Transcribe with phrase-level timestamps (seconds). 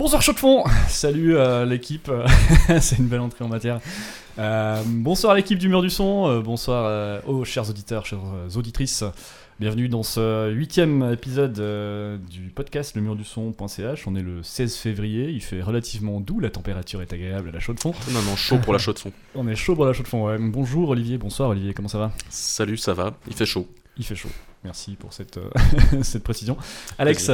[0.00, 2.10] Bonsoir chaud de fond Salut euh, l'équipe,
[2.80, 3.80] c'est une belle entrée en matière.
[4.38, 8.22] Euh, bonsoir l'équipe du mur du son, euh, bonsoir aux chers auditeurs, chères
[8.56, 9.04] auditrices.
[9.58, 11.52] Bienvenue dans ce huitième épisode
[12.30, 14.06] du podcast le mur du son.ch.
[14.06, 17.60] On est le 16 février, il fait relativement doux, la température est agréable à la
[17.60, 17.92] chaude fond.
[18.10, 19.12] Non, non, chaud pour la chaude fond.
[19.34, 20.38] On est chaud pour la chaude fond, ouais.
[20.40, 22.10] Bonjour Olivier, bonsoir Olivier, comment ça va?
[22.30, 23.68] Salut, ça va Il fait chaud.
[23.98, 24.30] Il fait chaud,
[24.64, 25.38] merci pour cette,
[26.00, 26.56] cette précision.
[26.98, 27.26] Alex,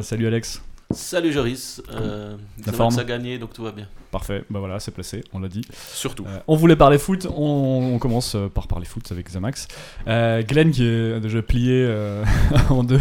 [0.00, 0.62] salut Alex.
[0.92, 3.88] Salut Joris, euh, La forme a gagné donc tout va bien.
[4.12, 5.62] Parfait, bah voilà, c'est placé, on l'a dit.
[5.92, 6.24] Surtout.
[6.28, 9.66] Euh, on voulait parler foot, on, on commence euh, par parler foot avec Zamax.
[10.06, 12.24] Euh, Glenn qui est déjà plié euh,
[12.70, 13.00] en deux.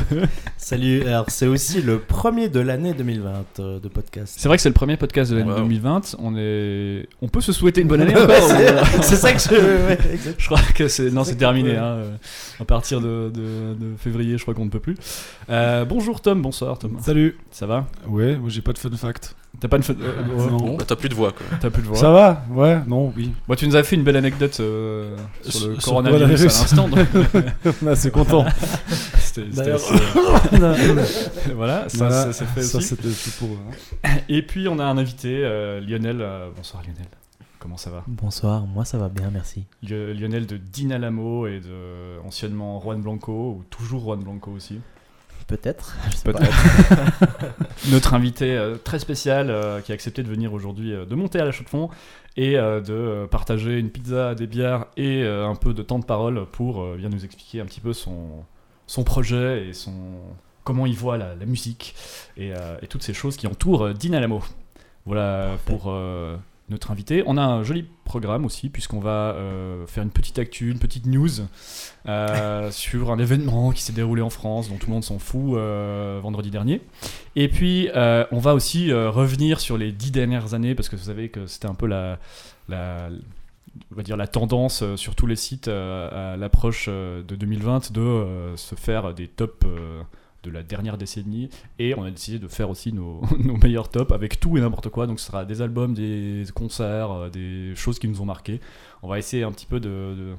[0.58, 4.34] Salut, alors c'est aussi le premier de l'année 2020 euh, de podcast.
[4.36, 5.58] C'est vrai que c'est le premier podcast de l'année Wow.
[5.60, 6.16] 2020.
[6.20, 8.16] On est, on peut se souhaiter une bonne année.
[8.16, 8.42] Ouais,
[9.04, 9.88] c'est- ça que je.
[9.88, 9.98] ouais.
[10.40, 11.74] Je crois que c'est non, C'est terminé.
[11.74, 12.02] peut- hein,
[12.60, 14.98] à partir de, de- de février, je crois qu'on ne peut plus.
[15.50, 16.98] Euh, bonjour Tom, bonsoir Tom.
[17.00, 17.38] Salut.
[17.52, 17.85] Ça va?
[18.08, 19.36] Ouais, moi j'ai pas de fun fact.
[19.60, 20.58] T'as pas de, fa- euh, ouais, Non.
[20.58, 21.46] bon, Bah, t'as plus de voix, quoi.
[21.62, 21.96] t'as plus de voix.
[21.98, 23.32] Ça va Ouais, non, oui.
[23.48, 26.78] Moi, tu nous as fait une belle anecdote euh, sur le Sur- sur coronavirus à
[26.78, 27.14] coronavirus.
[27.14, 27.44] l'instant.
[27.70, 28.46] donc, On est assez content.
[28.90, 32.88] c'était- c'était D'ailleurs- assez- voilà, ça, Voilà, ça, c'est fait ça aussi.
[32.88, 33.50] c'était tout pour.
[33.50, 34.10] hein.
[34.30, 36.22] Et puis on a un invité, euh, Lionel.
[36.22, 37.06] euh, bonsoir Lionel.
[37.60, 38.04] Comment ça va?
[38.08, 39.66] Bonsoir, moi ça va bien, merci.
[39.82, 44.80] Lio- Lionel de Dinalamo et de anciennement Juan Blanco ou toujours Juan Blanco aussi.
[45.48, 45.96] Peut-être.
[47.92, 51.40] Notre invité euh, très spécial euh, qui a accepté de venir aujourd'hui, euh, de monter
[51.40, 51.90] à la chaux de fond
[52.38, 56.86] et de partager une pizza, des bières et un peu de temps de parole pour
[56.98, 58.44] bien nous expliquer un petit peu son,
[58.88, 59.94] son projet et son
[60.66, 61.96] comment il voit la, la musique
[62.36, 62.50] et,
[62.82, 64.44] et toutes ces choses qui entourent euh, Dinalamo.
[65.06, 65.96] Voilà pour
[66.70, 67.24] notre invité.
[67.28, 71.06] On a un joli programme aussi puisqu'on va euh, faire une petite actu, une petite
[71.06, 71.30] news
[72.08, 75.56] euh, sur un événement qui s'est déroulé en France dont tout le monde s'en fout
[75.56, 76.82] euh, vendredi dernier.
[77.36, 81.06] Et puis, euh, on va aussi revenir sur les dix dernières années, parce que vous
[81.06, 82.20] savez que c'était un peu la,
[82.70, 83.10] la,
[83.92, 88.76] on va dire la tendance sur tous les sites à l'approche de 2020 de se
[88.76, 89.66] faire des tops
[90.46, 91.50] de la dernière décennie.
[91.80, 94.90] Et on a décidé de faire aussi nos, nos meilleurs tops avec tout et n'importe
[94.90, 95.08] quoi.
[95.08, 98.60] Donc, ce sera des albums, des concerts, euh, des choses qui nous ont marqué.
[99.04, 100.34] On va essayer un petit peu de, de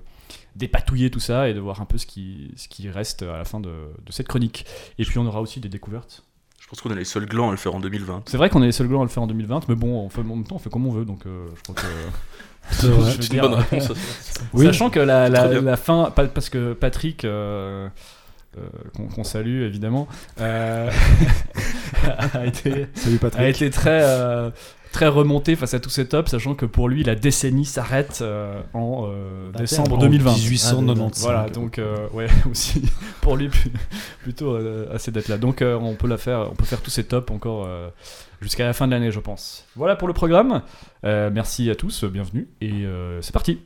[0.55, 3.45] dépatouiller tout ça et de voir un peu ce qui, ce qui reste à la
[3.45, 3.69] fin de,
[4.05, 4.65] de cette chronique.
[4.99, 6.23] Et puis, on aura aussi des découvertes.
[6.61, 8.23] Je pense qu'on est les seuls glands à le faire en 2020.
[8.27, 10.09] C'est vrai qu'on est les seuls glands à le faire en 2020, mais bon, on
[10.09, 11.83] fait, en même temps, on fait comme on veut, donc euh, je crois que.
[12.73, 12.89] C'est
[13.31, 13.93] dire, une bonne réponse.
[13.95, 14.41] ça.
[14.53, 14.67] Oui.
[14.67, 17.89] Sachant que la, la, fin, pa- parce que Patrick, euh, euh,
[18.97, 20.09] qu'on qu'on salue évidemment,
[20.41, 20.91] euh,
[22.35, 23.49] a, été, Salut a Patrick.
[23.49, 24.51] été très, euh,
[24.93, 28.61] très remonté face à tous ces tops, sachant que pour lui, la décennie s'arrête euh,
[28.75, 30.33] en euh, Bah, décembre En 2020.
[30.35, 31.23] 1895.
[31.23, 32.83] Voilà, donc euh, ouais, aussi
[33.21, 33.73] pour lui plus-
[34.23, 35.39] plutôt euh, à ces dates-là.
[35.39, 37.89] Donc euh, on peut la faire, on peut faire tous ces tops encore euh,
[38.41, 39.65] jusqu'à la fin de l'année, je pense.
[39.77, 40.63] Voilà pour le programme.
[41.05, 43.61] Euh, merci à tous, bienvenue et euh, c'est parti.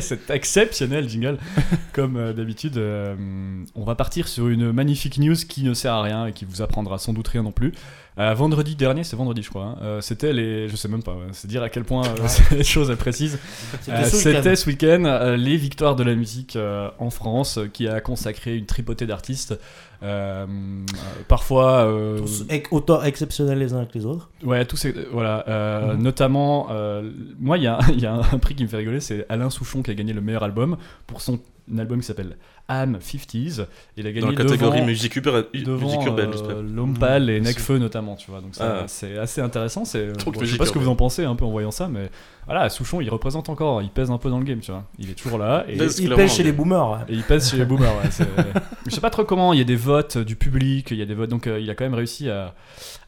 [0.00, 1.38] Cet exceptionnel jingle,
[1.92, 3.14] comme euh, d'habitude, euh,
[3.74, 6.62] on va partir sur une magnifique news qui ne sert à rien et qui vous
[6.62, 7.72] apprendra sans doute rien non plus.
[8.16, 10.68] Euh, vendredi dernier, c'est vendredi je crois, hein, euh, c'était les...
[10.68, 12.86] Je sais même pas, ouais, c'est dire à quel point euh, c'est des choses.
[12.96, 13.26] C'était
[13.90, 14.30] Euh, ce week-end.
[14.36, 18.00] C'était ce week-end euh, les victoires de la musique euh, en France, euh, qui a
[18.00, 19.58] consacré une tripotée d'artistes.
[20.04, 20.46] euh, euh,
[21.26, 22.20] parfois, euh,
[22.70, 24.30] Autant exceptionnels les uns que les autres.
[24.44, 26.02] ouais, tous ces, voilà, euh, Mhm.
[26.02, 27.10] notamment, euh,
[27.40, 29.50] moi, il y a, il y a un prix qui me fait rigoler, c'est Alain
[29.50, 30.76] Souchon qui a gagné le meilleur album
[31.08, 31.40] pour son
[31.78, 32.36] album qui s'appelle
[32.68, 33.66] Am 50s.
[33.96, 36.62] Il a gagné Dans la catégorie devant, musique, urbaine, devant musique urbaine, euh, j'espère.
[36.62, 37.46] Lompal et Mhm.
[37.46, 38.40] Nekfeu notamment, tu vois.
[38.40, 38.84] Donc Ah.
[38.86, 39.84] c'est assez intéressant.
[39.84, 41.70] C'est, Donc bon, je sais pas ce que vous en pensez un peu en voyant
[41.70, 42.10] ça, mais
[42.46, 44.84] voilà, Souchon, il représente encore, il pèse un peu dans le game, tu vois.
[44.98, 47.04] Il est toujours là et, Pèse Il pêche chez les boomers.
[47.08, 47.94] et il pèse chez les boomers.
[47.96, 48.10] Ouais,
[48.86, 49.52] je sais pas trop comment.
[49.52, 51.68] Il y a des votes du public, il y a des votes, donc euh, il
[51.70, 52.54] a quand même réussi à,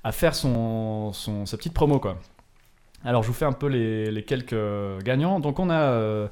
[0.04, 2.18] à faire son, son sa petite promo quoi.
[3.04, 4.56] Alors je vous fais un peu les, les quelques
[5.04, 5.38] gagnants.
[5.40, 6.26] Donc on a euh,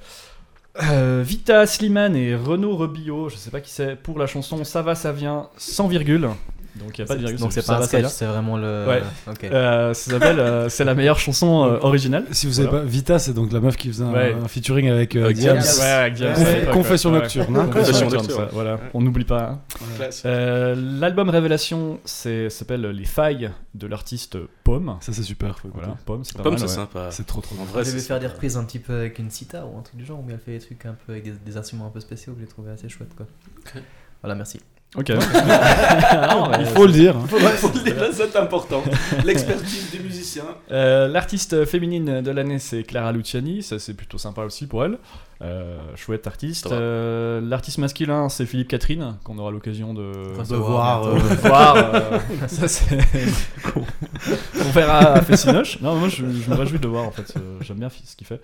[0.83, 4.83] euh, Vita Slimane et Renaud Rebillot, je sais pas qui c'est, pour la chanson Ça
[4.83, 6.29] va, ça vient, sans virgule.
[6.77, 7.39] Donc il n'y a pas de virgule.
[7.39, 8.85] Donc c'est pas un sketch, c'est vraiment le.
[8.89, 9.03] Ouais.
[9.31, 9.45] Ok.
[9.45, 12.25] Euh, ça s'appelle euh, C'est la meilleure chanson euh, originale.
[12.33, 12.85] Si vous savez Voilà.
[12.85, 14.35] pas, Vita, c'est donc la meuf qui faisait un, Ouais.
[14.43, 15.59] un featuring avec, euh, Avec Diams.
[15.79, 17.21] Ouais, avec Diams, Conf- Confession ouais.
[17.21, 17.57] nocturne.
[17.57, 17.63] Ouais.
[17.63, 17.71] hein.
[17.73, 18.49] Confession nocturne.
[18.53, 19.51] Voilà, on n'oublie pas.
[19.51, 20.75] hein.
[20.77, 24.97] L'album Révélation c'est- s'appelle Les failles de l'artiste Pomme.
[25.01, 25.57] Ça, c'est super.
[25.73, 27.09] Voilà, Pomme, c'est pas Pomme, c'est sympa.
[27.11, 29.73] C'est trop trop En vrai, Elle faire des reprises un petit peu avec une sitar
[29.73, 31.57] ou un truc du genre, mais elle fait des trucs un peu avec des, des
[31.57, 33.27] instruments un peu spéciaux que j'ai trouvé assez chouette quoi.
[34.23, 34.61] Voilà, merci.
[34.97, 35.09] Ok.
[36.61, 37.17] Il faut le dire.
[37.17, 37.27] hein.
[38.13, 38.83] c'est important.
[39.25, 40.45] L'expertise des musiciens.
[40.71, 43.63] Euh, L'artiste féminine de l'année, c'est Clara Luciani.
[43.63, 44.99] Ça, c'est plutôt sympa aussi pour elle.
[45.43, 46.71] Euh, chouette artiste.
[46.71, 51.05] Euh, L'artiste masculin, c'est Philippe Catherine, qu'on aura l'occasion de, Enfin, De voir.
[51.05, 52.99] euh, euh, ça, c'est.
[53.77, 55.81] On verra à Fessinoche.
[55.81, 57.35] Non, moi, je, je me réjouis de le voir, en fait.
[57.63, 58.41] J'aime bien ce qu'il fait.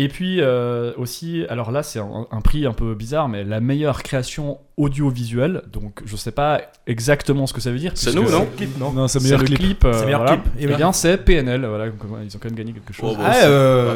[0.00, 3.58] Et puis euh, aussi, alors là c'est un, un prix un peu bizarre, mais la
[3.60, 5.62] meilleure création audiovisuelle.
[5.72, 7.92] Donc je sais pas exactement ce que ça veut dire.
[7.96, 9.58] C'est nous, non clip, non Non, c'est meilleur le clip.
[9.58, 9.84] clip.
[9.84, 10.36] euh, C'est meilleur voilà.
[10.36, 10.76] clip, Eh et oui.
[10.76, 11.66] bien c'est PNL.
[11.66, 11.86] Voilà,
[12.24, 13.10] ils ont quand même gagné quelque chose.
[13.12, 13.94] Oh, bah, Ah,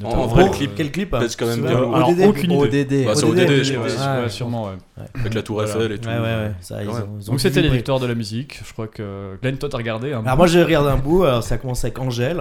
[0.00, 1.76] c'est- euh, c'est- en vrai, le clip Quel clip pèse quand même C'est bien.
[1.76, 2.26] Alors, ODD.
[2.26, 2.82] aucune idée.
[2.84, 3.04] ODD.
[3.06, 3.84] Bah, c'est ODD, ODD, je pense.
[3.92, 4.28] ouais, Ouais.
[4.28, 4.70] sûrement, ouais.
[5.20, 5.70] Avec la Tour Voilà.
[5.70, 6.08] Eiffel et tout.
[6.08, 6.52] Ouais, ouais, ouais.
[6.60, 8.60] Ça, ils ont- ils ont Donc c'était les victoires de la musique.
[8.66, 10.12] Je crois que Glenn, toi t'as regardé.
[10.14, 12.36] un Alors moi j'ai regardé un bout, alors ça commence avec Angèle.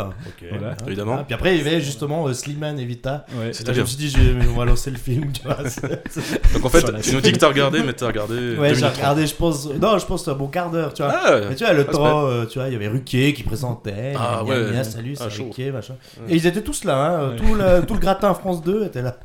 [0.50, 0.72] Voilà.
[0.72, 1.18] Hein, Évidemment.
[1.20, 3.26] ah, Puis après il y avait justement euh, Slimane et Vita.
[3.38, 5.58] Là, je me suis dit je vais- on va lancer le film, tu vois.
[5.68, 8.56] c'est- c'est- Donc en fait, tu nous dis que t'as regardé, mais t'as regardé.
[8.58, 9.68] Ouais, j'ai regardé, je pense.
[9.82, 11.14] Non, je pense un bon quart d'heure, tu vois.
[11.14, 13.44] Ah, Mais tu vois, le Ah, temps, euh, tu vois, il y avait Ruquier qui
[13.44, 14.14] présentait.
[14.18, 14.84] Ah, ouais.
[14.84, 15.26] salut, c'est.
[15.44, 15.96] Ruquier, machin.
[16.30, 17.36] Et ils étaient tous là, hein.
[17.46, 19.16] Tout, le, tout le gratin France 2 était là.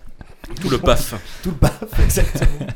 [0.60, 1.14] tout le paf.
[1.42, 2.66] Tout le paf, exactement.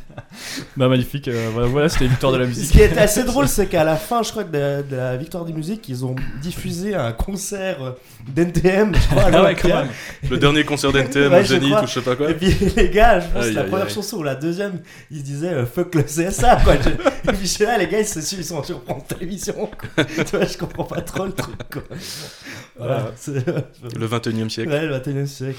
[0.77, 1.29] Bah magnifique.
[1.29, 2.71] euh, voilà, voilà, c'était les victoires de la Ce musique.
[2.73, 5.45] qui était assez drôle, c'est qu'à la fin, je crois, de la, de la victoire
[5.45, 7.91] des musiques, ils ont diffusé un concert euh,
[8.29, 9.71] d'NTM, je crois, à Ah ouais, l'Olympia.
[9.71, 9.89] quand même.
[10.31, 12.31] Le dernier concert d'NTM Ouais, Zénith ou je sais pas quoi.
[12.31, 13.93] Et puis les gars, je pense Aïe, que la aïe, première aïe.
[13.95, 16.75] chanson ou la deuxième, ils se disaient euh, fuck le CSA quoi.
[16.83, 19.55] Je- Et puis là, les gars ils, se, ils sont sur France Télévision.
[19.95, 20.05] quoi.
[20.05, 21.83] tu vois, je comprends pas trop le truc quoi.
[22.79, 23.33] Voilà, c'est
[23.99, 24.71] Le 21 e siècle.
[24.71, 25.59] ouais, le 21 siècle.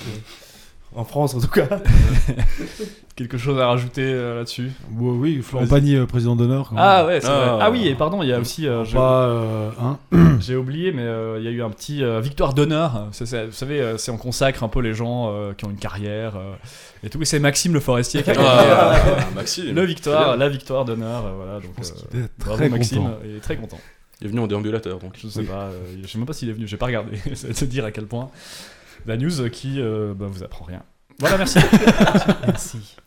[0.96, 1.68] En France en tout cas.
[3.16, 5.68] Quelque chose à rajouter euh, là-dessus Ouais, oui, Florent.
[5.68, 6.72] Pagny, euh, président d'honneur.
[6.76, 7.38] Ah ouais, c'est Ah.
[7.56, 7.60] vrai.
[7.62, 8.68] Ah oui, et pardon, il y a aussi.
[8.68, 9.98] euh, j'ai- Pas, euh, hein.
[10.42, 13.08] J'ai oublié, mais euh, il y a eu un petit euh, victoire d'honneur.
[13.18, 16.36] Vous savez, euh, c'est on consacre un peu les gens euh, qui ont une carrière
[16.36, 16.54] euh,
[17.04, 17.22] et tout.
[17.22, 19.74] Et c'est Maxime Le Forestier qui a gagné Ah, euh, Maxime.
[19.74, 21.26] le victoire, la victoire d'honneur.
[21.26, 23.18] euh, voilà, donc pense euh, qu'il est bravo très Maxime, content.
[23.26, 23.80] il est très content.
[24.22, 25.14] Il est venu en déambulateur donc.
[25.22, 26.68] Je sais pas, euh, je sais même pas s'il est venu.
[26.68, 27.18] J'ai pas regardé.
[27.34, 28.30] C'est de se dire à quel point
[29.06, 30.82] la news qui euh, bah, vous apprend rien.
[31.20, 31.60] Voilà, merci.
[32.46, 32.98] Merci.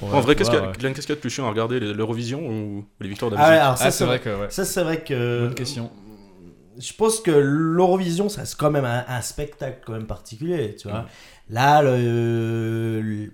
[0.00, 0.78] En vrai, qu'est-ce qu'il y a Ouais, ouais.
[0.78, 3.36] Glenn, qu'est-ce qu'il y a de plus chiant à regarder l'Eurovision ou les victoires de
[3.36, 4.18] la Ah musique ça Ah, c'est vrai.
[4.18, 4.46] vrai que ouais.
[4.50, 5.44] Ça c'est vrai que.
[5.46, 5.90] Bonne question.
[6.78, 10.88] Je pense que l'Eurovision, ça c'est quand même un, un spectacle quand même particulier, tu
[10.88, 11.06] vois.
[11.50, 13.30] Là, le, le- le-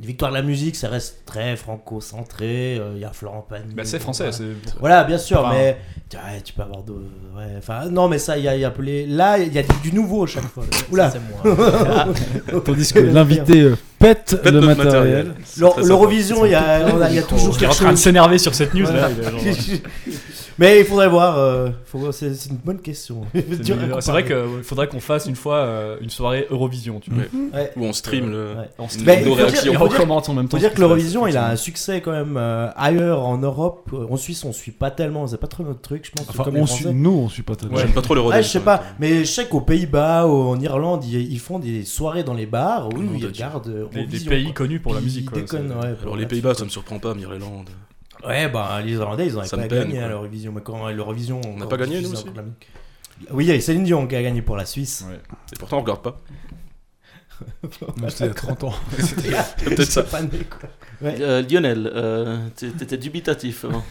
[0.00, 2.76] les victoires de la musique, ça reste très franco-centré.
[2.78, 3.74] euh, Il y a Florent Pagny.
[3.74, 4.24] Bah, c'est français.
[4.24, 4.36] voilà.
[4.36, 5.76] c'est Voilà, bien sûr, Enfin, mais
[6.10, 6.92] tu, ouais, tu peux avoir de.
[6.92, 9.52] Ouais, enfin, non, mais ça, il y a, y a un peu les- Là, il
[9.52, 10.64] y a du nouveau à chaque fois.
[10.90, 11.10] Oula!
[11.10, 12.06] Ça, c'est moi.
[12.64, 15.34] Tandis que l'invité euh, pète, Pète le notre matériel.
[15.58, 17.84] L'Eurovision, il y a, on a- il y a toujours Il est en quelque train
[17.86, 18.00] de chose.
[18.00, 19.08] s'énerver sur cette news Voilà.
[19.08, 19.10] là.
[19.42, 19.78] il est genre-
[20.58, 21.36] mais il faudrait voir.
[21.38, 23.22] euh, faut- c'est c'est une bonne question.
[24.00, 27.00] C'est vrai qu'il faudrait qu'on fasse une fois euh, une soirée Eurovision.
[27.00, 27.22] Tu vois.
[27.24, 27.28] Ouais.
[27.60, 27.72] Ouais.
[27.76, 28.54] Où on stream le.
[28.54, 28.68] Ouais.
[28.78, 29.72] On Mais nos réactions.
[29.88, 30.56] Recommande en même temps.
[30.56, 33.94] Faut dire que l'Eurovision, il a un succès quand même euh, ailleurs en Europe.
[34.10, 35.26] En Suisse, on suit pas tellement.
[35.26, 36.28] C'est pas trop notre truc, je pense.
[36.28, 37.78] Enfin, comme on suit, nous, on suit pas tellement.
[37.78, 41.04] J'aime pas trop le Ah, je sais pas, mais je sais qu'aux Pays-Bas, en Irlande,
[41.04, 44.52] ils, ils font des soirées dans les bars où ils regardent euh, Des, pays quoi.
[44.52, 45.30] connus pour la musique.
[45.30, 45.94] quoi, ouais.
[46.02, 47.70] Alors les Pays-Bas, ça me surprend pas, Mirelande.
[48.26, 50.52] Ouais, bah les Irlandais, ils ont Ça pas gagné à l'Eurovision.
[50.52, 51.40] Mais quand l'Eurovision.
[51.46, 52.26] On n'a pas gagné, nous aussi.
[53.30, 55.04] Oui, il y a Céline Dion qui a gagné pour la Suisse.
[55.08, 55.20] Ouais.
[55.52, 56.20] Et pourtant, on regarde pas.
[58.20, 58.74] Il y a 30 ans.
[58.96, 60.00] peut-être ça.
[60.02, 60.68] J'étais pas né, quoi.
[61.02, 61.16] Ouais.
[61.20, 63.82] Euh, Lionel, euh, t'é- t'étais dubitatif hein,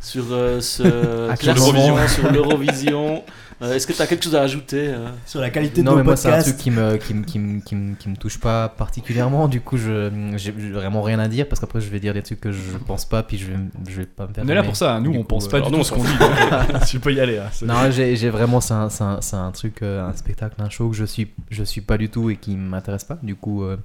[0.00, 3.24] sur euh, ce À classement, sur l'Eurovision.
[3.62, 5.96] Euh, Est-ce que tu as quelque chose à ajouter euh Sur la qualité Non, de
[5.96, 6.48] mais nos moi, c'est un podcasts.
[6.48, 9.48] truc qui me, qui, me, qui, me, qui, me, qui me touche pas particulièrement.
[9.48, 12.40] Du coup, je j'ai vraiment rien à dire parce qu'après, je vais dire des trucs
[12.40, 14.44] que je pense pas, puis je vais, je vais pas me faire.
[14.44, 14.98] On est là pour ça.
[15.00, 16.18] Nous, Du on coup, pense euh, pas du alors tout ce on qu'on dit.
[16.18, 17.38] donc, euh, Tu peux y aller.
[17.52, 20.54] c'est- Non, j'ai j'ai vraiment, c'est un, c'est un, c'est un truc, euh, un spectacle,
[20.62, 23.18] un show que je suis, je suis pas du tout et qui m'intéresse pas.
[23.22, 23.76] Du coup, euh,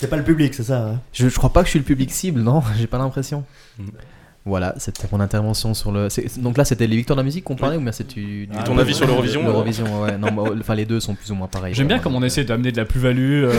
[0.00, 0.88] C'est pas le public, c'est ça.
[0.88, 2.62] hein je, je crois pas que je suis le public cible, non?
[2.76, 3.44] J'ai pas l'impression.
[3.78, 3.90] Mhm.
[4.44, 6.08] Voilà, c'était mon intervention sur le.
[6.38, 8.48] Donc là, c'était les victoires de la musique qu'on parlait ou bien c'est du.
[8.56, 10.18] Ah, ton avis sur l'Eurovision L'Eurovision, ouais.
[10.18, 11.74] Non, bah, enfin, les deux sont plus ou moins pareils.
[11.74, 13.52] J'aime bien vraiment, comme on essaie d'amener de la plus-value, euh,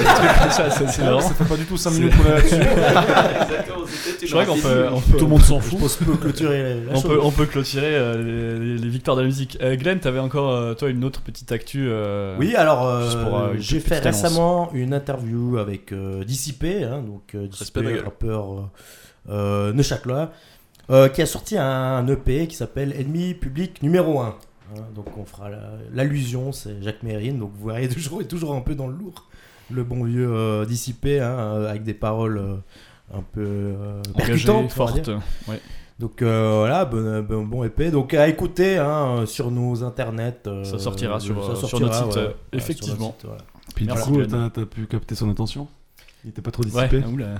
[0.51, 0.69] ça.
[0.69, 1.21] ça, C'est marrant.
[1.21, 2.55] Ça fait pas du tout 5 minutes qu'on est là-dessus.
[4.25, 5.79] Je crois qu'on peut, on peut, Tout le monde s'en Je fout.
[5.79, 9.21] pense qu'on peut clôturer la on peut, on peut clôturer euh, les, les victoires de
[9.21, 9.57] la musique.
[9.61, 11.85] Euh, Glenn, t'avais encore euh, toi une autre petite actu.
[11.87, 14.21] euh, Oui, alors euh, euh, j'ai fait annonce.
[14.21, 18.61] récemment une interview avec euh, Dissipé, hein, donc euh, Dissipé, rappeur euh,
[19.29, 20.31] euh, neuchâtelois.
[20.89, 24.35] Euh, qui a sorti un, EP qui s'appelle Ennemi public numéro 1.
[24.95, 28.61] donc on fera la- l'allusion, c'est Jacques Mérine, donc vous voyez toujours, est toujours un
[28.61, 29.27] peu dans le lourd.
[29.71, 32.55] Le bon vieux euh, dissipé, hein, euh, avec des paroles euh,
[33.17, 35.01] un peu euh, percutantes, on va forte.
[35.01, 35.21] dire.
[35.47, 35.59] Ouais.
[35.99, 37.89] Donc euh, voilà, bon, bon, bon épée.
[37.91, 40.33] Donc à écouter hein, sur nos internets.
[40.47, 42.23] euh, Ça sortira sur, ça sur sortira, notre site, ouais.
[42.23, 42.95] sur effectivement.
[43.05, 43.43] notre site, voilà.
[43.75, 44.27] Puis du Merci, coup, Glenn.
[44.29, 45.67] t'as t'as pu capter son attention
[46.25, 47.35] Il était pas trop Ouais, dissipé oula.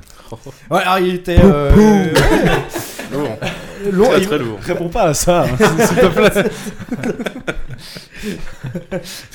[0.72, 1.42] Ouais, alors il était.
[3.14, 4.08] euh, Lourd.
[4.08, 4.60] long- Très très lourd.
[4.62, 6.44] Réponds pas à ça, hein, s'il te plaît.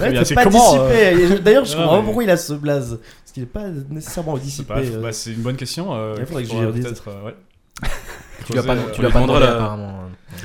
[0.00, 1.34] Ouais, bien, c'est c'est pas comment, dissipé.
[1.34, 2.98] Et D'ailleurs, je Ah, comprends pas pourquoi il a ce blaze.
[2.98, 4.74] Parce qu'il est pas nécessairement dissipé.
[4.76, 5.00] euh.
[5.02, 5.88] bah, c'est une bonne question.
[5.94, 6.84] euh, Il faudrait que faudra j'y redise.
[6.84, 7.34] peut-être, euh, ouais.
[8.46, 10.00] Tu l'as pas, tu euh, l'as pas lui demandé la- apparemment.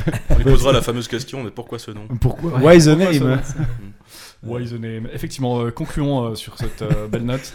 [0.08, 0.12] euh.
[0.32, 2.02] On lui posera la fameuse question, mais pourquoi ce nom?
[2.20, 2.52] Pourquoi?
[2.60, 3.42] Why the Pourquoi name
[4.44, 7.54] Why the name Effectivement, euh, concluons euh, sur cette euh, belle note.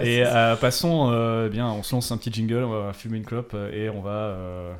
[0.00, 3.18] Et euh, passons, euh, eh bien, on se lance un petit jingle, on va fumer
[3.18, 4.72] une clope euh, et on va, euh,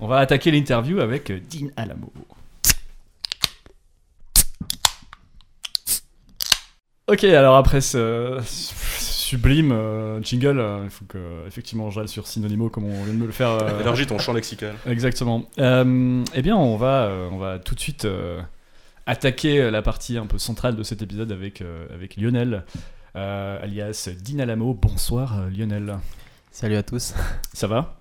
[0.00, 2.12] on va attaquer l'interview avec euh, Dean Alamo.
[7.08, 12.68] Ok, alors après ce sublime euh, jingle, euh, il faut que effectivement j'aille sur Synonymo
[12.68, 13.50] comme on vient de me le faire.
[13.50, 14.74] euh, Élargis ton champ lexical.
[14.86, 15.44] Exactement.
[15.58, 18.40] Euh, eh bien, on va, euh, on va tout de suite euh,
[19.06, 22.64] attaquer la partie un peu centrale de cet épisode avec, euh, avec Lionel,
[23.16, 24.74] euh, alias Dinalamo.
[24.74, 25.98] Bonsoir euh, Lionel.
[26.52, 27.14] Salut à tous.
[27.52, 27.98] Ça va?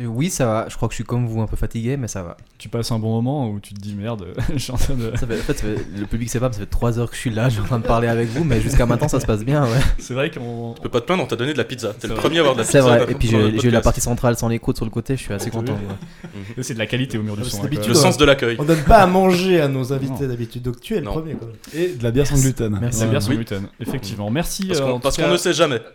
[0.00, 0.66] Oui, ça va.
[0.68, 2.36] Je crois que je suis comme vous, un peu fatigué, mais ça va.
[2.56, 5.10] Tu passes un bon moment où tu te dis merde, je suis en train de...
[5.16, 7.10] Ça fait- en fait, ça fait- le public sait pas, mais ça fait 3 heures
[7.10, 9.08] que je suis là, je suis en train de parler avec vous, mais jusqu'à maintenant
[9.08, 9.64] ça se passe bien.
[9.64, 9.80] Ouais.
[9.98, 10.74] C'est vrai qu'on...
[10.76, 11.92] Tu peux pas te plaindre, on t'a donné de la pizza.
[11.94, 12.22] C'est T'es le vrai.
[12.22, 12.88] premier à avoir de la C'est pizza.
[12.88, 12.98] vrai.
[13.00, 15.22] dans- Et puis j'ai eu la partie centrale sans les croûtes sur le côté, je
[15.22, 15.72] suis assez content.
[16.56, 16.62] ouais.
[16.62, 17.62] C'est de la qualité au mur du Ah, son.
[17.62, 18.54] c'est hein, Le sens de l'accueil.
[18.60, 20.62] On donne pas à manger à nos invités d'habitude.
[20.62, 21.12] Donc tu es le Non.
[21.12, 21.34] premier.
[21.34, 21.48] Quoi.
[21.74, 22.78] Et de la bière sans gluten.
[22.80, 23.00] Merci.
[23.00, 23.36] C'est bien son Oui.
[23.38, 24.30] gluten, effectivement.
[24.30, 24.66] Merci.
[24.68, 25.80] Parce euh, qu'on ne sait jamais.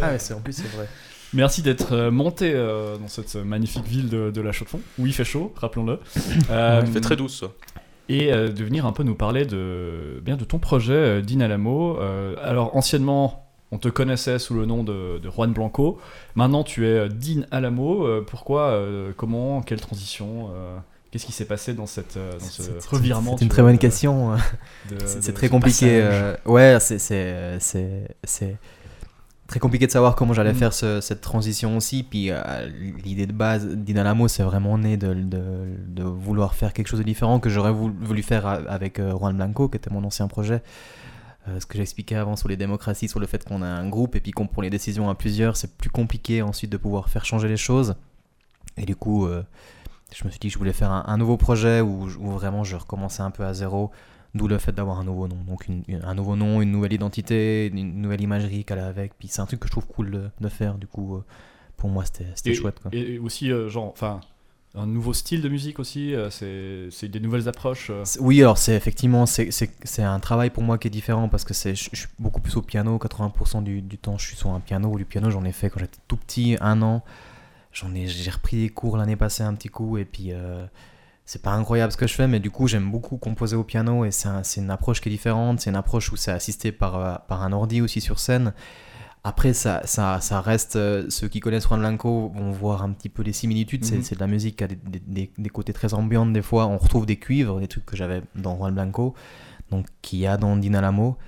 [0.00, 0.86] Ah, ouais, c'est- en plus, c'est vrai.
[1.34, 5.12] Merci d'être euh, monté euh, dans cette magnifique ville de, de La Chaux-de-Fonds, où il
[5.12, 5.98] fait chaud, rappelons-le.
[6.50, 7.44] Euh, Il fait très douce.
[8.08, 11.98] et euh, de venir un peu nous parler de, bien de ton projet euh, d'Inalamo.
[12.00, 15.98] Euh, alors anciennement, on te connaissait sous le nom de, de Juan Blanco.
[16.34, 18.06] Maintenant, tu es euh, Dean Alamo.
[18.06, 20.76] Euh, pourquoi euh, Comment Quelle transition euh,
[21.10, 23.78] Qu'est-ce qui s'est passé dans, cette, euh, dans ce revirement C'est une très vois, bonne
[23.78, 24.32] question.
[24.32, 24.38] hein.
[25.04, 26.00] C'est très ce compliqué.
[26.02, 28.56] euh, ouais, c'est- c'est c'est- c'est
[29.48, 30.56] très compliqué de savoir comment j'allais Mm.
[30.56, 32.04] faire ce- cette transition aussi.
[32.04, 32.68] Puis euh,
[33.04, 35.42] l'idée de base d'Inalamo, c'est vraiment né de, de,
[35.88, 39.36] de vouloir faire quelque chose de différent que j'aurais voulu, voulu faire avec euh, Juan
[39.36, 40.62] Blanco, qui était mon ancien projet.
[41.48, 44.14] Euh, ce que j'expliquais avant sur les démocraties, sur le fait qu'on a un groupe
[44.16, 47.24] et puis qu'on prend les décisions à plusieurs, c'est plus compliqué ensuite de pouvoir faire
[47.24, 47.96] changer les choses.
[48.76, 49.26] Et du coup,
[50.14, 52.64] je me suis dit que je voulais faire un, un nouveau projet où, où vraiment
[52.64, 53.90] je recommençais un peu à zéro.
[54.34, 55.38] D'où le fait d'avoir un nouveau nom.
[55.48, 59.12] Donc une- une- un nouveau nom, une nouvelle identité, une nouvelle imagerie qu'elle a avec.
[59.18, 60.74] Puis c'est un truc que je trouve cool de, de faire.
[60.74, 61.24] Du coup, euh,
[61.76, 62.78] pour moi, c'était c'était Et- chouette.
[62.80, 62.90] Quoi.
[62.94, 64.20] Et aussi, euh, genre, enfin,
[64.74, 66.14] un nouveau style de musique aussi.
[66.14, 66.28] euh,
[66.90, 67.88] c'est des nouvelles approches.
[67.90, 68.04] euh.
[68.20, 69.48] Oui, alors c'est effectivement c'est-
[70.02, 72.62] un travail pour moi qui est différent parce que je, je suis beaucoup plus au
[72.62, 72.98] piano.
[72.98, 74.94] 80% du, du temps, je suis sur un piano.
[74.98, 77.02] Du piano, j'en ai fait quand j'étais tout petit, un an.
[77.72, 80.66] J'en ai j'ai repris des cours l'année passée un petit coup et puis euh,
[81.30, 84.06] c'est pas incroyable ce que je fais, mais du coup j'aime beaucoup composer au piano
[84.06, 85.60] et c'est un- c'est une approche qui est différente.
[85.60, 88.54] C'est une approche où c'est assisté par euh, par un ordi aussi sur scène.
[89.24, 90.76] Après, ça, ça, ça reste.
[90.76, 93.84] euh, ceux qui connaissent Juan Blanco vont voir un petit peu les similitudes.
[93.84, 94.02] C'est- Mhm.
[94.04, 96.66] C'est de la musique qui a des, des- des- côtés très ambiantes des fois.
[96.66, 99.14] On retrouve des cuivres, des trucs que j'avais dans Juan Blanco,
[99.70, 101.18] donc qu'il y a dans Dinalamo.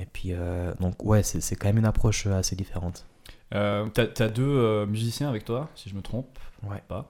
[0.00, 3.06] Et puis, euh, donc, ouais, c'est c'est quand même une approche assez différente.
[3.54, 6.38] Euh, T'as t'as deux musiciens avec toi, si je me trompe.
[6.68, 6.82] Ouais.
[6.88, 7.08] Pas.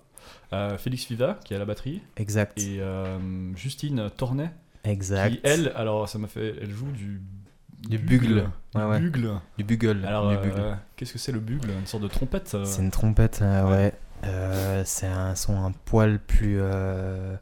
[0.53, 2.59] Euh, Félix Viva, qui est à la batterie, Exact.
[2.59, 4.51] et euh, Justine Tornet,
[4.85, 5.31] exact.
[5.31, 7.21] qui elle, alors ça m'a fait, elle joue du
[7.89, 8.49] Du bugle.
[8.75, 9.01] Ouais, Du ouais.
[9.01, 9.31] bugle.
[9.59, 10.05] Du bugle.
[10.07, 11.71] Alors, du euh, qu'est-ce que c'est le bugle?
[11.71, 13.93] Une sorte de trompette euh, C'est une trompette, euh, ouais.
[14.25, 16.59] Euh, c'est un son un poil plus.
[16.61, 17.35] euh,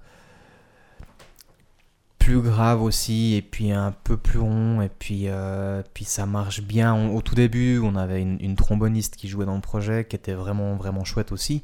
[2.19, 6.61] plus grave aussi, et puis un peu plus rond, et puis, euh, puis ça marche
[6.63, 6.93] bien.
[6.95, 10.17] On- au tout début, on avait une, une tromboniste qui jouait dans le projet, qui
[10.17, 11.63] était vraiment, vraiment chouette aussi.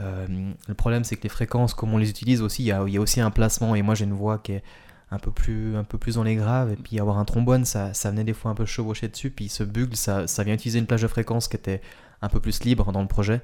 [0.00, 0.26] Euh,
[0.68, 2.96] le problème, c'est que les fréquences, comme on les utilise aussi, il y a, y
[2.96, 4.62] a aussi un placement, et moi j'ai une voix qui est
[5.10, 7.94] un peu plus, un peu plus dans les graves, et puis avoir un trombone, ça,
[7.94, 10.78] ça venait des fois un peu chevaucher dessus, puis ce bugle, ça, ça vient utiliser
[10.78, 11.80] une plage de fréquences qui était
[12.22, 13.40] un peu plus libre dans le projet,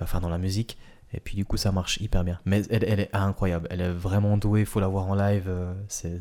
[0.00, 0.78] enfin dans la musique.
[1.14, 2.38] Et puis du coup ça marche hyper bien.
[2.44, 5.44] Mais elle, elle est incroyable, elle est vraiment douée, il faut la voir en live.
[5.48, 6.20] euh, c'est...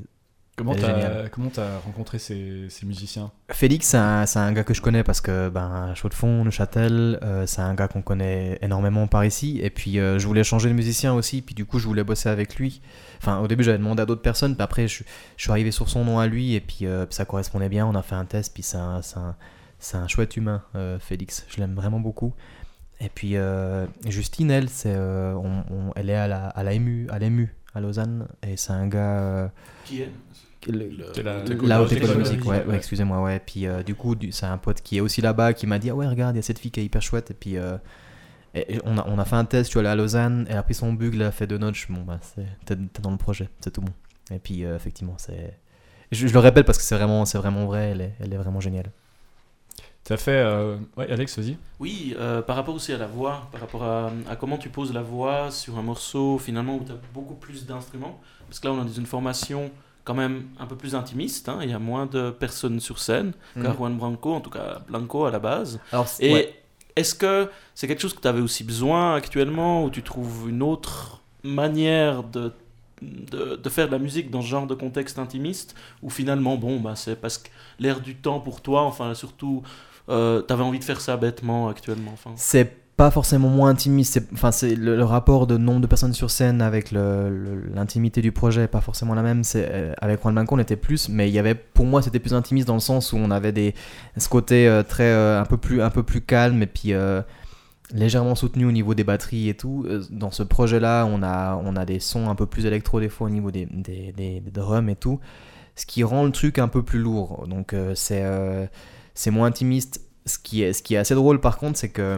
[0.57, 3.31] Comment t'as comment t'as rencontré ces, ces musiciens?
[3.51, 6.43] Félix, c'est un, c'est un gars que je connais parce que ben, Chaux de Fonds,
[6.43, 9.59] Neuchâtel, euh, c'est un gars qu'on connaît énormément par ici.
[9.61, 12.29] Et puis euh, je voulais changer de musicien aussi, puis du coup je voulais bosser
[12.29, 12.81] avec lui.
[13.19, 15.03] Enfin au début j'avais demandé à d'autres personnes, puis après je,
[15.37, 17.85] je suis arrivé sur son nom à lui, et puis, euh, puis ça correspondait bien,
[17.85, 19.35] on a fait un test, puis c'est un, c'est un,
[19.77, 21.45] c'est un chouette humain, euh, Félix.
[21.49, 22.33] Je l'aime vraiment beaucoup.
[22.99, 26.73] Et puis euh, Justine, elle, c'est, euh, on- on- elle est à la, à la
[26.79, 29.19] MU, à l'EMU à Lausanne, et c'est un gars.
[29.19, 29.47] euh,
[29.85, 30.11] Qui est?
[30.71, 30.89] Le-
[31.24, 33.39] la- la haute École de musique, musique, ouais, excusez-moi, ouais.
[33.45, 35.95] Puis euh, du coup, c'est un pote qui est aussi là-bas qui m'a dit Ah
[35.95, 37.31] ouais, regarde, il y a cette fille qui est hyper chouette.
[37.31, 37.77] Et puis euh,
[38.53, 40.45] et- et on, a, on a fait un test, tu vois, elle est à Lausanne,
[40.50, 41.75] elle a pris son bugle, elle a fait deux notes.
[41.89, 43.91] Bon, bah, c'est- t'es dans le projet, c'est tout bon.
[44.31, 45.57] Et puis euh, effectivement, c'est.
[46.12, 48.38] Je, je le répète parce que c'est vraiment, c'est vraiment vrai, elle est, elle est
[48.38, 48.91] vraiment géniale.
[50.05, 50.31] Tu as fait.
[50.38, 51.57] euh, Ouais, Alex, vas-y.
[51.81, 54.93] Oui, euh, par rapport aussi à la voix, par rapport à, à comment tu poses
[54.93, 58.19] la voix sur un morceau finalement où tu as beaucoup plus d'instruments.
[58.47, 59.69] Parce que là, on est dans une formation
[60.07, 61.49] quand même un peu plus intimiste.
[61.49, 64.79] hein, Il y a moins de personnes sur scène qu'à Juan Branco, en tout cas
[64.87, 65.79] Blanco à la base.
[65.91, 66.63] Alors, Et ouais.
[66.95, 70.63] est-ce que c'est quelque chose que tu avais aussi besoin actuellement ou tu trouves une
[70.63, 72.53] autre manière de,
[73.01, 76.79] de, de faire de la musique dans ce genre de contexte intimiste ou finalement, bon,
[76.79, 77.49] bah, c'est parce que
[77.79, 79.61] l'air du temps pour toi, enfin surtout,
[80.09, 82.31] euh, tu avais envie de faire ça bêtement actuellement enfin?
[82.37, 86.63] C'est pas forcément moins intimiste, enfin, c'est le, rapport de nombre de personnes sur scène
[86.63, 89.43] avec l'intimité du projet est pas forcément la même.
[89.43, 92.17] C'est, euh, avec Juan Blanco, on était plus, mais il y avait, pour moi, c'était
[92.17, 93.75] plus intimiste dans le sens où on avait des,
[94.17, 96.91] ce côté euh, très, euh, un, peu plus, un peu plus calme et puis
[97.93, 99.85] légèrement soutenu au niveau des batteries et tout.
[100.09, 103.27] Dans ce projet-là, on a, on a des sons un peu plus électro des fois
[103.27, 105.19] au niveau des, des, des- des drums et tout,
[105.75, 107.45] ce qui rend le truc un peu plus lourd.
[107.47, 108.25] Donc c'est,
[109.13, 110.01] c'est moins intimiste.
[110.25, 112.17] Ce qui, est, ce qui est assez drôle par contre, c'est que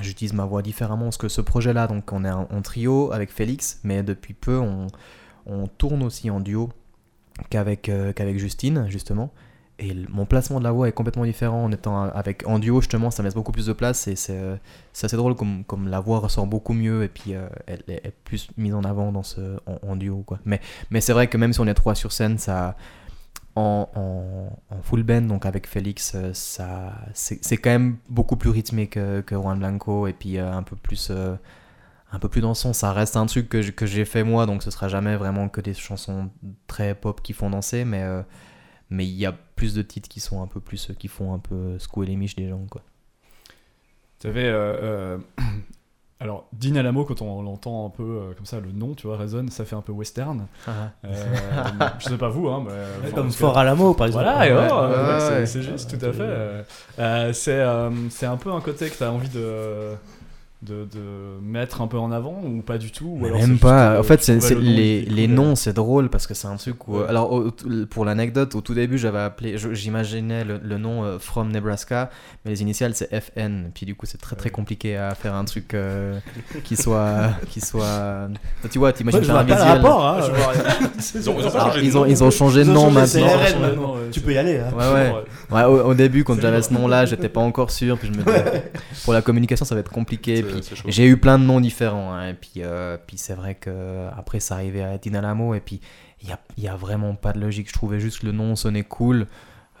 [0.00, 3.80] j'utilise ma voix différemment parce que ce projet-là, donc on est en, trio avec Félix,
[3.84, 4.86] mais depuis peu on,
[5.46, 6.70] on tourne aussi en duo
[7.50, 9.32] qu'avec euh, Justine justement.
[9.78, 13.10] Et mon placement de la voix est complètement différent en étant avec en duo justement,
[13.10, 14.56] ça me laisse beaucoup plus de place et c'est euh,
[15.02, 18.14] assez drôle comme, comme la voix ressort beaucoup mieux et puis euh, elle est est
[18.24, 20.38] plus mise en avant dans ce en, en duo quoi.
[20.46, 20.60] Mais
[20.90, 22.74] mais c'est vrai que même si on est trois sur scène, ça
[23.56, 24.50] en,
[24.82, 29.58] full band, donc avec Félix, euh, ça, c'est quand même beaucoup plus rythmé que, Juan
[29.58, 31.34] Blanco et puis euh, un peu plus, euh,
[32.12, 32.72] un peu plus dansant.
[32.72, 35.60] Ça reste un truc que, que j'ai fait moi, donc ce sera jamais vraiment que
[35.60, 36.30] des chansons
[36.66, 38.04] très pop qui font danser, mais
[38.88, 41.40] mais il y a plus de titres qui sont un peu plus, qui font un
[41.40, 42.82] peu secouer les miches des gens, quoi.
[44.20, 44.52] Tu avais.
[46.20, 48.94] Euh, euh, Alors, Dean Alamo, quand on l'entend un peu euh, comme ça, le nom,
[48.94, 50.46] tu vois, résonne, ça fait un peu western.
[50.68, 50.74] Euh,
[51.98, 52.72] je sais pas vous, hein, mais.
[53.02, 54.24] enfin, Comme parce que- Fort Alamo, par exemple.
[54.24, 55.46] Voilà, Ouais, oh, ouais, euh, c'est- ouais.
[55.46, 56.22] c'est juste, tout à fait.
[56.22, 56.62] Euh,
[56.98, 59.92] euh, c'est euh, c'est un peu un côté que tu as envie de,
[60.66, 63.98] de, de mettre un peu en avant ou pas du tout ou alors même pas.
[63.98, 66.98] En fait, c'est le les, les noms, c'est drôle parce que c'est un truc où.
[66.98, 67.06] Ouais.
[67.08, 67.50] Alors, au-
[67.90, 69.56] pour l'anecdote, au tout début, j'avais appelé.
[69.72, 72.10] J'imaginais le, le nom euh, From Nebraska,
[72.44, 73.70] mais les initiales c'est FN.
[73.74, 74.50] Puis du coup, c'est très très Ouais.
[74.50, 76.18] compliqué à faire un truc euh,
[76.64, 77.30] qui soit.
[77.50, 78.28] qui soit...
[78.70, 79.68] Tu vois, t'imagines un pas le visuel.
[79.68, 80.06] rapport.
[80.06, 80.18] Hein.
[80.26, 80.62] Je vois rien.
[81.14, 82.06] Ils ont, ils ont Alors, changé de ils, ont, nom.
[82.06, 83.06] ils ont changé de Ils ont nom changé, maintenant.
[83.06, 83.94] c'est Non, RN, non, maintenant.
[83.94, 84.58] ouais, Tu c'est- peux y aller.
[84.58, 84.70] hein.
[84.76, 85.12] Ouais, ouais.
[85.12, 85.56] Ouais.
[85.56, 87.96] Ouais, au, au début, quand C'est j'avais ce nom-là, j'étais pas encore sûr.
[87.98, 88.70] Puis je me disais,
[89.04, 90.42] pour la communication, ça va être compliqué.
[90.62, 90.84] Chaud.
[90.88, 92.12] j'ai eu plein de noms différents.
[92.12, 95.54] hein, et puis, euh, puis c'est vrai que après, ça arrivait à Dinalamo.
[95.54, 95.80] Et puis,
[96.22, 97.68] il n'y a, y a vraiment pas de logique.
[97.68, 99.26] Je trouvais juste que le nom sonnait cool.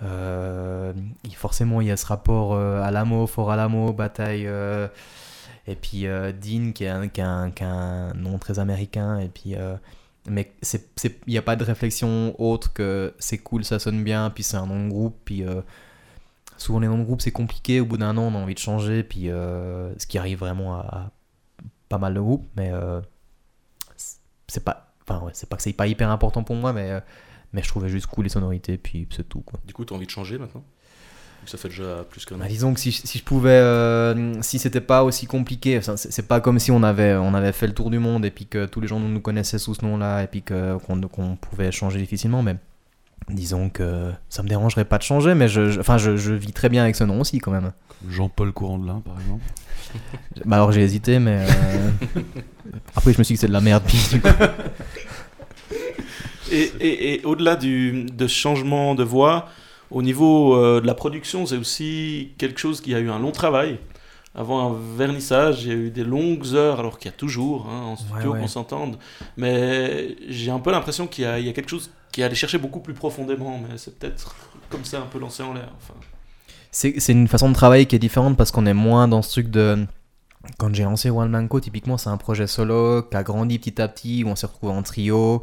[0.02, 0.92] Euh,
[1.36, 4.46] forcément, il y a ce rapport euh, Alamo, Fort Alamo, bataille.
[4.46, 4.88] euh,
[5.66, 8.58] et puis euh, Dean, qui est, un, qui, est un, qui a un nom très
[8.58, 9.18] américain.
[9.18, 9.54] Et puis.
[9.56, 9.76] euh,
[10.28, 10.52] mais
[11.04, 14.56] il n'y a pas de réflexion autre que c'est cool, ça sonne bien, puis c'est
[14.56, 15.60] un nom de groupe, puis euh,
[16.56, 18.58] souvent les noms de groupe c'est compliqué, au bout d'un an on a envie de
[18.58, 21.10] changer, puis euh, ce qui arrive vraiment à, à
[21.88, 23.00] pas mal de groupes, mais euh,
[24.48, 27.00] c'est- pas, enfin ouais, c'est pas que c'est pas hyper important pour moi, mais, euh,
[27.52, 29.60] mais je trouvais juste cool les sonorités, puis c'est tout quoi.
[29.66, 30.64] Du coup, t'as envie de changer maintenant?
[31.44, 32.38] Ça fait déjà plus qu'un.
[32.38, 36.40] Bah, disons que si, si je pouvais, euh, si c'était pas aussi compliqué, c'est pas
[36.40, 38.80] comme si on avait, on avait fait le tour du monde et puis que tous
[38.80, 42.56] les gens nous connaissaient sous ce nom-là et puis qu'on pouvait changer difficilement, mais
[43.28, 46.52] disons que ça me dérangerait pas de changer, mais je, je- enfin, je, je vis
[46.52, 47.72] très bien avec ce nom aussi quand même.
[48.08, 49.42] Jean-Paul Courant de l'Ain, par exemple.
[50.44, 51.90] Bah alors j'ai hésité, mais euh,
[52.96, 53.82] après je me suis dit que c'est de la merde.
[53.86, 54.28] Puis, du coup,
[56.52, 59.48] Et, et- et au-delà du, de ce changement de voix,
[59.90, 63.32] au niveau euh, de la production, c'est aussi quelque chose qui a eu un long
[63.32, 63.78] travail.
[64.34, 67.66] Avant un vernissage, il y a eu des longues heures, alors qu'il y a toujours
[67.68, 68.40] hein, en studio ouais.
[68.40, 68.98] qu'on s'entende.
[69.36, 72.24] Mais j'ai un peu l'impression qu'il y, a- il y a quelque chose qui est
[72.24, 73.58] allé chercher beaucoup plus profondément.
[73.58, 74.34] Mais c'est peut-être
[74.70, 75.68] comme ça un peu lancé en l'air.
[75.76, 75.92] Enfin.
[76.70, 79.50] c'est une façon de travailler qui est différente parce qu'on est moins dans ce truc
[79.50, 79.86] de.
[80.56, 84.24] Quand j'ai lancé One typiquement, c'est un projet solo qui a grandi petit à petit,
[84.24, 85.42] où on s'est retrouvé en trio,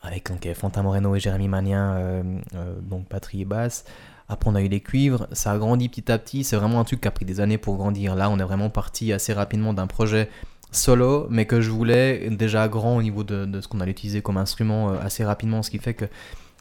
[0.00, 2.22] avec donc, Fanta Moreno et Jérémy Manien, euh,
[2.54, 3.84] euh, donc batterie et basse.
[4.28, 6.42] Après, on a eu les cuivres, ça a grandi petit à petit.
[6.44, 8.14] C'est vraiment un truc qui a pris des années pour grandir.
[8.14, 10.30] Là, on est vraiment parti assez rapidement d'un projet
[10.76, 14.36] solo, mais que je voulais déjà grand au niveau de, ce qu'on allait utiliser comme
[14.36, 16.06] instrument euh, assez rapidement, ce qui fait que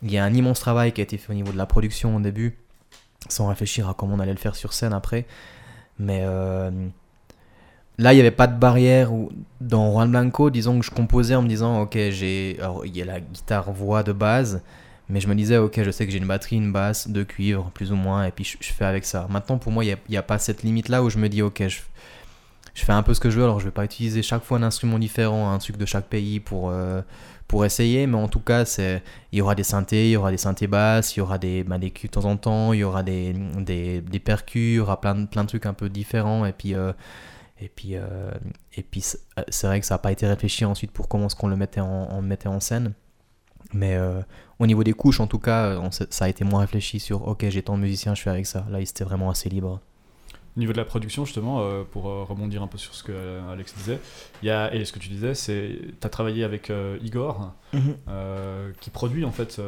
[0.01, 2.15] il y a un immense travail qui a été fait au niveau de la production
[2.15, 2.57] au début,
[3.29, 5.25] sans réfléchir à comment on allait le faire sur scène après.
[5.97, 6.69] Mais, euh,
[7.97, 11.35] là, il n'y avait pas de barrière où, dans Juan Blanco, disons que je composais
[11.35, 14.61] en me disant, ok, j'ai, il y a la guitare-voix de base,
[15.07, 17.71] mais je me disais, ok, je sais que j'ai une batterie, une basse, deux cuivres,
[17.73, 19.27] plus ou moins, et puis je, fais avec ça.
[19.29, 21.67] Maintenant, pour moi, il n'y a, a pas cette limite-là où je me dis, ok,
[21.67, 21.79] je,
[22.73, 24.57] je fais un peu ce que je veux, alors je vais pas utiliser chaque fois
[24.57, 27.01] un instrument différent, un truc de chaque pays pour, euh,
[27.47, 30.31] pour essayer, mais en tout cas, c'est, il y aura des synthés, il y aura
[30.31, 32.83] des synthés basses, il y aura des, bah, des de temps en temps, il y
[32.83, 36.45] aura des, des, des percus, il y aura plein, plein de trucs un peu différents,
[36.45, 36.73] et puis...
[36.75, 36.93] euh,
[37.61, 38.31] et puis, euh,
[38.75, 41.47] et puis c'est vrai que ça n'a pas été réfléchi ensuite pour comment est-ce qu'on
[41.47, 42.93] le mettait en, on le mettait en scène.
[43.73, 43.97] Mais
[44.59, 47.61] au niveau des couches, en tout cas, ça a été moins réfléchi sur ok, j'ai
[47.63, 48.65] tant de musiciens, je fais avec ça.
[48.69, 49.79] Là, il était vraiment assez libre.
[50.55, 53.11] Au niveau de la production, justement, euh, pour euh, rebondir un peu sur ce que
[53.11, 53.99] euh, Alex disait,
[54.43, 57.53] il y a, et ce que tu disais, c'est tu as travaillé avec Igor,
[58.07, 59.59] euh, qui produit en fait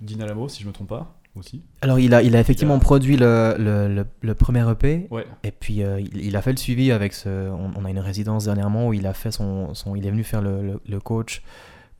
[0.00, 1.62] Dinalamo, si je me trompe pas, aussi.
[1.82, 5.06] Alors, il a, il a effectivement Il a- produit le, le, le- le premier EP.
[5.10, 5.26] Ouais.
[5.44, 7.28] Et puis, il, il a fait le suivi avec ce.
[7.50, 9.74] On, on a une résidence dernièrement où il a fait son.
[9.74, 11.42] son il est venu faire le, coach.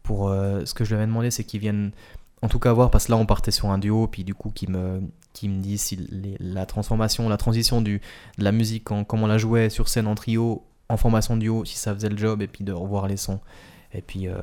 [0.03, 1.92] Pour, ce que je lui avais demandé, c'est qu'il vienne
[2.42, 4.50] en tout cas voir, parce que là, on partait sur un duo, puis du coup,
[4.50, 8.00] qui me, qui me dit si les- la transformation, la transition du,
[8.38, 11.64] de la musique, en, comme on la jouait sur scène en trio, en formation duo,
[11.64, 13.40] si ça faisait le job, et puis de revoir les sons.
[13.92, 14.26] Et puis.
[14.28, 14.34] euh,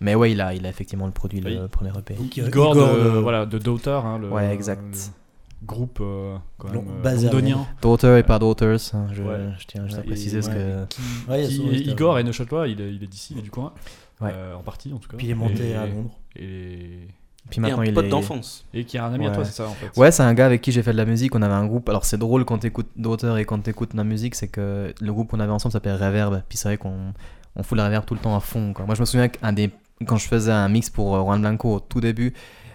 [0.00, 1.68] mais ouais, il a, il a effectivement le produit, le Oui.
[1.70, 2.14] premier EP.
[2.14, 4.82] Donc, euh, Igor, Igor de, de- voilà, de Daughter, hein, le, Ouais, exact.
[4.82, 7.66] le groupe euh, quand Long- même, euh, londonien.
[7.80, 9.38] Daughter et pas Daughters, hein, je, Ouais.
[9.58, 10.54] je tiens juste à Et- préciser ce ouais,
[10.88, 11.46] que.
[11.46, 13.72] qui- qui- Igor est neuchâtelois, il est, il est d'ici, il est du coin,
[14.20, 14.30] Ouais.
[14.34, 15.16] euh, en partie en tout cas.
[15.16, 16.10] Puis il est monté et, à Londres.
[16.36, 17.06] Et,
[17.50, 18.08] Puis Et maintenant, un il pote est.
[18.08, 18.64] d'enfance.
[18.72, 19.34] et qui est un ami à Ouais.
[19.34, 19.90] toi, c'est ça en fait.
[20.00, 21.34] Ouais, c'est un gars avec qui j'ai fait de la musique.
[21.34, 21.88] On avait un groupe.
[21.88, 25.12] Alors, c'est drôle quand t'écoutes d'auteurs et quand t'écoutes de la musique, c'est que le
[25.12, 26.42] groupe qu'on avait ensemble s'appelait Reverb.
[26.48, 27.12] Puis c'est vrai qu'on
[27.56, 28.72] on fout la reverb tout le temps à fond.
[28.72, 28.84] Quoi.
[28.86, 29.70] Moi, je me souviens qu'un des.
[30.06, 32.32] Quand je faisais un mix pour euh, Juan Blanco au tout début,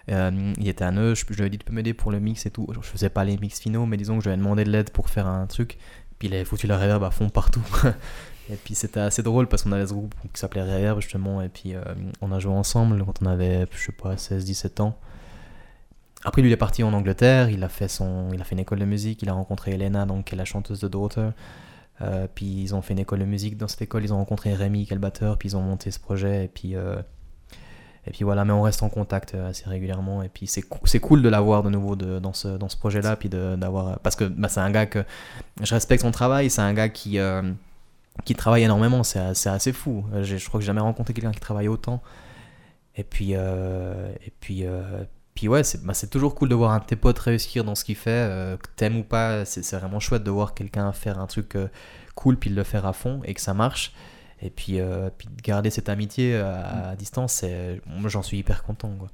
[0.09, 0.91] euh, il était à.
[0.93, 2.65] Je, je lui ai dit, tu peux m'aider pour le mix et tout.
[2.73, 4.91] Je faisais pas les mix finaux, mais disons que je lui ai demandé de l'aide
[4.91, 5.77] pour faire un truc.
[6.19, 7.61] Puis il avait foutu la reverb à fond partout.
[8.51, 11.41] Et puis c'était assez drôle parce qu'on avait ce groupe qui s'appelait Reverb justement.
[11.41, 11.81] Et puis euh,
[12.21, 14.97] on a joué ensemble quand on avait, je sais pas, 16-17 ans.
[16.25, 18.59] Après, lui, il est parti en Angleterre, il a fait, son, il a fait une
[18.59, 21.29] école de musique, il a rencontré Elena, donc, qui est la chanteuse de Daughter.
[22.01, 23.55] Euh, puis ils ont fait une école de musique.
[23.55, 25.91] Dans cette école, ils ont rencontré Rémi, qui est le batteur, puis ils ont monté
[25.91, 26.43] ce projet.
[26.45, 26.97] Et puis, euh,
[28.05, 30.21] et puis voilà, mais on reste en contact assez régulièrement.
[30.21, 33.15] Et puis c'est c'est cool de l'avoir de nouveau de, dans ce, dans ce projet-là.
[33.15, 35.05] Puis d'avoir Parce que bah, c'est un gars que
[35.61, 37.17] je respecte son travail, c'est un gars qui,
[38.25, 40.05] qui travaille énormément, c'est assez fou.
[40.13, 42.01] Euh, Je crois que j'ai jamais rencontré quelqu'un qui travaille autant.
[42.95, 45.03] Et puis, euh, et puis, euh,
[45.35, 47.75] puis ouais, c'est bah, c'est toujours cool de voir un de tes potes réussir dans
[47.75, 51.19] ce qu'il fait, euh, que t'aimes ou pas, c'est vraiment chouette de voir quelqu'un faire
[51.19, 51.57] un truc
[52.15, 53.93] cool puis de le faire à fond et que ça marche.
[54.41, 54.79] Et puis,
[55.17, 58.89] puis de garder cette amitié à, à distance, c'est- moi j'en suis hyper content.
[58.99, 59.09] Quoi.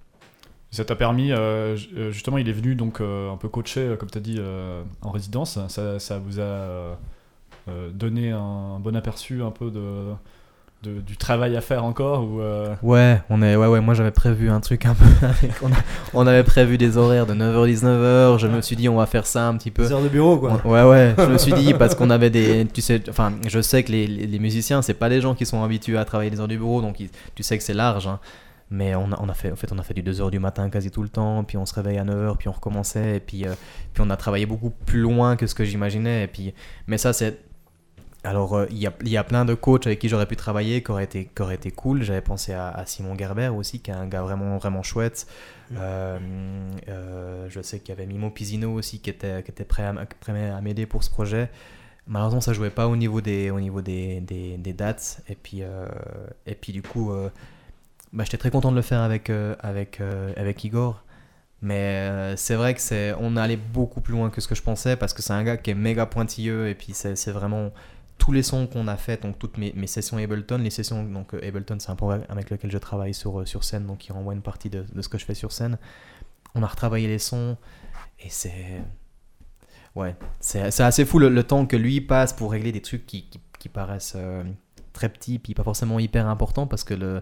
[0.71, 4.09] Ça t'a permis, euh, ju- justement, il est venu donc euh, un peu coacher, comme
[4.09, 5.59] tu as dit, euh, en résidence.
[5.67, 6.97] Ça, ça vous a
[7.67, 10.13] euh, donné un bon aperçu un peu de,
[10.83, 14.11] de- du travail à faire encore ou, euh, Ouais, on est, ouais, ouais, moi j'avais
[14.11, 15.05] prévu un truc un peu.
[15.25, 18.37] avec- on, a- on avait prévu des horaires de 9h-19h.
[18.37, 19.83] Je me suis dit, on va faire ça un petit peu.
[19.83, 20.61] Des heures de bureau, quoi.
[20.65, 22.65] Ouais, ouais, je me suis dit parce qu'on avait des.
[22.71, 25.45] Tu sais, enfin, je sais que les, les, les musiciens, c'est pas des gens qui
[25.45, 28.07] sont habitués à travailler les heures du bureau, donc ils- tu sais que c'est large.
[28.07, 28.19] hein.
[28.71, 30.69] Mais on a, on a fait, en fait, on a fait du 2h du matin
[30.71, 33.45] quasi tout le temps, puis on se réveille à 9h, puis on recommençait, et puis,
[33.45, 33.53] euh,
[33.93, 36.23] puis on a travaillé beaucoup plus loin que ce que j'imaginais.
[36.23, 36.53] Et puis,
[36.87, 37.39] mais ça, c'est.
[38.25, 40.81] Alors, euh, il y, a, y a plein de coachs avec qui j'aurais pu travailler
[40.81, 42.01] qui auraient été, qui auraient été cool.
[42.01, 45.27] J'avais pensé à, à Simon Gerber aussi, qui est un gars vraiment, vraiment chouette.
[45.77, 46.17] Euh,
[46.89, 49.93] euh, je sais qu'il y avait Mimo Pisino aussi qui était, qui était prêt à,
[50.19, 51.49] prêt à m'aider pour ce projet.
[52.07, 55.21] Malheureusement, ça jouait pas au niveau des, au niveau des, des, des dates.
[55.29, 55.87] Et puis, euh,
[56.47, 57.11] et puis du coup,
[58.11, 60.01] bah, j'étais très content de le faire avec, avec,
[60.35, 61.03] avec Igor.
[61.61, 64.61] Mais c'est vrai que c'est, on est allé beaucoup plus loin que ce que je
[64.61, 67.71] pensais parce que c'est un gars qui est méga pointilleux et puis c'est, c'est vraiment
[68.17, 71.47] tous les sons qu'on a fait, donc toutes mes, sessions Ableton, les sessions, donc euh,
[71.47, 74.33] Ableton c'est un programme avec lequel je travaille sur, euh, sur scène, donc il renvoie
[74.33, 75.77] une partie de, de ce que je fais sur scène.
[76.55, 77.57] On a retravaillé les sons
[78.19, 78.81] et c'est.
[79.95, 83.69] Ouais, c'est assez fou le, temps que lui passe pour régler des trucs qui, qui,
[83.69, 84.43] paraissent euh,
[84.91, 87.21] très petits, puis pas forcément hyper importants parce que le,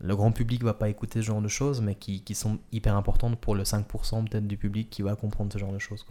[0.00, 2.96] le grand public va pas écouter ce genre de choses, mais qui, qui sont hyper
[2.96, 6.04] importantes pour le 5% peut-être du public qui va comprendre ce genre de choses.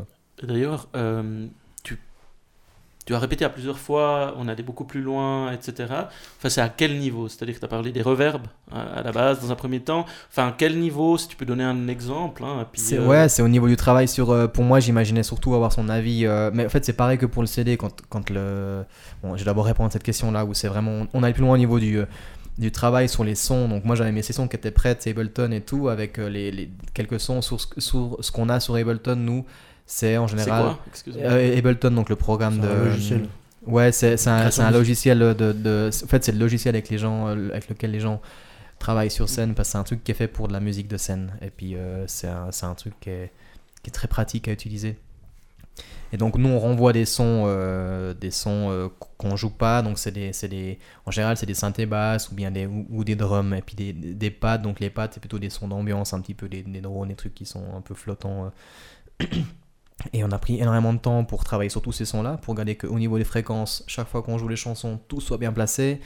[0.43, 1.47] D'ailleurs, euh,
[3.07, 5.87] tu, as répété à plusieurs fois, on allait beaucoup plus loin, etc.
[6.37, 7.29] Enfin, c'est à quel niveau?
[7.29, 10.05] C'est-à-dire que tu as parlé des reverbs à, à la base, dans un premier temps.
[10.29, 13.41] Enfin, à quel niveau, si tu peux donner un exemple hein, C'est euh, ouais, c'est
[13.41, 14.31] au niveau du travail sur.
[14.31, 16.25] euh, pour moi, j'imaginais surtout avoir son avis.
[16.25, 18.83] euh, mais en fait, c'est pareil que pour le CD quand, quand le.
[19.23, 21.07] Bon, je vais d'abord répondre à cette question-là où c'est vraiment.
[21.13, 21.99] On allait plus loin au niveau du.
[22.57, 25.61] du travail sur les sons, donc moi j'avais mes sessions qui étaient prêtes, Ableton et
[25.61, 29.45] tout, avec les, les quelques sons sur sur ce qu'on a sur Ableton, nous,
[29.87, 30.79] c'est en général quoi
[31.17, 32.73] euh, Ableton, donc le programme C'est de.
[32.73, 33.27] un logiciel.
[33.65, 36.97] Ouais, c'est c'est un, un logiciel de, de- En fait, c'est le logiciel avec, les
[36.99, 38.21] gens, euh, avec lequel les gens
[38.79, 40.87] travaillent sur scène parce que c'est un truc qui est fait pour de la musique
[40.87, 41.33] de scène.
[41.41, 43.31] Et puis, euh, c'est un, c'est un truc qui est,
[43.83, 44.97] qui est très pratique à utiliser.
[46.13, 49.81] Et donc, nous, on renvoie des sons, euh, des sons euh, qu'on joue pas.
[49.81, 52.85] Donc, c'est des, c'est des, en général, c'est des synthés basses ou bien des, ou,
[52.89, 53.53] ou des drums.
[53.53, 54.59] Et puis, des, des pads.
[54.59, 57.15] Donc, les pads, c'est plutôt des sons d'ambiance, un petit peu des, des drones, des
[57.15, 58.51] trucs qui sont un peu flottants.
[60.13, 62.75] Et on a pris énormément de temps pour travailler sur tous ces sons-là, pour regarder
[62.75, 65.99] qu'au niveau des fréquences, chaque fois qu'on joue les chansons, tout soit bien placé.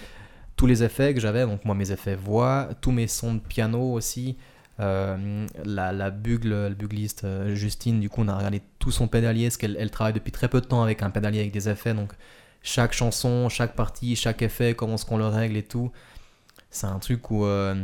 [0.56, 3.94] Tous les effets que j'avais, donc moi mes effets voix, tous mes sons de piano
[3.94, 4.38] aussi.
[4.80, 9.08] euh, la, la bugle, le bugliste euh, Justine, du coup on a regardé tout son
[9.08, 11.70] pédalier, parce qu'elle elle travaille depuis très peu de temps avec un pédalier avec des
[11.70, 12.14] effets, donc
[12.64, 15.92] chaque chanson, chaque partie, chaque effet, comment est-ce qu'on le règle et tout.
[16.70, 17.76] C'est un truc où euh,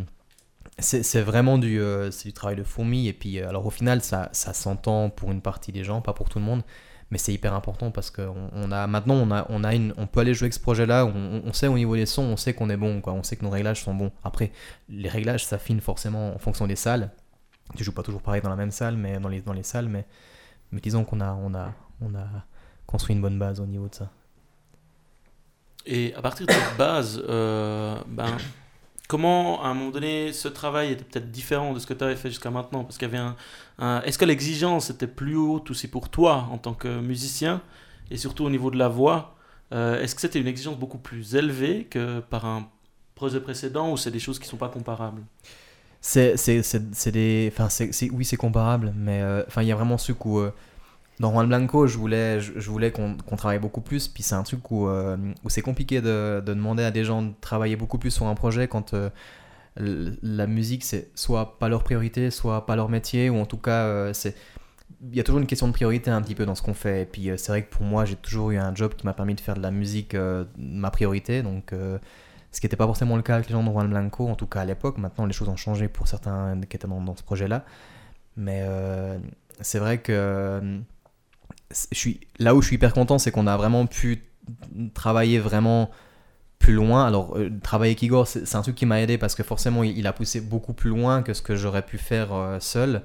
[0.79, 3.07] c'est vraiment du, euh, du travail de fourmi.
[3.07, 6.13] Et puis, euh, alors au final, ça, ça s'entend pour une partie des gens, pas
[6.13, 6.63] pour tout le monde.
[7.09, 8.21] Mais c'est hyper important parce que
[8.53, 11.05] on, a, maintenant, on, a, on, a une, on peut aller jouer avec ce projet-là.
[11.05, 12.99] On, on sait au niveau des sons, on sait qu'on est bon.
[12.99, 13.13] Quoi.
[13.13, 14.11] On sait que nos réglages sont bons.
[14.23, 14.51] Après,
[14.89, 17.11] les réglages s'affinent forcément en fonction des salles.
[17.75, 19.87] Tu joues pas toujours pareil dans la même salle, mais dans les, dans les salles.
[19.87, 20.05] Mais,
[20.71, 22.27] mais disons qu'on a, on a, on a
[22.85, 24.11] construit une bonne base au niveau de ça.
[25.85, 28.37] Et à partir de cette base, euh, ben,
[29.07, 32.15] comment à un moment donné ce travail était peut-être différent de ce que tu avais
[32.15, 32.83] fait jusqu'à maintenant?
[32.83, 33.23] Parce qu'il y avait
[33.79, 37.61] un, Est-ce que l'exigence était plus haute aussi pour toi en tant que musicien?
[38.11, 39.35] Et surtout au niveau de la voix
[39.73, 42.69] Euh, Est-ce que c'était une exigence beaucoup plus élevée que par un
[43.15, 45.23] projet précédent ou c'est des choses qui sont pas comparables?
[45.99, 49.97] C'est, c'est, des, enfin, c'est, oui, c'est comparable, mais euh, enfin, il y a vraiment
[49.97, 50.53] ce où euh,
[51.19, 54.43] dans Juan Blanco, je voulais, je, voulais qu'on, qu'on travaille beaucoup plus, puis c'est un
[54.43, 57.97] truc où, euh, où c'est compliqué de, de demander à des gens de travailler beaucoup
[57.97, 59.09] plus sur un projet quand euh,
[59.75, 63.85] la musique c'est soit pas leur priorité, soit pas leur métier, ou en tout cas,
[63.85, 64.35] euh, c'est
[65.09, 67.03] il y a toujours une question de priorité un petit peu dans ce qu'on fait.
[67.03, 69.35] Et puis c'est vrai que pour moi, j'ai toujours eu un job qui m'a permis
[69.35, 70.15] de faire de la musique
[70.57, 71.43] ma priorité.
[71.43, 71.71] Donc,
[72.51, 74.47] ce qui n'était pas forcément le cas avec les gens de Juan Blanco, en tout
[74.47, 74.97] cas à l'époque.
[74.97, 77.63] Maintenant, les choses ont changé pour certains qui étaient dans, ce projet-là.
[78.37, 78.65] Mais
[79.61, 80.81] c'est vrai que
[81.71, 84.23] je suis, là où je suis hyper content, c'est qu'on a vraiment pu
[84.93, 85.89] travailler vraiment
[86.59, 87.05] plus loin.
[87.05, 90.13] Alors, euh, travailler avec c'est un truc qui m'a aidé parce que forcément, il, a
[90.13, 93.01] poussé beaucoup plus loin que ce que j'aurais pu faire euh, seul.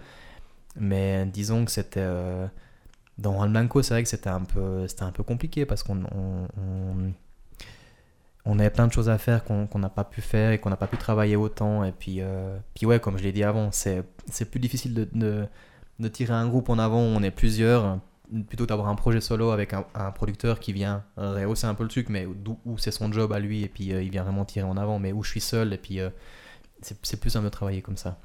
[0.76, 2.00] Mais disons que c'était.
[2.00, 2.46] euh,
[3.18, 7.12] dans Juan Blanco, c'est vrai que c'était un peu, un peu compliqué parce qu'on on,
[8.46, 10.70] on, avait plein de choses à faire qu'on qu'on n'a pas pu faire et qu'on
[10.70, 11.84] n'a pas pu travailler autant.
[11.84, 12.20] Et puis,
[12.74, 14.04] puis ouais, comme je l'ai dit avant, c'est
[14.50, 15.46] plus difficile de,
[16.00, 17.98] de tirer un groupe en avant où on est plusieurs,
[18.48, 21.88] plutôt d'avoir un projet solo avec un, un producteur qui vient rehausser un peu le
[21.88, 24.66] truc, mais où c'est son job à lui et puis euh, il vient vraiment tirer
[24.66, 26.10] en avant, mais où je suis seul et puis euh,
[26.80, 28.18] c'est c'est plus simple de travailler comme ça.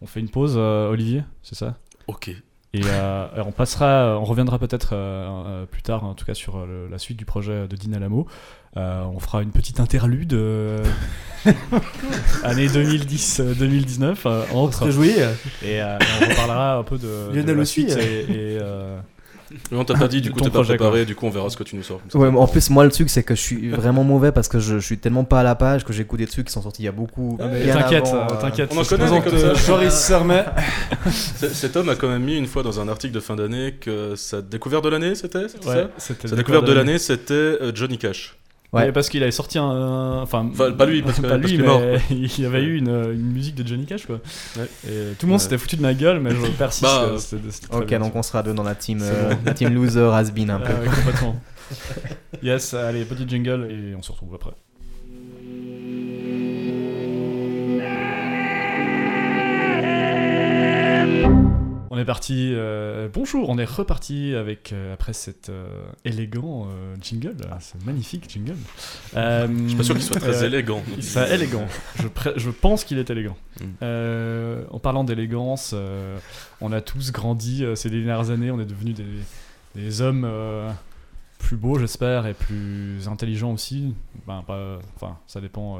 [0.00, 1.76] On fait une pause, euh, Olivier, c'est ça?
[2.08, 2.28] Ok.
[2.74, 6.88] Et euh, on passera, on reviendra peut-être euh, plus tard, en tout cas sur le-
[6.88, 8.26] la suite du projet de Dina Lamo.
[8.78, 10.82] Euh, on fera une petite interlude euh,
[12.42, 15.10] année 2010-2019 euh, On se entre réjouit.
[15.62, 18.58] et euh, on reparlera un peu de, de Lionel la aussi, suite et, et,
[19.52, 20.86] euh, Mais on t'a pas dit, du coup, t'es pas projet, quoi.
[20.88, 22.00] préparé, du coup, on verra ce que tu nous sors.
[22.08, 22.18] ça.
[22.18, 24.58] Ouais, mais en plus, moi, le truc, c'est que je suis vraiment mauvais parce que
[24.58, 26.82] je, je suis tellement pas à la page que j'écoute des trucs qui sont sortis
[26.82, 27.38] il y a beaucoup.
[27.38, 28.70] bien t'inquiète, euh, euh, t'inquiète.
[28.74, 29.46] On en ça connaît comme ça.
[29.46, 30.44] euh, Joris Sermet.
[31.10, 34.14] Cet homme a quand même mis une fois dans un article de fin d'année que
[34.16, 37.98] sa découverte de l'année, c'était c'était Ouais, ça c'était Sa découverte de l'année, c'était Johnny
[37.98, 38.36] Cash.
[38.72, 38.90] Ouais.
[38.92, 40.20] Parce qu'il avait sorti un.
[40.22, 42.62] Enfin, Enfin, pas lui, parce que- pas parce lui, qu'il est mort, il y avait
[42.62, 44.20] eu une, une musique de Johnny Cash, quoi.
[44.56, 44.64] Ouais.
[44.88, 45.38] Et tout le monde Ouais.
[45.38, 46.82] s'était foutu de ma gueule, mais je persiste.
[46.84, 47.18] Bah, euh,
[47.78, 50.50] Ok, bien, donc on sera deux dans la team, euh, la team loser has been
[50.50, 50.64] un ça.
[50.66, 50.72] peu.
[50.76, 51.36] Ah ouais, complètement.
[52.42, 54.52] yes, allez, petit jingle et on se retrouve après.
[61.94, 62.52] On est parti.
[62.54, 65.66] euh, bonjour, on est reparti avec euh, après cet euh,
[66.06, 66.66] élégant
[67.02, 68.56] jingle, là, ce magnifique jingle.
[69.12, 70.82] Je suis pas sûr qu'il soit très élégant.
[70.96, 71.66] il élégant.
[71.96, 73.36] Je, je pense qu'il est élégant.
[73.60, 73.64] Mm.
[73.82, 75.74] Euh, en parlant d'élégance,
[76.62, 78.50] on a tous grandi ces dernières années.
[78.50, 79.04] On est devenus des,
[79.74, 80.26] des hommes
[81.40, 83.94] plus beaux, j'espère, et plus intelligents aussi.
[84.26, 85.78] Ben, pas, enfin, ça dépend.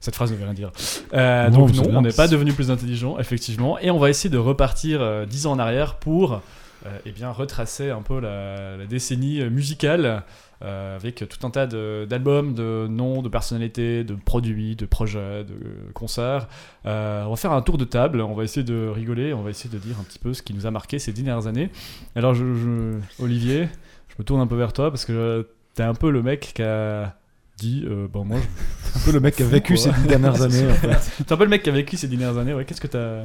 [0.00, 0.72] Cette phrase ne veut rien dire.
[1.14, 3.78] Euh, Non, donc non, on n'est pas devenu plus intelligent, effectivement.
[3.78, 6.40] Et on va essayer de repartir euh, dix ans en arrière pour
[6.86, 10.22] euh, eh bien, retracer un peu la, la décennie musicale
[10.62, 15.54] euh, avec tout un tas d'albums, de, noms, de personnalités, de produits, de projets, de
[15.94, 16.48] concerts.
[16.86, 19.50] Euh, on va faire un tour de table, on va essayer de rigoler, on va
[19.50, 21.70] essayer de dire un petit peu ce qui nous a marqué ces dix dernières années.
[22.16, 23.68] Alors, je, je- Olivier,
[24.08, 25.42] je me tourne un peu vers toi parce que euh,
[25.74, 27.14] t'es un peu le mec qui a
[27.60, 30.42] dit euh, bon moi je Un peu le mec qui a vécu ces dix dernières
[30.42, 30.68] années.
[30.70, 31.24] en fait.
[31.26, 32.64] T'es un peu le mec qui a vécu ces dix dernières années, ouais.
[32.64, 33.22] Qu'est-ce que t'as,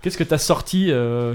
[0.00, 1.34] qu'est-ce que t'as sorti euh,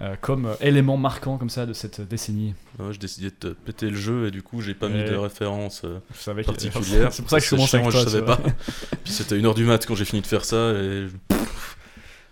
[0.00, 2.54] euh, comme euh, élément marquant comme ça de cette décennie?
[2.78, 5.14] Ouais, J'ai décidé de te péter le jeu et du coup j'ai pas mis de
[5.14, 7.08] référence euh, Je savais que- particulière.
[7.12, 8.00] C'est pour ça que je C'est commence avec chiant, toi.
[8.04, 8.96] je savais tu pas.
[9.04, 11.36] Puis c'était une heure du mat quand j'ai fini de faire ça et je-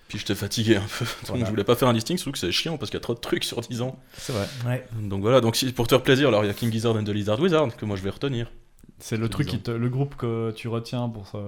[0.09, 1.05] puis j'étais fatigué un peu.
[1.05, 1.44] Donc Voilà.
[1.44, 3.12] je voulais pas faire un listing, surtout que c'est chiant parce qu'il y a trop
[3.14, 3.98] de trucs sur 10 ans.
[4.16, 4.48] C'est vrai.
[4.66, 4.87] Ouais.
[5.03, 7.05] Donc voilà, donc si, pour te faire plaisir, alors il y a King Gizzard and
[7.05, 8.51] the Lizard Wizard que moi je vais retenir.
[8.98, 11.38] C'est le truc qui te, le groupe que tu retiens pour ça.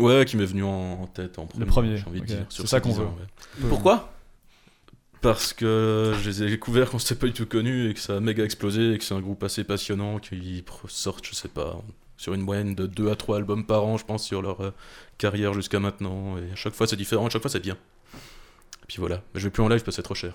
[0.00, 1.66] Ouais, qui m'est venu en, tête en premier.
[1.66, 2.46] premier, j'ai envie de dire.
[2.48, 3.04] C'est ça qu'on 10 veut.
[3.04, 3.68] ouais.
[3.68, 4.12] Pourquoi?
[5.20, 8.16] Parce que je les ai découverts quand c'était pas du tout connu et que ça
[8.16, 11.76] a méga explosé et que c'est un groupe assez passionnant qui sortent, je sais pas,
[12.16, 14.70] sur une moyenne de 2 à 3 albums par an, je pense, sur leur euh,
[15.18, 16.38] carrière jusqu'à maintenant.
[16.38, 17.74] Et à chaque fois c'est différent, à chaque fois c'est bien.
[17.74, 20.34] Et puis voilà, mais je vais plus en live parce que c'est trop cher.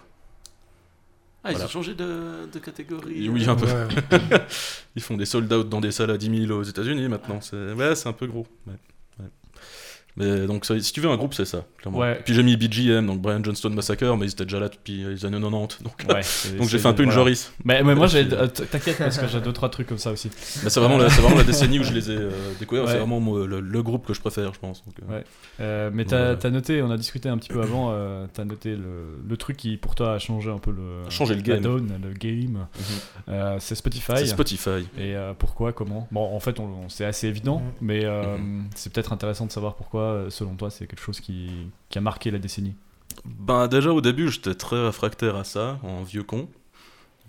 [1.44, 3.28] Ah, ils ont changé de, de catégorie.
[3.30, 3.68] Oui, euh, un peu.
[4.96, 7.42] Ils font des sold out dans des salles à 10 000 aux États-Unis maintenant.
[7.42, 8.48] C'est ouais, c'est un peu gros.
[8.68, 8.74] ouais.
[10.16, 12.00] Mais donc, ça- si tu veux un groupe, c'est ça, clairement.
[12.00, 12.18] Ouais.
[12.20, 15.04] Et puis j'ai mis BGM, donc Brian Johnston Massacre, mais ils étaient déjà là depuis
[15.04, 15.82] les années 90.
[15.84, 16.22] Donc, Ouais,
[16.58, 17.22] donc j'ai fait un peu une voilà.
[17.24, 17.52] Joris.
[17.66, 20.30] Mais, mais moi, euh, t'inquiète parce que j'ai deux trois trucs comme ça aussi.
[20.64, 22.84] Mais c'est vraiment, vraiment la décennie où je les ai euh, découverts.
[22.86, 22.92] Ouais.
[22.92, 24.84] C'est vraiment moi, le, le groupe que je préfère, je pense.
[24.86, 25.24] Donc, euh, Ouais.
[25.60, 27.94] Euh, mais t'as t'as noté, on a discuté un petit peu avant,
[28.34, 31.42] t'as noté le, le truc qui pour toi a changé un peu le, changé le
[31.42, 31.60] game.
[31.62, 32.52] donne, le game.
[32.52, 32.66] mhm.
[33.30, 34.14] Euh, c'est Spotify.
[34.18, 34.88] C'est Spotify.
[35.00, 36.08] Et pourquoi, comment?
[36.12, 37.66] Bon, en fait, on, on- c'est assez évident, Mhm.
[37.82, 38.66] mais Mhm.
[38.76, 41.50] c'est peut-être intéressant de savoir pourquoi, euh, selon toi, c'est quelque chose qui,
[41.90, 42.76] qui a marqué la décennie.
[43.26, 46.50] Ben déjà au début j'étais très réfractaire à ça, en vieux con.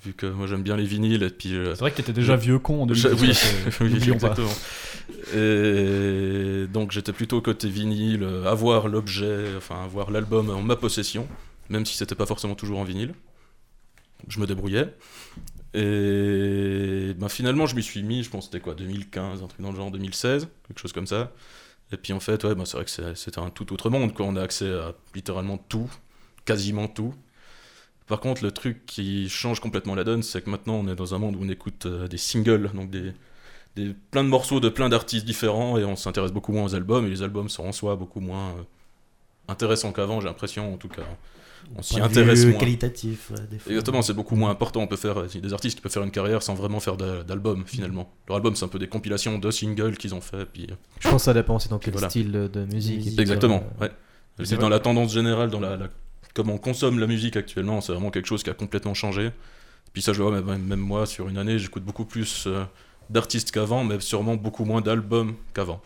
[0.04, 2.36] Vu que moi j'aime bien les vinyles et puis euh, C'est vrai que t'étais déjà
[2.36, 3.22] Je- vieux con en Je- 2010.
[3.22, 4.12] oui, c'est- oui, pas.
[4.14, 4.52] exactement.
[5.34, 11.26] Et donc j'étais plutôt côté vinyle, euh, avoir l'objet, enfin avoir l'album en ma possession,
[11.68, 13.14] même si c'était pas forcément toujours en vinyle.
[14.28, 14.94] Je me débrouillais.
[15.74, 19.60] Et ben, finalement je m'y suis mis, je pense que c'était quoi, 2015, un truc
[19.60, 21.32] dans le genre 2016, quelque chose comme ça.
[21.94, 24.26] Et puis en fait, ouais, ben, c'est vrai que c'est- un tout autre monde, quoi.
[24.26, 25.88] On a accès à littéralement tout,
[26.44, 27.14] quasiment tout.
[28.06, 31.14] Par contre, le truc qui change complètement la donne, c'est que maintenant on est dans
[31.14, 33.12] un monde où on écoute euh, des singles, donc des,
[33.76, 37.06] des, plein de morceaux de plein d'artistes différents, et on s'intéresse beaucoup moins aux albums,
[37.06, 38.62] et les albums sont en soi beaucoup moins euh,
[39.48, 41.04] intéressants qu'avant, j'ai l'impression, en tout cas.
[41.76, 42.58] On s'y intéresse moins.
[42.58, 43.30] qualitatif.
[43.30, 43.72] ouais, des fois.
[43.72, 44.80] Exactement, c'est beaucoup moins important.
[44.80, 47.64] On peut faire des artistes qui peuvent faire une carrière sans vraiment faire d'a- d'album
[47.66, 48.12] finalement.
[48.28, 50.44] Leur album, c'est un peu des compilations de singles qu'ils ont fait.
[50.46, 52.08] Puis euh, Je pense que ça dépend aussi dans quel Voilà.
[52.10, 53.18] style de, musique.
[53.18, 53.64] Exactement.
[53.80, 53.90] Ouais.
[54.44, 55.88] c'est dans la tendance générale, dans la, la-
[56.34, 59.30] comment on consomme la musique actuellement, c'est vraiment quelque chose qui a complètement changé.
[59.92, 62.64] Puis ça, je le vois même, même moi sur une année, j'écoute beaucoup plus euh,
[63.10, 65.80] d'artistes qu'avant, mais sûrement beaucoup moins d'albums qu'avant.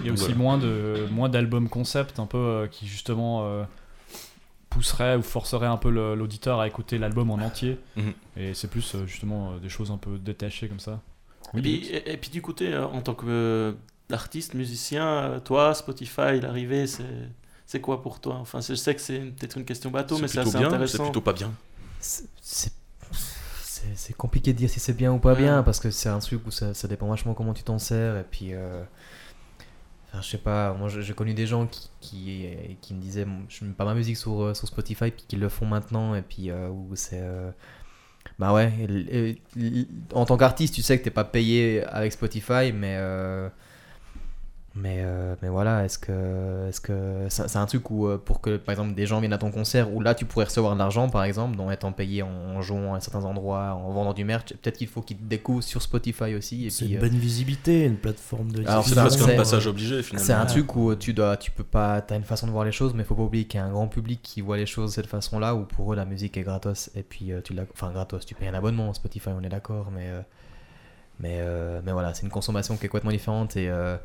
[0.00, 0.38] Il y a aussi Voilà.
[0.38, 3.64] moins de moins d'albums concept un peu euh, qui justement euh,
[4.72, 7.78] pousseraient ou forceraient un peu l'auditeur à écouter l'album en entier.
[7.96, 8.12] Mhm.
[8.36, 11.00] Et c'est plus euh, justement euh, des choses un peu détachées comme ça.
[11.54, 13.14] Et puis, et, et puis du côté, euh, en tant
[14.08, 17.04] qu'artiste, musicien, euh, toi, Spotify, l'arrivée, c'est
[17.66, 18.36] c'est quoi pour toi?
[18.36, 20.74] Enfin, je sais que c'est peut-être une question bateau, mais c'est plutôt assez bien, c'est
[20.74, 21.04] intéressant.
[21.04, 21.52] plutôt pas bien.
[22.00, 22.72] c'est- c'est
[23.22, 25.38] c'est- c'est compliqué de dire si c'est bien ou pas Ouais.
[25.40, 28.16] bien parce que c'est un truc où ça, ça dépend vachement comment tu t'en sers
[28.16, 28.82] et puis euh,
[30.12, 32.46] enfin, je sais pas moi j'ai connu des gens qui, qui,
[32.80, 35.48] qui me disaient je mets pas ma musique sur, euh, sur Spotify puis qui le
[35.48, 37.50] font maintenant et puis euh, où c'est euh,
[38.38, 39.36] bah ouais
[40.12, 43.48] en tant qu'artiste tu sais que t'es pas payé avec Spotify mais euh,
[44.74, 48.56] mais, euh, mais voilà, est-ce que est-ce que c'est un truc où euh, pour que
[48.56, 51.10] par exemple des gens viennent à ton concert où là tu pourrais recevoir de l'argent
[51.10, 54.46] par exemple, en étant payé en, en jouant à certains endroits, en vendant du merch,
[54.54, 57.84] peut-être qu'il faut qu'ils te découvrent sur Spotify aussi et C'est une euh, bonne visibilité,
[57.84, 60.26] une plateforme de Alors, C'est presque un passage obligé finalement.
[60.26, 62.72] c'est un truc où tu dois tu peux pas t'as une façon de voir les
[62.72, 64.90] choses mais faut pas oublier qu'il y a un grand public qui voit les choses
[64.90, 67.64] de cette façon-là où pour eux la musique est gratos et puis euh, tu l'as
[67.74, 70.22] enfin gratos, tu payes un abonnement Spotify, on est d'accord mais euh,
[71.20, 73.96] mais euh, mais voilà, c'est une consommation qui est complètement différente et euh,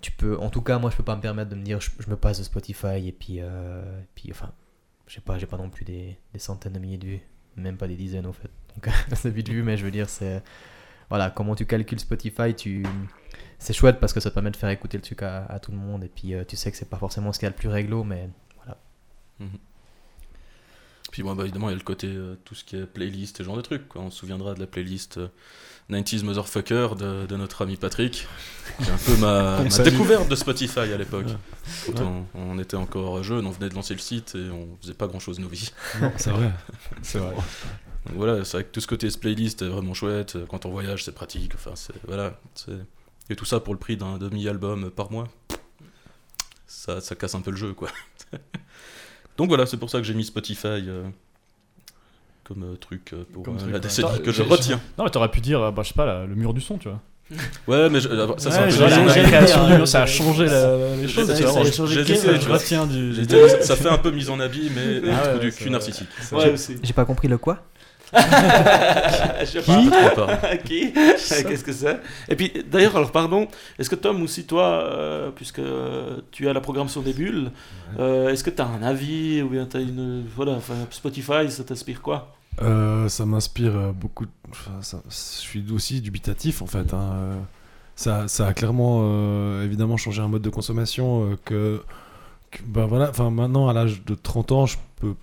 [0.00, 1.90] tu peux en tout cas moi je peux pas me permettre de me dire je,
[2.08, 4.52] me passe de Spotify et puis euh, puis enfin
[5.06, 7.20] je sais pas j'ai pas non plus des, des centaines de milliers de vues
[7.56, 8.50] même pas des dizaines au fait.
[8.74, 10.42] Donc c'est vite vu mais je veux dire c'est
[11.08, 12.84] voilà comment tu calcules Spotify tu
[13.58, 15.78] c'est chouette parce que ça te permet de faire écouter le truc à, tout le
[15.78, 17.56] monde et puis euh, tu sais que c'est pas forcément ce qu'il y a le
[17.56, 18.28] plus réglo mais
[21.10, 23.40] Puis bon, bah, évidemment, il y a le côté euh, tout ce qui est playlist
[23.40, 23.88] et genre de trucs.
[23.88, 24.02] quoi.
[24.02, 25.28] On se souviendra de la playlist euh,
[25.90, 28.26] 90s Motherfucker de, de notre ami Patrick.
[28.80, 31.28] C'est un peu ma, découverte de Spotify à l'époque.
[31.86, 34.94] Quand on, on était encore jeune, on venait de lancer le site et on faisait
[34.94, 35.72] pas grand chose de nos vies.
[36.00, 36.52] Non, c'est vrai.
[37.02, 37.34] C'est vrai.
[38.06, 40.38] Donc voilà, c'est vrai que tout ce côté playlist est vraiment chouette.
[40.48, 41.52] Quand on voyage, c'est pratique.
[41.56, 42.72] Enfin, c'est voilà, c'est
[43.30, 45.28] et tout ça pour le prix d'un demi-album par mois.
[46.66, 47.88] Ça, ça casse un peu le jeu, quoi.
[49.38, 51.04] Donc voilà, c'est pour ça que j'ai mis Spotify euh,
[52.44, 54.80] comme euh, truc euh, pour Comme euh, truc, la décennie que je retiens.
[54.98, 56.88] Non, mais t'aurais pu dire, bah, je sais pas, là, le mur du son, tu
[56.88, 57.00] vois.
[57.68, 58.08] Ouais, mais je-
[58.38, 61.26] ça, c'est un peu la création du- ça a changé la- les choses.
[61.32, 62.14] Ça- ça changé dit.
[62.16, 63.14] Je retiens du.
[63.14, 66.08] Fait un peu mise en habit, mais Ah ouais, du cul narcissique.
[66.82, 67.62] J'ai pas compris le quoi
[68.12, 69.60] Je
[70.14, 70.56] pas.
[70.58, 73.46] Qui Qu'est-ce que c'est Et puis, d'ailleurs, alors pardon,
[73.78, 75.60] est-ce que Tom aussi, toi, euh, puisque
[76.30, 77.50] tu as la programmation des bulles,
[77.98, 80.24] euh, est-ce que tu as un avis ou bien tu as une.
[80.34, 82.34] Voilà, enfin, Spotify, ça t'inspire quoi?
[82.62, 84.24] Euh, ça m'inspire beaucoup.
[84.26, 86.92] de- enfin, ça- je suis aussi dubitatif en fait.
[86.92, 87.38] hein,
[87.94, 89.02] Ça, ça a clairement,
[89.62, 91.82] évidemment, changé un mode de consommation que,
[92.50, 93.10] que- ben voilà.
[93.10, 95.14] Enfin, maintenant, à l'âge de 30 ans, je peux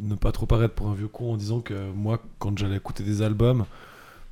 [0.00, 3.04] ne pas trop paraître pour un vieux con en disant que moi, quand j'allais écouter
[3.04, 3.64] des albums,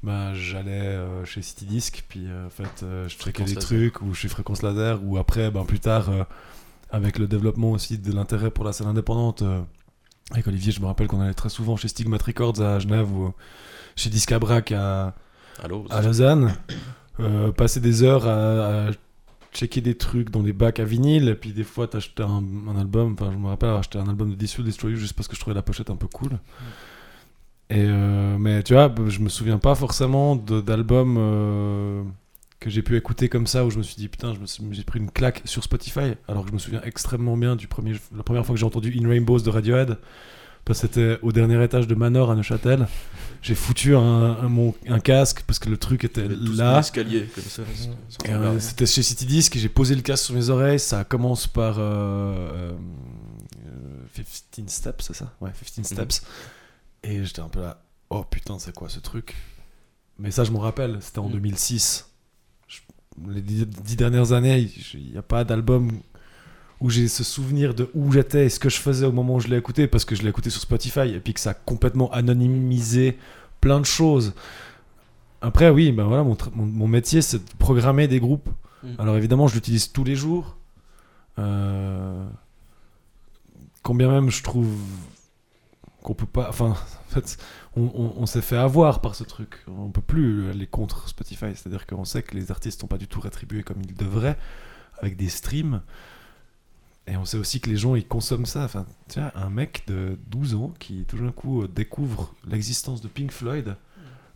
[0.03, 3.69] ben, j'allais euh, chez City Disc, puis euh, en fait, euh, je Fréquence des laser.
[3.69, 6.11] trucs ou chez Fréquence Laser, ou après, ben, plus tard,
[6.91, 9.45] avec le développement aussi de l'intérêt pour la scène indépendante.
[10.33, 13.33] avec Olivier, je me rappelle qu'on allait très souvent chez Stigmat Records à Genève ou
[13.97, 15.15] chez Discabrac à,
[15.63, 15.69] à
[16.03, 16.57] Lausanne.
[17.57, 18.91] Passer des heures à, à
[19.53, 21.29] checker des trucs dans des bacs à vinyle.
[21.29, 23.15] Et puis des fois, t'achetais un, un album.
[23.15, 25.37] Enfin, je me rappelle avoir acheté un album de Disciple Destroy You juste parce que
[25.37, 26.39] je trouvais la pochette un peu cool.
[27.71, 32.03] Et euh, mais tu vois, je me souviens pas forcément d'albums euh,
[32.61, 34.35] que j'ai pu écouter comme ça où je me suis dit putain,
[34.73, 36.15] j'ai pris une claque sur Spotify.
[36.29, 38.95] Alors que je me souviens extrêmement bien du premier, la première fois que j'ai entendu
[39.01, 39.99] In Rainbows de Radiohead.
[40.65, 42.87] Parce que c'était au dernier étage de Manor à Neuchâtel.
[43.43, 46.77] J'ai foutu un, un- mon- un casque parce que le truc était là.
[46.77, 47.63] l'escalier comme ça.
[48.29, 48.61] euh.
[48.61, 50.79] C'était chez City Disc et j'ai posé le casque sur mes oreilles.
[50.79, 52.73] Ça commence par euh, euh,
[53.67, 55.35] euh, 15 Steps, c'est ça?
[55.41, 56.23] Ouais, 15 Steps.
[57.03, 59.35] Et j'étais un peu là, oh putain, c'est quoi ce truc?
[60.21, 61.33] Mais ça, je m'en rappelle, c'était en Mm.
[61.33, 62.07] 2006.
[62.69, 62.79] Je-
[63.29, 65.91] les dix, dix dernières années, il n'y a pas d'album
[66.83, 69.41] où j'ai ce souvenir de où j'étais et ce que je faisais au moment où
[69.41, 71.55] je l'ai écouté, parce que je l'ai écouté sur Spotify, et puis que ça a
[71.55, 73.17] complètement anonymisé
[73.61, 74.35] plein de choses.
[75.41, 78.49] Après, oui, ben voilà, mon, tra- mon, mon métier, c'est de programmer des groupes.
[78.83, 78.89] Mm.
[78.99, 80.57] Alors évidemment, je l'utilise tous les jours.
[81.39, 82.27] Euh,
[83.83, 84.69] quand bien même je trouve
[86.03, 86.49] qu'on peut pas.
[86.49, 87.39] Enfin, en fait,
[87.77, 89.65] on, on- on s'est fait avoir par ce truc.
[89.69, 91.47] On peut plus aller contre Spotify.
[91.55, 94.37] C'est-à-dire qu'on sait que les artistes n'ont pas du tout rétribué comme ils devraient
[95.01, 95.81] avec des streams.
[97.07, 98.65] Et on sait aussi que les gens ils consomment ça.
[98.65, 103.01] Enfin, tu vois, un mec de 12 ans qui tout d'un coup euh, découvre l'existence
[103.01, 103.77] de Pink Floyd,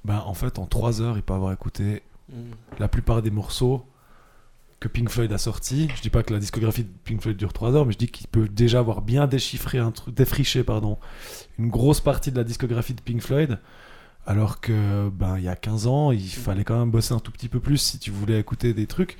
[0.04, 2.50] ben en fait en 3 heures il peut avoir écouté Mm.
[2.80, 3.86] la plupart des morceaux
[4.80, 5.88] que Pink Floyd a sortis.
[5.94, 8.08] Je dis pas que la discographie de Pink Floyd dure 3 heures, mais je dis
[8.08, 10.98] qu'il peut déjà avoir bien déchiffré un truc, défriché pardon,
[11.58, 13.58] une grosse partie de la discographie de Pink Floyd.
[14.26, 17.30] Alors que ben il y a 15 ans, il fallait quand même bosser un tout
[17.30, 19.18] petit peu plus si tu voulais écouter des trucs.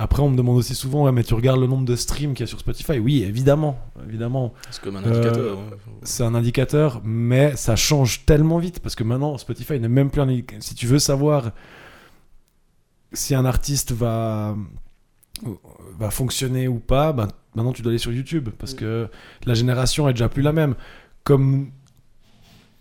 [0.00, 2.44] Après, on me demande aussi souvent, ouais, mais tu regardes le nombre de streams qu'il
[2.44, 2.98] y a sur Spotify?
[3.00, 4.54] Oui, évidemment, évidemment.
[4.70, 5.58] C'est comme un Euh, indicateur.
[5.58, 5.64] ouais.
[6.04, 10.20] C'est un indicateur, mais ça change tellement vite parce que maintenant Spotify n'est même plus
[10.20, 10.62] un indicateur.
[10.62, 11.50] Si tu veux savoir
[13.12, 14.56] si un artiste va
[15.98, 19.08] va fonctionner ou pas, ben, maintenant tu dois aller sur YouTube parce que
[19.46, 20.74] la génération est déjà plus la même.
[21.24, 21.70] Comme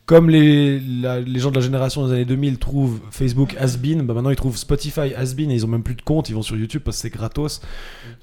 [0.07, 4.01] comme les, la- les gens de la génération des années 2000 trouvent Facebook has been,
[4.01, 6.33] ben maintenant ils trouvent Spotify has been et ils ont même plus de compte, ils
[6.35, 7.61] vont sur YouTube parce que c'est gratos.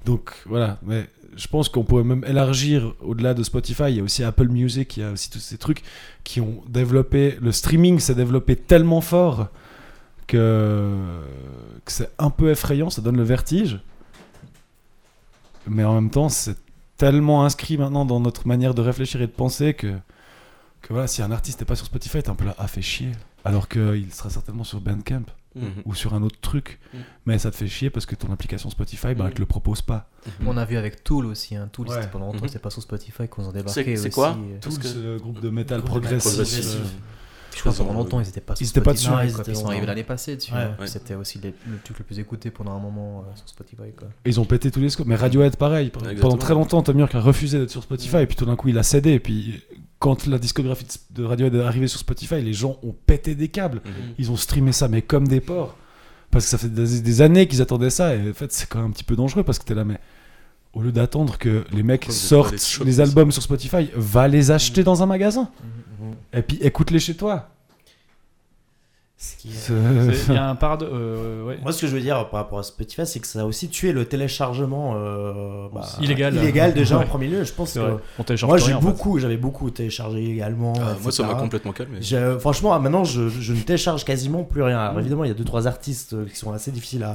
[0.04, 3.84] Donc voilà, mais je pense qu'on pourrait même élargir au-delà de Spotify.
[3.88, 5.82] Il y a aussi Apple Music, il y a aussi tous ces trucs
[6.24, 7.36] qui ont développé.
[7.40, 9.48] Le streaming s'est développé tellement fort
[10.26, 10.90] que,
[11.84, 13.78] que c'est un peu effrayant, ça donne le vertige.
[15.66, 16.56] Mais en même temps, c'est
[16.96, 19.92] tellement inscrit maintenant dans notre manière de réfléchir et de penser que,
[20.88, 22.82] que voilà, si un artiste n'est pas sur Spotify, t'es un peu là, ah, fait
[22.82, 23.12] chier.
[23.44, 25.24] Alors qu'il sera certainement sur Bandcamp
[25.56, 25.60] Mm.
[25.60, 25.70] Mhm.
[25.84, 26.80] ou sur un autre truc.
[26.92, 26.98] Mm.
[27.26, 29.26] Mais ça te fait chier parce que ton application Spotify, bah, Mm.
[29.28, 30.10] elle te le propose pas.
[30.44, 31.54] On a vu avec Tool aussi.
[31.54, 31.68] Hein.
[31.70, 31.94] Tool, Ouais.
[31.94, 32.48] c'était pendant longtemps, Mhm.
[32.48, 34.58] c'était pas sur Spotify qu'on en débarqué C'est- c'est quoi euh.
[34.60, 36.40] Tool, que- c'est le groupe de métal progressif.
[37.54, 39.06] Je crois que pendant Ils ont- longtemps, ils étaient pas sur Ils étaient pas Spotify.
[39.10, 39.16] dessus.
[39.16, 39.44] Non, ils quoi.
[39.46, 40.52] Ils sont arrivés l'année passée dessus.
[40.52, 40.70] Ouais.
[40.80, 40.86] Ouais.
[40.88, 43.92] C'était aussi les- le truc le plus écouté pendant un moment euh, sur Spotify.
[43.96, 44.08] Quoi.
[44.26, 45.06] Ils ont pété tous les scores.
[45.06, 45.90] Mais Radiohead, pareil.
[45.90, 46.36] Pendant Exactement.
[46.36, 48.16] très longtemps, Tom York a refusé d'être sur Spotify.
[48.16, 49.12] Et puis tout d'un coup, il a cédé.
[49.12, 49.62] Et puis,
[50.04, 53.80] quand la discographie de Radiohead est arrivée sur Spotify, les gens ont pété des câbles.
[53.86, 53.92] Mhm.
[54.18, 55.74] Ils ont streamé ça, mais comme des porcs.
[56.30, 58.14] Parce que ça fait des, années qu'ils attendaient ça.
[58.14, 59.44] Et en fait, c'est quand même un petit peu dangereux.
[59.44, 59.98] Parce que t'es là, mais
[60.74, 64.84] au lieu d'attendre que les mecs Pourquoi sortent les albums sur Spotify, va les acheter
[64.84, 65.48] dans un magasin.
[66.34, 67.48] Et puis écoute-les chez toi.
[67.56, 69.13] Ce qui est- C'est-
[69.44, 70.90] Il y a un paradoxe.
[70.94, 71.58] euh, ouais.
[71.62, 73.68] Moi, ce que je veux dire par rapport à Spotify, c'est que ça a aussi
[73.68, 76.34] tué le téléchargement euh, bah, Illégal.
[76.34, 77.04] illégal déjà Ouais.
[77.04, 77.44] en premier lieu.
[77.44, 77.80] Je pense que.
[77.80, 80.72] On moi, j'ai beaucoup, j'avais beaucoup téléchargé illégalement.
[80.80, 81.98] Ah, moi, ça m'a complètement calmé.
[82.00, 84.78] J'ai- Franchement, maintenant, je, je ne télécharge quasiment plus rien.
[84.78, 87.14] Alors, évidemment, il y a deux trois artistes euh, qui sont assez difficiles à,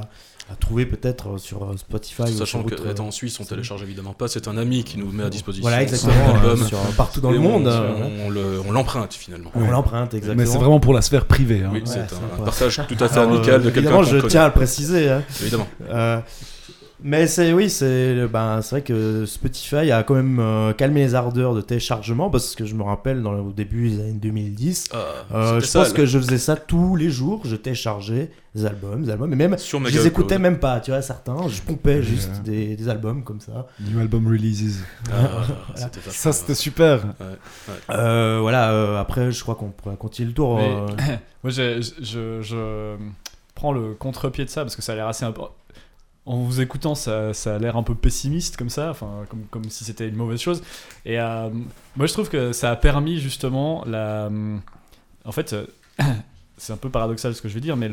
[0.50, 2.22] à trouver peut-être euh, sur euh, Spotify.
[2.22, 4.28] ou Sachant qu'étant euh, en Suisse, on télécharge évidemment pas.
[4.28, 5.62] C'est un ami qui nous met à disposition.
[5.68, 6.12] Voilà, exactement.
[6.28, 6.66] euh, album.
[6.66, 7.66] sur, partout dans Et le on- monde.
[7.66, 9.50] On, euh, on le- on l'emprunte finalement.
[9.54, 9.70] on Ouais.
[9.70, 10.36] l'emprunte, exactement.
[10.42, 11.62] Mais c'est vraiment pour la sphère privée.
[11.64, 11.70] hein.
[11.72, 12.34] Oui, Ouais, c'est un, sympa.
[12.40, 14.28] un partage tout à fait amical euh, de quelqu'un Évidemment, je connaît.
[14.28, 15.10] tiens à le préciser.
[15.10, 15.22] hein.
[15.40, 15.68] Évidemment.
[17.02, 21.14] Mais c'est oui, c'est ben, c'est vrai que Spotify a quand même euh, calmé les
[21.14, 24.88] ardeurs de téléchargement parce que je me rappelle dans le, au début des années 2010,
[24.92, 24.96] Ah,
[25.34, 25.94] euh, je ça, pense là.
[25.94, 29.56] que je faisais ça tous les jours, je téléchargeais des albums, des albums, et même
[29.58, 32.02] sur je les écoutais même pas, tu vois, certains, je pompais Ouais.
[32.02, 33.66] juste des, des albums comme ça.
[33.80, 34.82] New album releases.
[35.12, 35.28] Ah,
[36.08, 37.00] Ça, c'était super.
[37.90, 40.56] Euh, voilà, euh, après, je crois qu'on pourrait continuer le tour.
[40.56, 40.86] Mais- euh,
[41.44, 42.96] Moi, j'ai- je, je
[43.54, 45.24] prends le contre-pied de ça parce que ça a l'air assez.
[45.24, 45.38] imp-
[46.30, 49.64] En vous écoutant, ça, ça a l'air un peu pessimiste comme ça, enfin, comme, comme
[49.64, 50.62] si c'était une mauvaise chose.
[51.04, 51.50] Et euh,
[51.96, 54.30] moi, je trouve que ça a permis justement la.
[55.24, 55.66] En fait, euh,
[56.56, 57.90] c'est un peu paradoxal ce que je vais dire, mais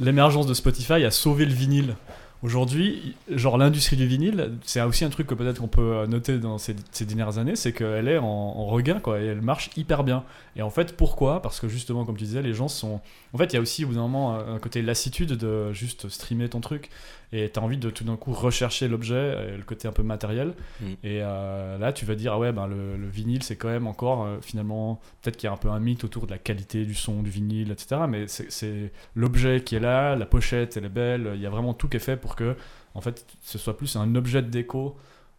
[0.00, 1.96] l'émergence de Spotify a sauvé le vinyle.
[2.42, 6.38] Aujourd'hui, genre l'industrie du vinyle, c'est aussi un truc que peut-être qu'on peut euh, noter
[6.38, 9.70] dans ces, ces dernières années, c'est qu'elle est en, en regain, quoi, et elle marche
[9.76, 10.24] hyper bien.
[10.54, 11.42] Et en fait, pourquoi?
[11.42, 13.00] Parce que justement, comme tu disais, les gens sont.
[13.34, 16.08] En fait, il y a aussi au bout d'un moment un côté lassitude de juste
[16.08, 16.90] streamer ton truc,
[17.32, 20.54] et t'as envie de tout d'un coup rechercher l'objet, et le côté un peu matériel.
[20.80, 20.84] Mm.
[21.04, 23.86] Et euh, là, tu vas dire, ah ouais, ben, le, le vinyle, c'est quand même
[23.86, 26.84] encore, euh, finalement, peut-être qu'il y a un peu un mythe autour de la qualité
[26.84, 28.02] du son du vinyle, etc.
[28.08, 31.50] Mais c'est- c'est l'objet qui est là, la pochette, elle est belle, il y a
[31.50, 32.56] vraiment tout qui est fait pour que,
[32.94, 34.96] en fait, ce soit plus un objet de déco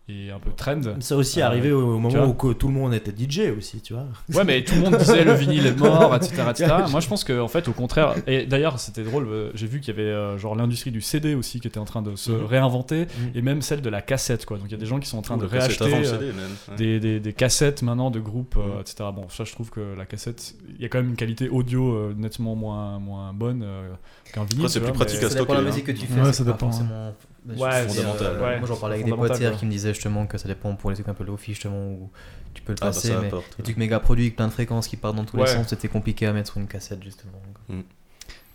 [0.09, 0.79] et un peu trend.
[1.01, 3.81] ça aussi est Euh, arrivé au, moment où que tout le monde était DJ aussi,
[3.81, 4.05] tu vois.
[4.33, 6.43] Ouais, mais tout le monde disait le vinyle est mort, etc.
[6.49, 6.73] etc.
[6.91, 9.81] Moi, je pense que, en fait, au contraire, et d'ailleurs, c'était drôle, euh, j'ai vu
[9.81, 12.31] qu'il y avait euh, genre l'industrie du CD aussi qui était en train de se
[12.31, 12.45] Mhm.
[12.45, 13.31] réinventer, Mhm.
[13.35, 14.57] et même celle de la cassette, quoi.
[14.57, 15.83] Donc, il y a des gens qui sont en train de Ouh, réacheter.
[15.85, 16.35] avant le euh, CD, même.
[16.69, 16.75] Ouais.
[16.77, 18.79] des, des, des cassettes maintenant de groupes, euh, Mhm.
[18.81, 18.95] etc.
[19.13, 21.93] Bon, ça, je trouve que la cassette, il y a quand même une qualité audio
[21.93, 23.89] euh, nettement moins, moins bonne euh,
[24.33, 24.69] qu'un vinyle.
[24.69, 26.21] C'est plus vois, pratique mais- à Ça dépend de la stocker, musique que tu fais.
[26.21, 27.13] Ouais, ça dépend, forcément-
[27.55, 28.27] Ouais, je- c'est, fondamental.
[28.35, 28.59] euh, ouais.
[28.59, 29.29] Moi, j'en parlais avec des quoi.
[29.29, 32.09] qui me disaient justement que ça dépend pour les trucs un peu low-fi, justement, où
[32.53, 33.55] tu peux le Ah, bah, passer, mais apporte.
[33.57, 35.43] les trucs méga produits avec plein de fréquences qui partent dans tous Ouais.
[35.45, 37.31] les sens, c'était compliqué à mettre sur une cassette, justement.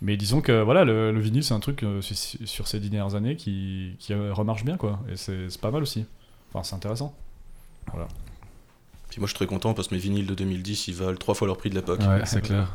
[0.02, 3.36] Mais disons que voilà, le, le vinyle, c'est un truc euh, sur, ces dernières années
[3.36, 4.98] qui, qui euh, remarche bien, quoi.
[5.08, 6.04] Et c'est, c'est pas mal aussi.
[6.52, 7.14] Enfin, c'est intéressant.
[9.12, 11.34] Puis moi, je suis très content parce que mes vinyles de 2010, ils valent trois
[11.34, 12.00] fois leur prix de l'époque.
[12.00, 12.66] Ouais, c'est clair.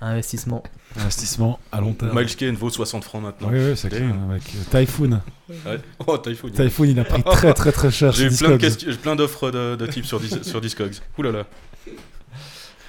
[0.00, 0.64] Investissement.
[0.96, 2.18] Investissement à long terme.
[2.18, 3.48] Miles Kane vaut 60 francs maintenant.
[3.48, 4.12] Oui, oui, c'est clair.
[4.28, 4.42] Avec
[4.74, 5.20] euh, Typhoon.
[5.48, 5.78] Ouais.
[6.08, 6.50] Oh, Typhoon.
[6.50, 10.04] Typhoon, il a pris très très très cher J'ai eu plein, d'offres de, de types
[10.04, 10.96] sur, Dis- sur Discogs.
[11.16, 11.44] Ouh là là.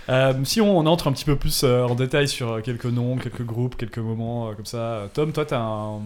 [0.09, 3.45] Euh, si on, entre un petit peu plus euh, en détail sur quelques noms, quelques
[3.45, 5.07] groupes, quelques moments euh, comme ça.
[5.13, 5.99] Tom, toi, t'as un.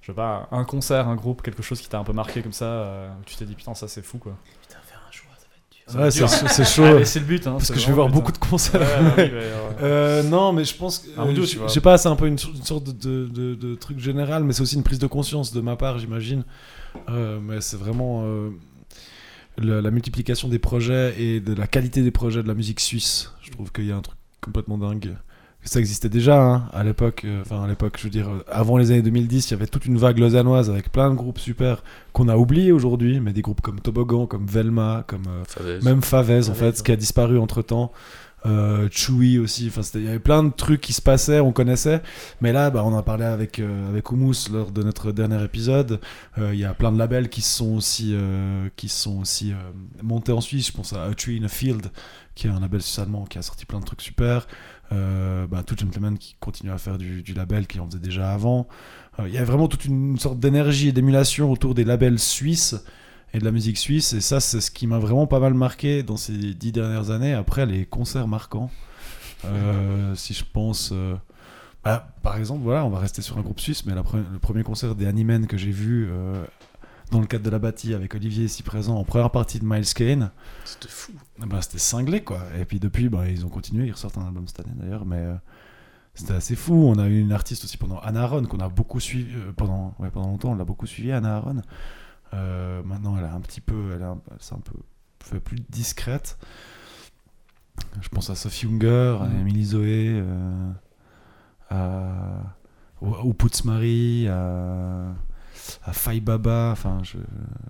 [0.00, 2.52] Je sais pas, un concert, un groupe, quelque chose qui t'a un peu marqué comme
[2.52, 2.64] ça.
[2.64, 4.32] euh, où tu t'es dit, putain, ça c'est fou, quoi.
[5.98, 6.64] Ouais, c'est hein.
[6.64, 6.98] chaud.
[7.00, 7.52] Ah, c'est le but, hein.
[7.52, 8.82] parce que je vais voir but, beaucoup de concerts.
[8.82, 9.12] hein.
[9.16, 9.42] Ouais, ouais, ouais.
[9.82, 11.66] Euh, non, mais je pense que euh, vois.
[11.68, 13.98] je sais pas, c'est un peu une, sor- une sorte de, de, de- de truc
[13.98, 16.44] général, mais c'est aussi une prise de conscience de ma part, j'imagine.
[17.08, 18.50] Euh, mais c'est vraiment euh,
[19.58, 23.32] la multiplication des projets et de la qualité des projets de la musique suisse.
[23.42, 25.16] Je trouve qu'il y a un truc complètement dingue.
[25.64, 28.78] Ça existait déjà hein, à l'époque, euh, enfin à l'époque, je veux dire, euh, avant
[28.78, 31.84] les années 2010, il y avait toute une vague lausannoise avec plein de groupes super
[32.12, 35.78] qu'on a oubliés aujourd'hui, mais des groupes comme Toboggan, comme Velma, comme euh, Favez.
[35.82, 37.92] même Favez, en Favez, fait, ce qui a disparu entre temps.
[38.44, 42.02] Euh, Chewy aussi, enfin, il y avait plein de trucs qui se passaient, on connaissait.
[42.40, 46.00] Mais là, bah, on en a parlé avec, avec Oumus lors de notre dernier épisode.
[46.38, 48.16] Il y a plein de labels qui sont aussi,
[48.74, 49.52] qui sont aussi
[50.02, 50.66] montés en Suisse.
[50.66, 51.92] Je pense à A Tree in a Field,
[52.34, 54.48] qui est un label suisse allemand qui a sorti plein de trucs super.
[54.92, 58.68] Euh, bah, Two Gentlemen qui continue à faire du, label qui en faisait déjà avant.
[59.18, 62.76] Euh, Il y a vraiment toute une sorte d'énergie et d'émulation autour des labels suisses
[63.32, 64.12] et de la musique suisse.
[64.12, 67.32] Et ça, c'est ce qui m'a vraiment pas mal marqué dans ces dix dernières années.
[67.32, 68.70] Après, les concerts marquants.
[69.44, 70.90] Euh, si je pense.
[70.92, 71.14] euh,
[71.84, 74.94] bah, par exemple, voilà, on va rester sur un groupe suisse, mais le premier concert
[74.94, 76.08] des Animen que j'ai vu
[77.12, 79.84] dans le cadre de la bâtie avec Olivier ici présent en première partie de Miles
[79.94, 80.30] Kane,
[80.64, 81.12] C'était fou.
[81.42, 82.40] eh ben, c'était cinglé quoi.
[82.58, 85.18] Et puis depuis, bah, ils ont continué, ils ressortent un album cette année d'ailleurs, mais
[85.18, 85.34] euh,
[86.14, 86.74] c'était assez fou.
[86.74, 89.94] On a eu une artiste aussi pendant Anna Aaron qu'on a beaucoup suivi euh, pendant,
[89.98, 91.62] ouais, pendant longtemps, on l'a beaucoup suivi Anna Aaron.
[92.34, 94.74] Euh, maintenant, elle a un petit peu, elle, a un- elle s'est un peu
[95.22, 96.38] fait plus discrète.
[98.00, 99.26] Je pense à Sophie Unger, à.
[99.40, 100.70] Emily Zoé, euh,
[101.70, 102.54] à,
[103.00, 105.14] au, au Putz Marie, à,
[105.84, 106.70] à Faye Baba.
[106.72, 107.02] Enfin,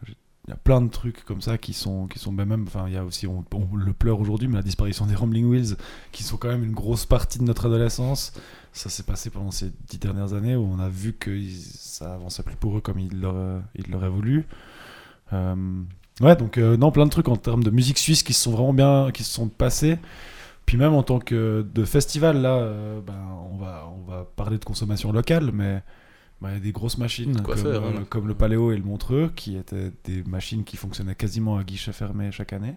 [0.07, 2.65] il y a plein de trucs comme ça qui sont, qui sont ben même.
[2.67, 5.77] Enfin, il y a aussi, on, le pleure aujourd'hui, mais la disparition des Rumbling Wheels,
[6.11, 8.33] qui sont quand même une grosse partie de notre adolescence.
[8.73, 12.43] Ça s'est passé pendant ces dix dernières années où on a vu que ça avançait
[12.43, 14.47] plus pour eux comme ils l'auraient voulu.
[15.33, 15.83] Euh,
[16.21, 18.53] ouais, donc euh, non, plein de trucs en termes de musique suisse qui se sont
[18.53, 19.99] vraiment bien, qui se sont passés.
[20.67, 23.15] Puis même en tant que de festival, là, euh, ben,
[23.53, 25.83] on, va, on va parler de consommation locale, mais,
[26.43, 28.05] bah, il y a des grosses machines comme, faire, euh, hein.
[28.11, 31.93] comme le Paléo et le Montreux, qui étaient des machines qui fonctionnaient quasiment à guichet
[31.93, 32.75] fermé chaque année.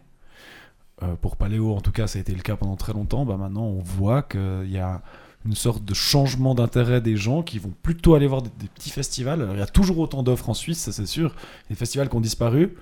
[1.01, 3.25] Euh, pour Paléo, en tout cas, ça a été le cas pendant très longtemps.
[3.25, 5.01] Bah, maintenant, on voit qu'il y a
[5.45, 8.91] une sorte de changement d'intérêt des gens qui vont plutôt aller voir des, des petits
[8.91, 9.41] festivals.
[9.41, 11.35] Alors, il y a toujours autant d'offres en Suisse, ça c'est sûr.
[11.71, 12.77] Les festivals qui ont disparu.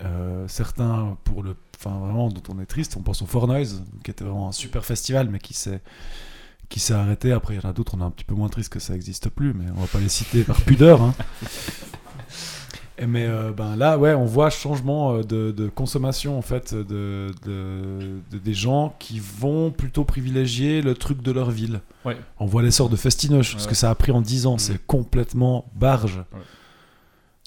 [0.00, 3.84] Euh, certains, pour le, enfin vraiment, dont on est triste, on pense au For Noise,
[4.04, 5.80] qui était vraiment un super festival, mais qui s'est
[6.72, 7.32] qui s'est arrêté.
[7.32, 8.92] Après, il y en a d'autres, on est un petit peu moins triste que ça
[8.94, 11.00] n'existe plus, mais on va pas les citer par pudeur.
[11.02, 11.14] hein.
[12.98, 16.74] Et mais euh, ben là, ouais, on voit changement euh, de, de consommation en fait
[16.74, 21.80] de, de- de- des gens qui vont plutôt privilégier le truc de leur ville.
[22.04, 22.16] Ouais.
[22.38, 23.70] On voit l'essor de Festinoche, parce Ouais.
[23.70, 24.58] que ça a pris en 10 ans, Mhm.
[24.58, 26.22] c'est complètement barge.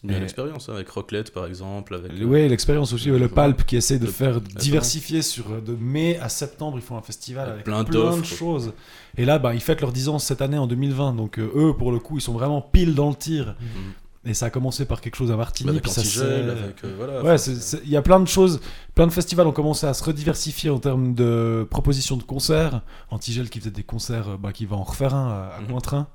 [0.09, 1.95] Et- l'expérience, hein, avec Rocklette par exemple.
[1.95, 6.17] Avec, Oui, l'expérience aussi, le Palp qui essaie de faire diversifier sur euh, de mai
[6.19, 8.73] à septembre, ils font un festival avec plein de choses.
[9.17, 11.73] Et là, bah, ils fêtent leurs 10 ans cette année en 2020, donc euh, eux,
[11.77, 13.55] pour le coup, ils sont vraiment pile dans le tir.
[13.59, 13.93] Mhm.
[14.27, 16.83] Et ça a commencé par quelque chose à Martigny, avec puis ça avec.
[16.83, 18.59] euh, voilà, Ouais, enfin, il y a plein de choses,
[18.95, 22.81] plein de festivals ont commencé à se rediversifier en termes de propositions de concerts.
[23.11, 25.67] Antigel qui faisait des concerts, euh, bah, qui va en refaire un à, Mhm.
[25.67, 26.07] Cointrin.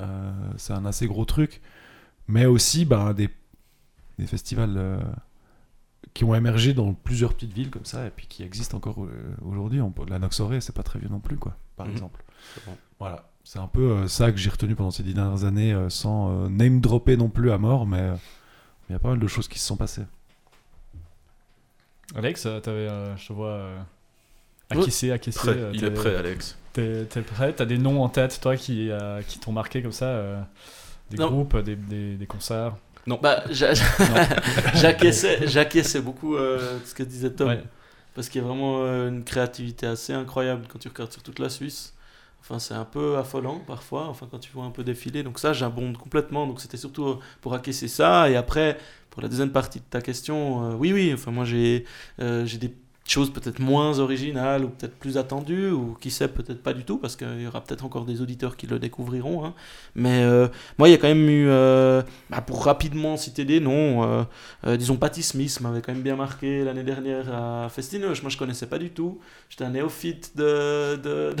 [0.00, 0.04] Euh,
[0.56, 1.60] c'est un assez gros truc.
[2.28, 3.30] Mais aussi bah, des,
[4.18, 5.00] des festivals euh,
[6.14, 9.10] qui ont émergé dans plusieurs petites villes comme ça et puis qui existent encore euh,
[9.44, 9.80] aujourd'hui.
[9.80, 11.92] On peut- La Noxoré, c'est pas très vieux non plus, quoi, par Mhm.
[11.92, 12.24] exemple.
[12.66, 12.76] bon.
[12.98, 13.28] Voilà.
[13.44, 16.30] C'est un peu euh, ça que j'ai retenu pendant ces dix dernières années, euh, sans
[16.30, 18.14] euh, name dropper non plus à mort, mais euh,
[18.88, 20.02] il y a pas mal de choses qui se sont passées.
[22.14, 23.78] Alex, t'avais, euh, je te vois euh,
[24.70, 25.38] acquiescer, acquiescer.
[25.38, 26.56] Prêt, euh, il est prêt, Alex.
[26.72, 30.06] T'es, prêt T'as des noms en tête, toi, qui, euh, qui t'ont marqué comme ça
[30.06, 30.40] euh,
[31.10, 31.28] Des Non.
[31.30, 32.76] groupes, des, des, des concerts
[33.22, 33.74] Bah, j'a-
[34.74, 37.48] j'acquiesçais, beaucoup euh, ce que disait Tom.
[37.48, 37.62] Ouais.
[38.14, 41.38] Parce qu'il y a vraiment euh, une créativité assez incroyable quand tu regardes sur toute
[41.38, 41.94] la Suisse.
[42.40, 45.22] Enfin, c'est un peu affolant parfois, enfin, quand tu vois un peu défiler.
[45.22, 46.46] Donc ça, j'abonde complètement.
[46.46, 48.30] Donc c'était surtout euh, pour acquiescer ça.
[48.30, 48.78] Et après,
[49.10, 51.84] pour la deuxième partie de ta question, euh, oui, oui, enfin, moi j'ai
[52.20, 52.74] euh, j'ai des
[53.10, 56.98] choses peut-être moins originales ou peut-être plus attendues, ou qui sait, peut-être pas du tout,
[56.98, 59.44] parce qu'il y aura peut-être encore des auditeurs qui le découvriront.
[59.44, 59.54] hein.
[59.94, 60.48] Mais euh,
[60.78, 64.26] moi, il y a quand même eu, euh, bah, pour rapidement citer des noms,
[64.66, 68.22] euh, disons Patty Smith m'avait quand même bien marqué l'année dernière à Festinoche.
[68.22, 69.20] Moi, je connaissais pas du tout.
[69.48, 71.34] J'étais un néophyte de, de,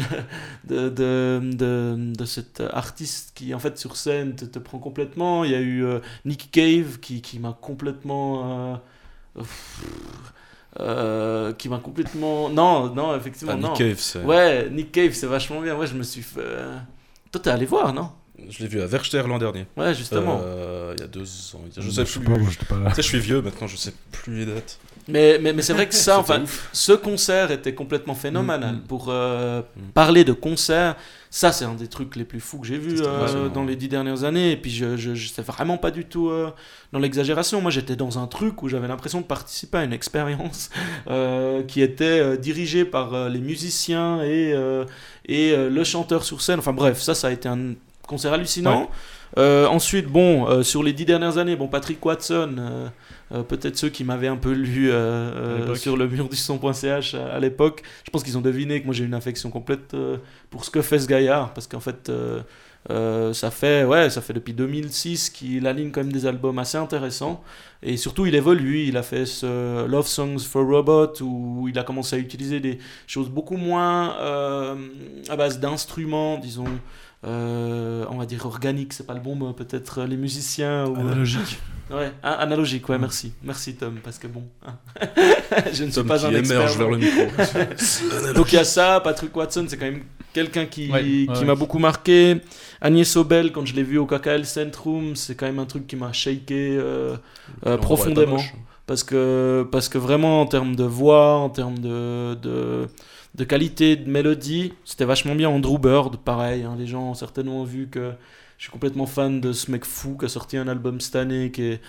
[0.64, 5.44] de, de, de, cet artiste qui, en fait, sur scène, te, prend complètement.
[5.44, 5.84] Il y a eu
[6.24, 8.80] Nick Cave qui, qui m'a complètement.
[10.80, 12.48] Euh, qui m'a complètement.
[12.48, 13.68] Non, non, effectivement, Ah, non.
[13.70, 15.76] Nick Cave, c'est- Ouais, Nick Cave, c'est vachement bien.
[15.76, 16.40] Ouais, je me suis fait.
[16.40, 16.76] euh,
[17.32, 18.10] Toi, t'es allé voir, non?
[18.50, 19.66] Je l'ai vu à Verchter l'an dernier.
[19.76, 20.40] Ouais, justement.
[20.44, 21.22] Euh, il y a deux
[21.54, 21.60] ans.
[21.76, 22.20] Je sais plus.
[22.20, 22.90] pas, moi, j'étais pas là.
[22.90, 24.78] Tu sais, je suis vieux maintenant, je sais plus les dates.
[25.08, 26.68] Mais, mais, mais c'est vrai que ça, enfin, ouf.
[26.72, 28.74] ce concert était complètement phénoménal.
[28.74, 28.82] Mm, mm.
[28.82, 29.80] Pour euh, Mm.
[29.94, 30.96] parler de concert,
[31.36, 33.88] ça, c'est un des trucs les plus fous que j'ai C'était euh, dans les dix
[33.88, 34.52] dernières années.
[34.52, 36.50] Et puis, je, je, je sais vraiment pas du tout euh,
[36.94, 37.60] dans l'exagération.
[37.60, 40.70] Moi, j'étais dans un truc où j'avais l'impression de participer à une expérience
[41.10, 44.54] euh, qui était dirigée par les musiciens et,
[45.26, 46.58] et le chanteur sur scène.
[46.58, 47.74] Enfin, bref, ça, ça a été un
[48.08, 48.88] concert hallucinant.
[49.36, 49.66] Ouais.
[49.66, 52.88] Ensuite, bon, sur les dix dernières années, bon, Patrick Watson,
[53.32, 57.14] euh, peut-être ceux qui m'avaient un peu lu euh, euh, sur le mur du son.ch
[57.14, 60.18] à, à l'époque, je pense qu'ils ont deviné que moi j'ai une affection complète euh,
[60.50, 62.10] pour ce que fait ce gaillard, parce qu'en fait,
[62.88, 67.42] ça fait, ouais, ça fait depuis 2006 qu'il aligne quand même des albums assez intéressants,
[67.82, 68.84] et surtout il évolue.
[68.84, 72.78] Il a fait ce Love Songs for Robot où il a commencé à utiliser des
[73.08, 74.14] choses beaucoup moins
[75.28, 76.64] à base d'instruments, disons.
[77.24, 81.58] on va dire organique, c'est pas le bon mot, peut-être les musiciens ou Analogique.
[81.88, 83.32] Ouais, ah, analogique, ouais, merci.
[83.44, 84.74] Merci Tom, parce que bon, hein.
[85.72, 86.56] je ne suis pas qui un expert.
[86.56, 87.22] émerge vers le micro.
[88.34, 91.28] Donc il y a ça, Patrick Watson, c'est quand même quelqu'un qui, Ouais, ouais, qui
[91.28, 91.44] ouais.
[91.44, 92.40] m'a beaucoup marqué.
[92.80, 95.94] Agnès Obel, quand je l'ai vu au KKL Centrum, c'est quand même un truc qui
[95.94, 97.16] m'a shaké euh,
[97.66, 98.32] euh, profondément.
[98.36, 98.52] moche.
[98.88, 102.88] Parce que, parce que vraiment, en termes de voix, en termes de, de,
[103.36, 105.48] de qualité, de mélodie, c'était vachement bien.
[105.48, 106.64] Andrew Bird, pareil.
[106.64, 108.12] hein, les gens ont certainement vu que
[108.58, 111.50] je suis complètement fan de ce mec fou qui a sorti un album cette année
[111.50, 111.80] qui est.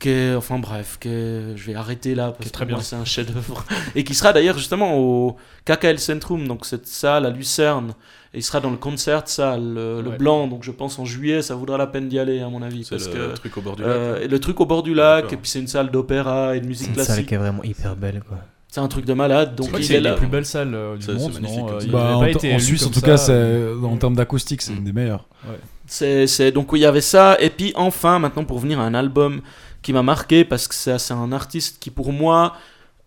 [0.00, 2.80] Qui est enfin bref, qui est- je vais arrêter là parce que très bien.
[2.80, 3.64] c'est un chef-d'œuvre.
[3.94, 7.94] Et qui sera d'ailleurs justement au KKL Centrum, donc cette salle à Lucerne.
[8.34, 10.48] Et il sera dans le concert salle, le, le blanc.
[10.48, 12.82] Donc je pense en juillet, ça vaudra la peine d'y aller, à mon avis.
[12.84, 13.90] C'est Parce le que truc au bord du lac.
[13.92, 15.32] euh, et le truc au bord du lac, D'accord.
[15.32, 17.62] et puis c'est une salle d'opéra et de musique C'est une salle qui est vraiment
[17.62, 18.38] hyper belle, quoi.
[18.68, 20.96] C'est un truc de malade, donc que il c'est est des plus belles salles euh,
[20.96, 22.60] du C'est- monde, c'est magnifique non Euh, il Bah, en, pas t- été en élu
[22.64, 25.28] Suisse, en tout cas, c'est en termes d'acoustique, c'est une des meilleures.
[25.44, 25.48] C'est,
[25.86, 27.36] c'est- donc oui, il y avait ça.
[27.40, 29.40] Et puis enfin, maintenant pour venir à un album
[29.82, 32.54] qui m'a marqué, parce que c'est, c'est un artiste qui pour moi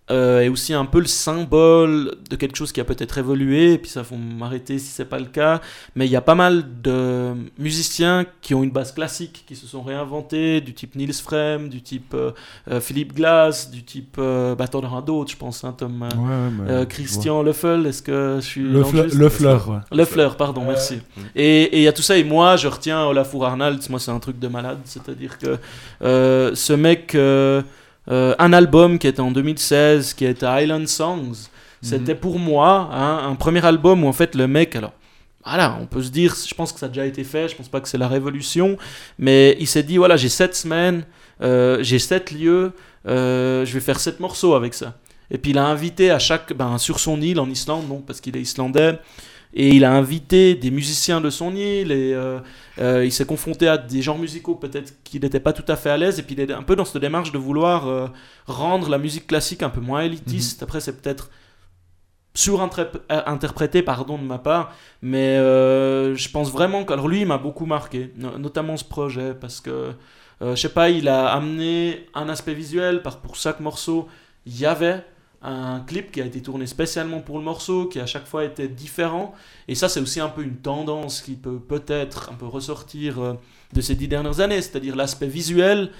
[0.10, 3.78] euh, est aussi un peu le symbole de quelque chose qui a peut-être évolué, et
[3.78, 5.62] puis ça faut m'arrêter si c'est pas le cas,
[5.95, 9.68] mais il y a pas mal de musiciens qui ont une base classique, qui se
[9.68, 12.32] sont réinventés, du type Nils Frem, du type euh,
[12.72, 16.08] euh, Philippe Glass, du type, euh, bah t'en auras d'autres, je pense, hein, Tom, euh,
[16.16, 18.74] Ouais, ouais, euh, Christian Leffel, est-ce que je suis vois.
[18.74, 19.78] Le, dans fle- juste le fleur, ouais.
[19.91, 20.68] Leffler, pardon, Ouais.
[20.70, 20.99] merci.
[21.36, 24.12] Et et il y a tout ça, et moi, je retiens Olafur Arnalds, moi, c'est
[24.12, 24.80] un truc de malade.
[24.86, 25.58] C'est-à-dire que
[26.01, 27.14] euh, ce mec,
[28.10, 31.49] euh, un album qui était en 2016, qui était Island Songs,
[31.82, 34.93] c'était pour moi hein, un premier album où, en fait, le mec, alors.
[35.45, 37.70] Voilà, on peut se dire, je pense que ça a déjà été fait, je pense
[37.70, 38.78] pas que c'est la révolution,
[39.18, 41.05] mais il s'est dit, voilà, j'ai sept semaines,
[41.41, 42.74] euh, j'ai sept lieux,
[43.08, 44.95] euh, je vais faire sept morceaux avec ça.
[45.32, 48.20] Et puis il a invité à chaque, ben, sur son île en Islande, non, parce
[48.20, 48.99] qu'il est islandais,
[49.54, 52.39] et il a invité des musiciens de son île, et euh,
[52.80, 55.89] euh, il s'est confronté à des genres musicaux peut-être qu'il n'était pas tout à fait
[55.89, 58.08] à l'aise, et puis il est un peu dans cette démarche de vouloir euh,
[58.45, 60.64] rendre la musique classique un peu moins élitiste.
[60.64, 61.30] Après, c'est peut-être
[62.36, 64.72] surinterprété pardon de ma part.
[65.02, 68.14] Mais je pense vraiment que alors lui il m'a beaucoup marqué.
[68.16, 69.93] No- notamment ce projet parce que
[70.41, 74.08] je sais pas il a amené un aspect visuel par pour chaque morceau.
[74.45, 75.04] Il y avait
[75.50, 78.68] un clip qui a été tourné spécialement pour le morceau qui à chaque fois était
[78.68, 79.34] différent
[79.68, 83.34] et ça c'est aussi un peu une tendance qui peut peut-être un peu ressortir euh,
[83.74, 85.91] de ces dix dernières années c'est-à-dire l'aspect visuel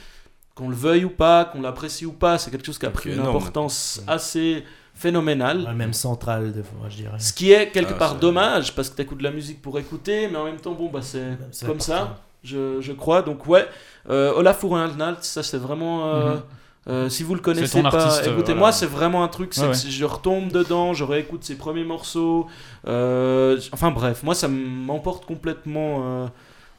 [0.56, 3.10] qu'on le veuille ou pas qu'on l'apprécie ou pas c'est quelque chose qui a pris
[3.10, 3.38] une énorme.
[3.38, 7.20] importance assez phénoménale Ouais, même central, des fois, je dirais.
[7.20, 9.78] ce qui est quelque Ah, part dommage parce que tu écoutes de la musique pour
[9.78, 13.22] écouter, mais en même temps, bon, bah, c'est C'est comme ça, je, je crois.
[13.22, 13.68] Donc, ouais,
[14.10, 16.08] euh, Olafur Arnalds, ça c'est vraiment.
[16.08, 16.42] euh, Mhm.
[16.90, 18.72] Euh, si vous le connaissez pas, artiste, euh, écoutez-moi, voilà.
[18.74, 19.54] c'est vraiment un truc.
[19.54, 19.90] c'est Ouais, que ouais.
[19.92, 22.48] Je retombe dedans, je réécoute ses premiers morceaux.
[22.88, 26.28] euh, enfin bref, moi ça m'emporte complètement euh,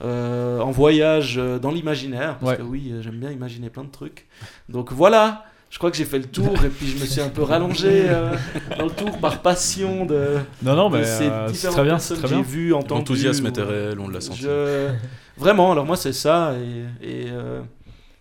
[0.05, 2.39] euh, en voyage euh, dans l'imaginaire.
[2.39, 2.59] Parce Ouais.
[2.59, 4.27] que oui, j'aime bien imaginer plein de trucs.
[4.69, 7.29] Donc voilà, je crois que j'ai fait le tour et puis je me suis un
[7.29, 8.33] peu rallongé euh,
[8.79, 11.85] dans le tour par passion de, Non, non, de mais ces euh, c'est différentes très
[11.85, 13.01] bien, c'est personnes très que j'ai vues, entendues.
[13.01, 14.41] L'enthousiasme ou- était réel, on l'a senti.
[14.41, 14.89] je-
[15.37, 16.55] Vraiment, alors moi c'est ça
[17.03, 17.61] et, et, euh,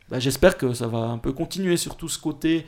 [0.09, 2.65] bah, j'espère que ça va un peu continuer sur tout ce côté,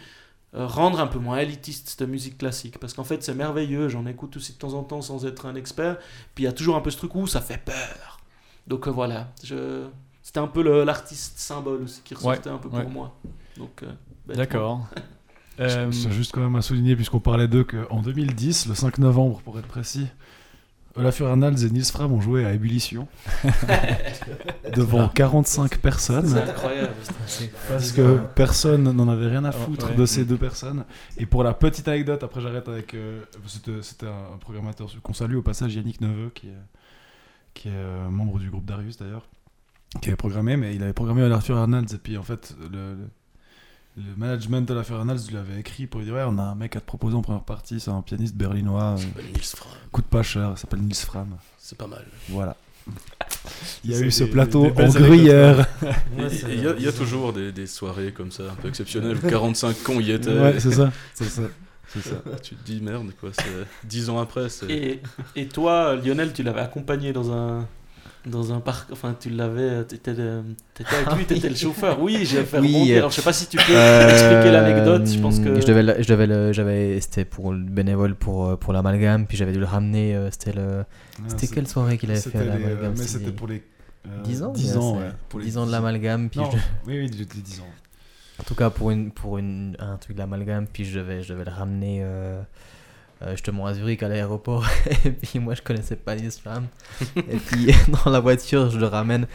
[0.55, 4.05] euh, rendre un peu moins élitiste cette musique classique parce qu'en fait c'est merveilleux, j'en
[4.05, 5.97] écoute aussi de temps en temps sans être un expert,
[6.33, 8.19] puis il y a toujours un peu ce truc où ça fait peur.
[8.67, 9.85] Donc euh, voilà, je...
[10.21, 13.15] c'était un peu l'artiste symbole aussi qui ressortait un peu pour moi.
[13.57, 13.91] Donc, euh,
[14.27, 14.43] bêtement.
[14.43, 14.87] D'accord.
[15.59, 19.41] Euh, C'est juste quand même à souligner, puisqu'on parlait d'eux, qu'en 2010, le 5 novembre
[19.41, 20.07] pour être précis,
[20.99, 23.07] Olafur Arnalds et Nils Fram ont joué à Ébullition
[24.75, 26.27] devant 45 personnes.
[26.27, 26.89] C'est incroyable.
[27.67, 29.95] Parce que personne n'en avait rien à foutre Ouais.
[29.95, 30.85] de ces deux personnes.
[31.17, 32.93] Et pour la petite anecdote, après j'arrête avec.
[32.93, 36.53] euh, C'était c'était un programmateur qu'on salue au passage, Yannick Neveu, qui est,
[37.53, 39.25] qui est euh, membre du groupe Darius d'ailleurs,
[40.01, 41.93] qui avait programmé, mais il avait programmé Olafur Arnalds.
[41.93, 42.97] Et puis en fait, le, le,
[43.99, 46.75] le management d'Olafur Arnalds lui avait écrit pour lui dire Ouais, on a un mec
[46.75, 50.23] à te proposer en première partie, c'est un pianiste berlinois, euh, Nils Fram, coûte pas
[50.23, 51.27] cher, il s'appelle Nils Fram.
[51.57, 52.05] c'est pas mal.
[52.29, 52.55] Voilà.
[53.83, 55.67] Il y a eu ce des- plateau des en gruyère.
[56.17, 56.23] Il
[56.61, 59.27] y, a- il y a toujours des, des soirées comme ça, un peu exceptionnelles, où
[59.29, 60.29] 45 cons y étaient.
[60.37, 60.91] Ouais, c'est ça.
[61.13, 61.43] C'est ça.
[61.87, 62.15] C'est ça.
[62.43, 64.69] Tu te dis merde, quoi, c'est 10 ans après, c'est.
[64.71, 65.01] Et,
[65.35, 67.67] et toi, Lionel, tu l'avais accompagné dans un
[68.29, 72.01] dans un parc, enfin tu l'avais, t'étais, le- t'étais avec lui, t'étais le chauffeur.
[72.01, 75.07] Oui, j'ai fait Oui, euh, Alors je sais pas si tu peux Euh, expliquer l'anecdote.
[75.07, 78.55] Je pense que Je devais, le- je devais j'avais, c'était pour le bénévole pour, euh,
[78.55, 80.15] pour l'amalgame, puis j'avais dû le ramener.
[80.15, 80.85] euh, C'était le,
[81.27, 83.47] c'était c'est- quelle soirée qu'il avait fait C'était à euh, l'amalgame mais c'était c'était pour
[83.47, 83.63] les.
[84.07, 85.09] euh, 10 ans 10 ouais, ans, ouais.
[85.27, 86.57] Pour les 10 ans de l'amalgame, puis Non, je-
[86.87, 87.63] oui, oui, les 10 ans.
[88.39, 91.33] en tout cas pour, une, pour une, un truc de l'amalgame, puis je devais, je
[91.33, 92.41] devais le ramener euh,
[93.21, 94.65] euh, justement à Zurich à l'aéroport,
[95.05, 96.67] et puis moi je connaissais pas l'islam,
[97.17, 97.73] et puis
[98.05, 99.27] dans la voiture je le ramène,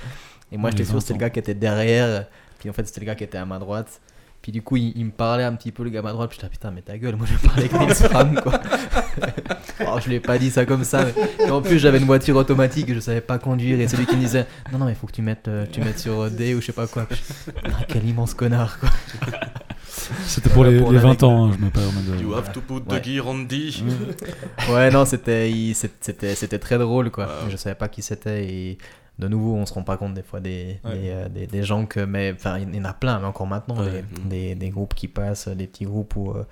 [0.53, 2.27] et moi Les j'étais sûr c'était 20 le gars qui était derrière,
[2.59, 4.01] puis en fait c'était le gars qui était à ma droite.
[4.43, 6.29] Puis du coup, il, il me parlait un petit peu, le gars à ma droite.
[6.29, 8.61] Puis j'étais, ah, putain, mais ta gueule, moi je parler avec Nils Fram, quoi.
[9.79, 11.03] Alors, je lui ai pas dit ça comme ça.
[11.03, 11.47] Mais...
[11.47, 13.81] et en plus, j'avais une voiture automatique et je savais pas conduire.
[13.81, 15.81] Et c'est lui qui me disait, non, non, mais faut que tu mettes, euh, tu
[15.81, 17.07] mettes sur D ou je sais pas quoi.
[17.07, 18.91] Puis je- Ah, quel immense connard, quoi.
[20.27, 21.29] C'était pour Voilà les, pour les 20 l'anecdote.
[21.31, 22.23] ans, hein, je me permets de.
[22.23, 23.01] You have to put Ouais.
[23.01, 23.71] the gear on D.
[24.71, 27.29] Ouais, non, c'était, il- c'est- c'était, c'était très drôle, quoi.
[27.51, 28.79] Je savais pas qui c'était et
[29.19, 30.93] de nouveau, on se rend pas compte des fois des, Ouais.
[30.99, 33.47] des, euh, des, des gens que, mais enfin, il y en a plein, mais encore
[33.47, 33.91] maintenant, Ouais.
[33.91, 34.29] des, Mhm.
[34.29, 36.45] des, des groupes qui passent, des petits groupes où, euh,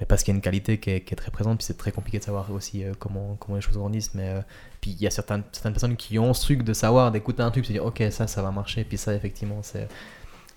[0.00, 1.76] mais parce qu'il y a une qualité qui est, qui est très présente, puis c'est
[1.78, 4.40] très compliqué de savoir aussi euh, comment, comment les choses grandissent, mais euh,
[4.80, 7.52] puis il y a certaines, certaines personnes qui ont ce truc de savoir, d'écouter un
[7.52, 9.86] truc, se dire, ok, ça, ça va marcher, puis ça, effectivement, c'est.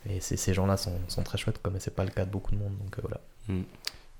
[0.08, 2.78] Et ces gens-là sont, très chouettes, mais c'est pas le cas de beaucoup de monde,
[2.78, 3.22] donc euh, voilà.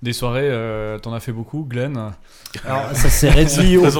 [0.02, 1.96] Des soirées, euh, t'en as fait beaucoup, Glenn
[2.66, 3.90] Alors, ça s'est réduit au,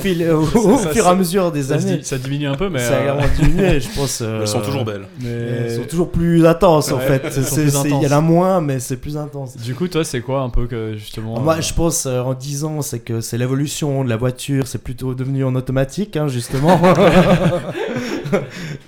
[0.00, 2.00] fil, au, Ça- au ça- fur et à mesure des ça, années.
[2.02, 2.78] ça diminue un peu, mais.
[2.78, 4.20] ça a euh, diminué, je pense.
[4.22, 5.06] euh, Elles sont toujours belles.
[5.22, 7.22] mais- Elles sont toujours plus intenses en fait.
[7.56, 9.56] Il y en a moins, mais c'est plus intense.
[9.56, 11.40] Du coup, toi, c'est quoi un peu que justement.
[11.40, 14.66] Moi, euh, je pense euh, en 10 ans, c'est que c'est l'évolution de la voiture,
[14.66, 16.78] c'est plutôt devenu en automatique, hein, justement.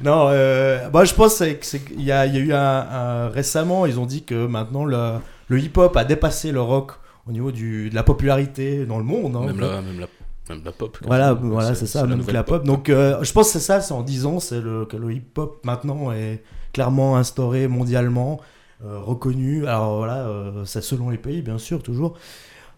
[0.05, 3.87] non, euh, moi je pense qu'il y a, il y a eu un, un- récemment,
[3.87, 5.13] ils ont dit que maintenant le,
[5.49, 6.93] le hip-hop a dépassé le rock
[7.27, 9.37] au niveau du, de la popularité dans le monde.
[9.37, 10.07] hein, Même la, même, la,
[10.55, 10.97] même la pop.
[11.07, 12.65] Voilà, voilà, c'est ça, même que la pop.
[12.65, 15.13] Donc, euh, je pense que c'est ça, c'est en 10 ans, c'est le, que le
[15.13, 16.43] hip-hop maintenant est
[16.73, 18.41] clairement instauré mondialement,
[18.85, 19.67] euh, reconnu.
[19.67, 22.17] Alors voilà, euh, c'est selon les pays, bien sûr, toujours.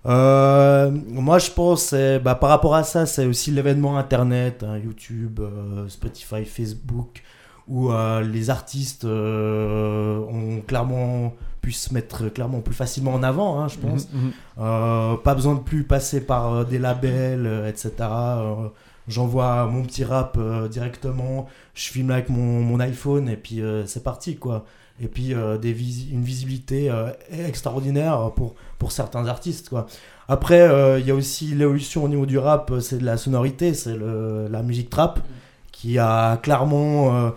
[0.07, 1.95] Euh, moi, je pense,
[2.25, 5.41] bah, par rapport à ça, c'est aussi l'événement Internet, hein, YouTube,
[5.89, 7.23] Spotify, Facebook,
[7.71, 13.61] où euh, les artistes euh, ont clairement pu se mettre clairement plus facilement en avant,
[13.61, 14.09] hein, je pense.
[14.13, 14.33] mhm, mhm.
[14.61, 17.93] Euh, pas besoin de plus passer par euh, des labels, euh, etc.
[18.01, 18.55] Euh,
[19.09, 23.85] J'envoie mon petit rap euh, directement, je filme avec mon, mon iPhone et puis euh,
[23.87, 24.65] c'est parti quoi.
[25.03, 27.09] Et puis euh, des visi- une visibilité euh,
[27.49, 29.87] extraordinaire pour, pour certains artistes quoi.
[30.29, 33.17] Après, euh, il y a aussi l'évolution au niveau du rap, euh, c'est de la
[33.17, 35.19] sonorité, c'est la musique trap
[35.73, 37.31] qui a clairement, euh,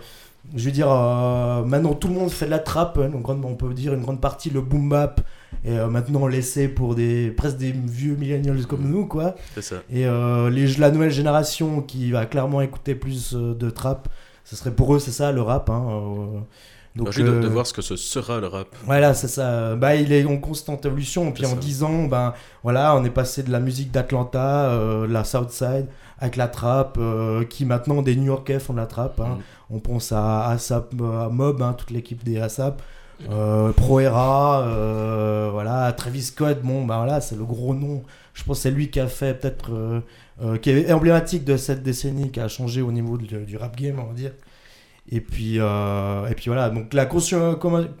[0.54, 3.54] je veux dire, euh, maintenant tout le monde fait de la trap, hein, donc on
[3.54, 5.20] peut dire une grande partie le boom bap
[5.64, 9.34] et euh, maintenant laissé pour des presque des vieux millennials comme nous quoi.
[9.54, 9.76] C'est ça.
[9.90, 14.08] Et euh, les, la nouvelle génération qui va clairement écouter plus de trap,
[14.44, 15.70] ce serait pour eux c'est ça le rap.
[15.70, 16.44] Hein,
[16.96, 18.68] donc J'ai de, de voir ce que ce sera le rap.
[18.84, 19.74] voilà, c'est ça.
[19.74, 21.32] Bah, il est en constante évolution.
[21.32, 21.56] Puis en ça.
[21.56, 25.86] 10 ans, ben, voilà, on est passé de la musique d'Atlanta, euh, la Southside,
[26.20, 29.18] avec la trap, euh, qui maintenant des New Yorkais font de la trap.
[29.18, 29.38] hein.
[29.38, 29.42] Mm.
[29.70, 32.82] On pense à ASAP, à Mob, hein, toute l'équipe des ASAP.
[33.30, 38.02] Euh, Pro Era, euh, voilà, Travis Scott, bon, bah voilà, c'est le gros nom.
[38.34, 40.00] Je pense que c'est lui qui a fait peut-être, euh,
[40.42, 43.98] euh, qui est emblématique de cette décennie, qui a changé au niveau du, rap game,
[44.00, 44.32] on va dire.
[45.10, 47.08] Et puis, euh, et puis voilà, donc la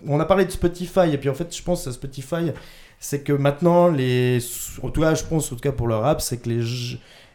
[0.06, 2.52] on a parlé de Spotify, et puis en fait, je pense à Spotify,
[2.98, 4.38] c'est que maintenant, les,
[4.82, 6.62] en tout cas, je pense, en tout cas pour le rap, c'est que les,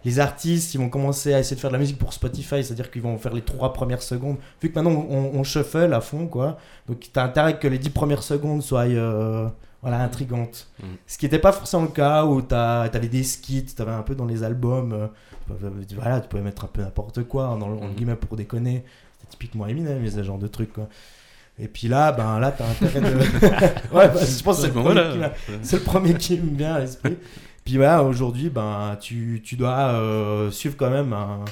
[0.06, 2.90] les artistes, ils vont commencer à essayer de faire de la musique pour Spotify, c'est-à-dire
[2.90, 4.38] qu'ils vont faire les trois premières secondes.
[4.62, 6.58] Vu que maintenant, on, on shuffle à fond, quoi.
[6.88, 9.48] Donc, t'as intérêt que les dix premières secondes soient, euh,
[9.82, 10.68] voilà, intrigantes.
[10.82, 10.86] Mm.
[11.06, 14.16] Ce qui n'était pas forcément le cas, où t'as- t'avais des skits, t'avais un peu
[14.16, 15.08] dans les albums, euh,
[15.98, 17.94] voilà, tu pouvais mettre un peu n'importe quoi, le, en Mm.
[17.96, 18.84] guillemets, pour déconner.
[19.20, 20.88] C'était typiquement Eminem, mais ce genre de truc, quoi.
[21.62, 23.18] Et puis là, ben là, t'as intérêt de.
[23.94, 24.70] ouais, bah, je pense que
[25.62, 27.18] c'est le premier qui me vient à l'esprit.
[27.70, 31.46] Puis voilà, aujourd'hui, ben, tu, tu dois euh, suivre quand même un,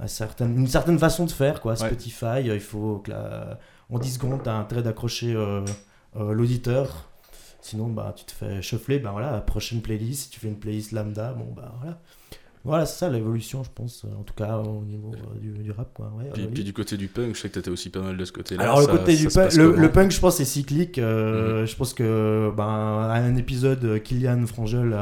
[0.00, 1.76] un certain- une certaine façon de faire, quoi.
[1.86, 5.64] Spotify, euh, il faut que la- en 10 secondes, t'as intérêt d'accrocher euh,
[6.16, 7.08] euh, l'auditeur.
[7.60, 10.90] Sinon, bah, tu te fais shuffler, ben voilà, prochaine playlist, si tu fais une playlist
[10.90, 12.00] lambda, bon, bah voilà.
[12.64, 15.70] Voilà, c'est ça l'évolution, je pense, euh, en tout cas au niveau euh, du, du
[15.72, 16.12] rap, quoi.
[16.16, 18.30] Ouais, Puis, du côté du punk, je sais que t'étais aussi pas mal de ce
[18.32, 18.62] côté-là.
[18.62, 20.98] Alors le côté ça du punk, le, punk, je pense, c'est cyclique.
[20.98, 24.96] euh, Je pense que ben à un épisode, Kylian Frangel,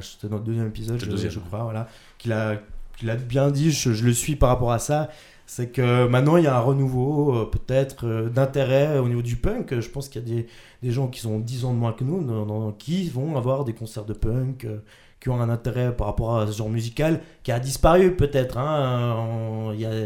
[0.00, 1.30] c'était dans le deuxième épisode, je, le deuxième.
[1.30, 1.86] je crois, voilà,
[2.18, 2.56] qu'il a,
[2.98, 3.70] qu'il a bien dit.
[3.70, 5.08] Je, je le suis par rapport à ça.
[5.46, 9.36] C'est que maintenant il y a un renouveau, euh, peut-être, euh, d'intérêt au niveau du
[9.36, 9.78] punk.
[9.78, 10.46] Je pense qu'il y a des,
[10.82, 14.06] des gens qui sont 10 ans de moins que nous, qui vont avoir des concerts
[14.06, 14.64] de punk.
[14.64, 14.78] euh,
[15.24, 19.14] qui ont un intérêt par rapport à ce genre musical qui a disparu peut-être hein,
[19.18, 19.96] en- il y a je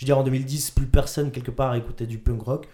[0.00, 2.66] veux dire en 2010 plus personne quelque part écoutait du punk rock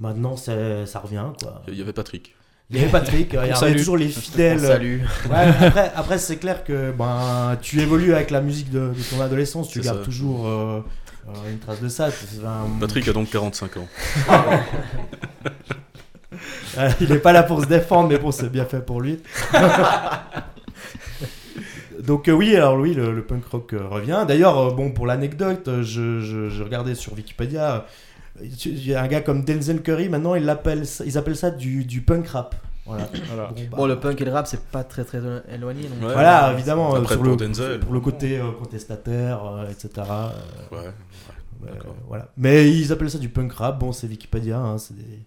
[0.00, 1.60] Maintenant, c'est- ça revient, quoi.
[1.66, 2.36] Il y avait Patrick.
[2.70, 4.60] Il y avait Patrick, il y avait toujours les fidèles.
[4.60, 5.02] Salut.
[5.28, 5.36] Ouais,
[5.66, 9.68] après, après c'est clair que ben, tu évolues avec la musique de, de ton adolescence,
[9.68, 10.04] tu C'est gardes ça.
[10.04, 10.80] toujours euh,
[11.28, 12.10] euh, une trace de ça.
[12.12, 13.88] C'est un- Patrick a donc 45 ans.
[16.78, 19.20] Euh, il est pas là pour se défendre, mais bon, c'est bien fait pour lui.
[22.02, 24.24] Donc euh, oui, alors oui, le, le punk rock euh, revient.
[24.26, 27.86] D'ailleurs, euh, bon, pour l'anecdote, je, je- je regardais sur Wikipédia,
[28.40, 31.36] euh, il y a un gars comme Denzel Curry, maintenant, il l'appelle ça- ils appellent
[31.36, 32.54] ça du, du punk rap.
[32.86, 33.08] Voilà.
[33.28, 33.48] Voilà.
[33.48, 35.20] Bon, bah, Bon, le punk et le rap, c'est pas très très
[35.52, 35.82] éloigné.
[35.82, 36.06] Donc...
[36.08, 36.12] Ouais.
[36.14, 37.80] Voilà, évidemment, euh, Après, sur, pour le, Denzel.
[37.80, 39.90] pour le côté euh, contestataire, euh, etc.
[40.08, 40.28] euh,
[40.70, 40.86] Ouais.
[41.66, 41.70] euh,
[42.06, 42.28] voilà.
[42.36, 43.78] Mais ils appellent ça du punk rap.
[43.80, 45.18] Bon, c'est Wikipédia, hein, c'est des.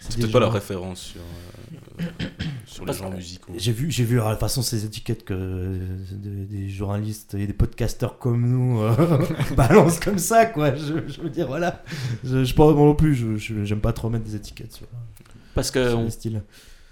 [0.00, 2.04] C'est peut-être pas la référence sur, euh,
[2.66, 3.52] sur les genres musicaux.
[3.56, 5.78] J'ai vu, j'ai vu, de toute façon, ces étiquettes que euh,
[6.12, 8.94] des, des journalistes et des podcasteurs comme nous euh,
[9.56, 10.74] balancent comme ça, quoi.
[10.74, 11.82] Je, je veux dire, voilà.
[12.24, 14.86] Je, je pas moi non plus, je, je- j'aime pas trop mettre des étiquettes sur,
[15.54, 16.42] Parce que, sur on, les styles.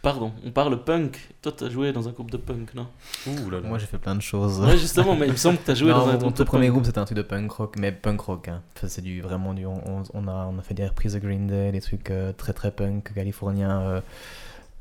[0.06, 1.18] Pardon, on parle punk.
[1.42, 2.86] Toi, t'as joué dans un groupe de punk, non
[3.26, 3.68] Ouh là là.
[3.68, 4.60] Moi, j'ai fait plein de choses.
[4.60, 6.44] Ouais, justement, mais il me semble que t'as joué Non, dans un mon groupe tout
[6.44, 8.46] de premier groupe c'était un truc de punk rock, mais punk rock.
[8.46, 8.62] Hein.
[8.76, 9.66] Enfin, c'est du vraiment du.
[9.66, 12.70] On, a on a fait des reprises de Green Day, des trucs euh, très très
[12.70, 14.00] punk californiens, euh,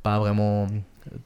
[0.03, 1.17] pas vraiment euh,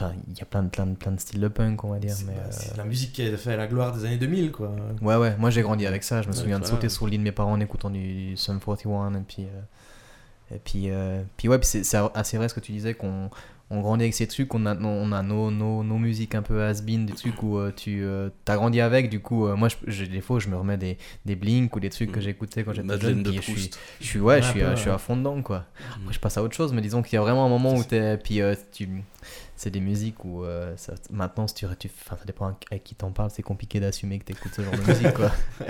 [0.00, 1.98] Enfin, il y a plein de, plein, de, plein de styles de punk, on va
[1.98, 2.14] dire.
[2.26, 4.70] Mais, bah, euh, c'est la musique qui a fait la gloire des années 2000, quoi.
[5.02, 6.22] Ouais, ouais, moi j'ai grandi avec ça.
[6.22, 8.36] Je me Ouais, souviens de sauter sur le lit de mes parents en écoutant du
[8.36, 9.14] Sum 41.
[9.14, 9.60] Et puis, euh,
[10.54, 13.30] et puis, euh, puis ouais, puis c'est c'est assez vrai ce que tu disais qu'on
[13.70, 14.54] on grandit avec ces trucs.
[14.54, 17.70] On a, on a nos, nos, nos musiques un peu has-been, des trucs où euh,
[17.76, 18.02] tu
[18.46, 19.10] as grandi avec.
[19.10, 20.96] Du coup, euh, moi, je, je- des fois, je me remets des,
[21.26, 22.22] des Blink ou des trucs que Mm.
[22.22, 23.22] j'écoutais quand j'étais Madeleine jeune.
[23.24, 23.70] de puis je suis,
[24.00, 25.58] je suis, ouais, je Ouais, suis, peu, euh, je suis à fond dedans, quoi.
[25.58, 25.82] Mm.
[26.00, 27.84] Après, je passe à autre chose, mais disons qu'il y a vraiment un moment où
[27.84, 28.16] t'es.
[28.16, 28.88] Puis euh, tu.
[29.60, 32.94] C'est des musiques où euh, ça- maintenant, si tu, tu, enfin, ça dépend avec qui
[32.94, 35.32] t'en parles, c'est compliqué d'assumer que t'écoutes ce genre de musique, quoi.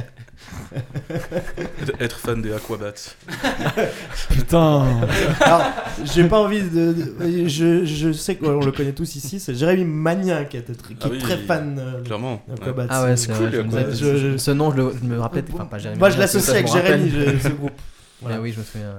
[1.99, 2.93] Être fan des Aquabats.
[4.28, 5.01] Putain
[5.41, 5.62] Alors,
[6.05, 6.93] j'ai pas envie de.
[6.93, 11.11] de- je, je sais qu'on le connaît tous ici, c'est Jérémy Magnin qui, Ah est
[11.11, 12.43] oui, très fan euh, Clairement.
[12.47, 12.86] d'Aquabats.
[12.91, 15.45] Ah ouais, c'est cool, vrai, je Ce nom, je, le, je me rappelais.
[15.55, 15.99] Enfin, pas Jérémy.
[15.99, 17.39] Moi, je l'associe avec Jérémy, rappelle.
[17.41, 17.72] je- ce groupe.
[18.20, 18.36] Voilà.
[18.36, 18.95] Ah oui, je me souviens.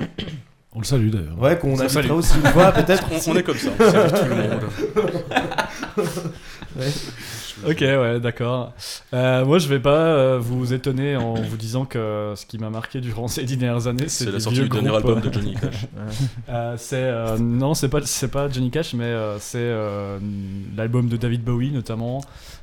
[0.00, 0.06] ouais.
[0.74, 1.38] On le salue d'ailleurs.
[1.40, 3.04] Ouais, qu'on Ça invitera aussi une fois, peut-être.
[3.10, 6.08] On, on est comme ça, on salue tout le monde.
[7.66, 8.72] Ok, ouais, d'accord.
[9.12, 12.70] Euh, moi, je vais pas euh, vous étonner en vous disant que ce qui m'a
[12.70, 15.32] marqué durant ces dix dernières années, c'est C'est la sortie vieux du dernier album de
[15.32, 15.86] Johnny Cash.
[16.48, 20.18] Euh, c'est euh, non, c'est pas c'est pas Johnny Cash, mais euh, c'est euh,
[20.76, 22.20] l'album de David Bowie notamment,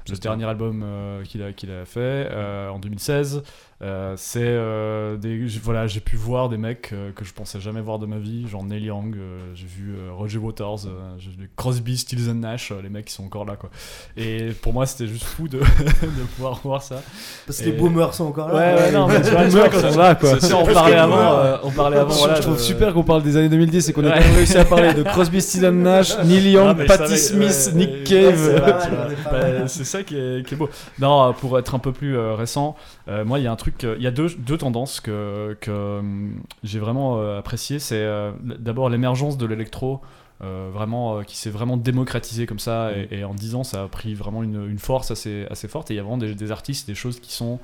[0.09, 1.99] le dernier album euh, qu'il a qu'il a fait
[2.31, 3.43] euh, en 2016.
[3.81, 7.81] Euh, c'est euh, des voilà, j'ai pu voir des mecs euh, que je pensais jamais
[7.81, 11.29] voir de ma vie, genre Neil Young, euh, j'ai vu euh, Roger Waters, euh, j'ai
[11.31, 13.69] vu Crosby, Stills and Nash, euh, les mecs qui sont encore là quoi.
[14.15, 15.59] Et pour moi, c'était juste fou de,
[16.01, 17.01] de pouvoir voir ça.
[17.45, 18.53] Parce que Et- les boomers sont encore là.
[18.55, 20.39] Ouais, ouais, non, mais tu vois, quand- là quoi.
[20.39, 22.39] si on parlait avant, euh, on parlait avant, je voilà.
[22.39, 24.19] trouve de- super qu'on parle des années 2010 et qu'on ait Ouais.
[24.19, 27.73] réussi à parler de Crosby, Stills Nash, Neil Ah, Young, mais je Patti Smith, ouais,
[27.77, 28.39] Nick ouais, Cave.
[28.39, 30.69] c'est bah, c'est ça qui est, qui est beau.
[30.97, 32.77] Non, pour être un peu plus récent,
[33.25, 35.99] moi, il y a un truc, euh, il y a deux, deux tendances que, que
[35.99, 37.79] hum, j'ai vraiment euh, apprécié.
[37.79, 40.01] C'est euh, d'abord l'émergence de l'électro.
[40.43, 43.83] euh, vraiment euh, qui s'est vraiment démocratisé comme ça et, et en 10 ans ça
[43.83, 46.35] a pris vraiment une, une force assez, assez forte et il y a vraiment des,
[46.35, 47.57] des artistes des choses qui sont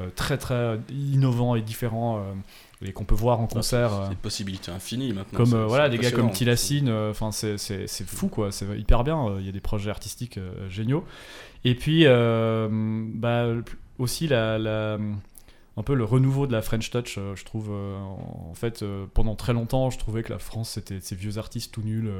[0.00, 2.22] euh, très très innovants et différents euh,
[2.84, 5.38] et qu'on peut voir en concert euh, C'est des possibilités infinies maintenant.
[5.38, 6.32] comme euh, voilà des gars comme.
[6.32, 7.56] Tilassine enfin c'est
[8.06, 11.04] fou quoi c'est hyper bien euh, il y a des projets artistiques euh, géniaux
[11.64, 12.66] et puis euh,
[13.14, 13.46] bah
[14.00, 14.98] aussi la, la-
[15.76, 19.06] un peu le renouveau de la French Touch euh, je trouve euh, en fait euh,
[19.12, 22.10] pendant très longtemps je trouvais que la France c'était ces vieux artistes tout nuls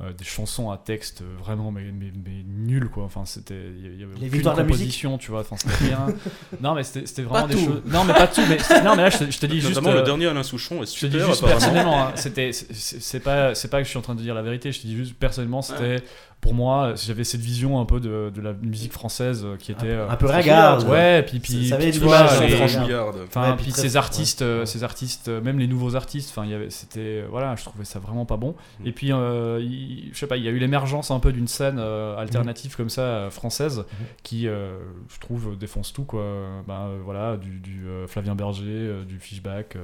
[0.00, 3.54] euh, euh, des chansons à texte euh, vraiment mais, mais, mais nul quoi enfin c'était
[3.78, 6.06] il y- avait Les aucune victoires de la tu vois enfin c'était rien
[6.60, 9.02] non mais c'était c'était vraiment Pas des choses non mais pas tout mais non mais
[9.02, 11.00] là je te, je te dis juste Notamment euh, le dernier Alain Souchon est je
[11.00, 14.02] te dis super juste personnellement, hein, c'était, c'est- pas, c'est pas que je suis en
[14.02, 14.72] train de dire la vérité.
[14.72, 16.02] Je te dis juste personnellement, c'était
[16.40, 19.86] pour moi, j'avais cette vision un peu de, de la musique française euh, qui était
[19.86, 20.86] euh, Un peu ringard.
[20.86, 22.24] ouais, puis puis, Ça puis tu vois.
[22.24, 24.46] Enfin, Ouais, puis puis très- ces artistes, ouais.
[24.46, 27.56] euh, ces artistes, euh, même les nouveaux artistes, enfin, il y avait, c'était, euh, voilà,
[27.56, 28.54] je trouvais ça vraiment pas bon.
[28.80, 28.86] Mm.
[28.86, 31.46] Et puis, euh, il- je sais pas, il y a eu l'émergence un peu d'une
[31.48, 33.84] scène euh, alternative comme ça, euh, française,
[34.22, 34.78] qui, euh,
[35.08, 36.24] je trouve, défonce tout, quoi.
[36.66, 39.76] Ben, voilà, du, du, Flavien Berger, du Fishback,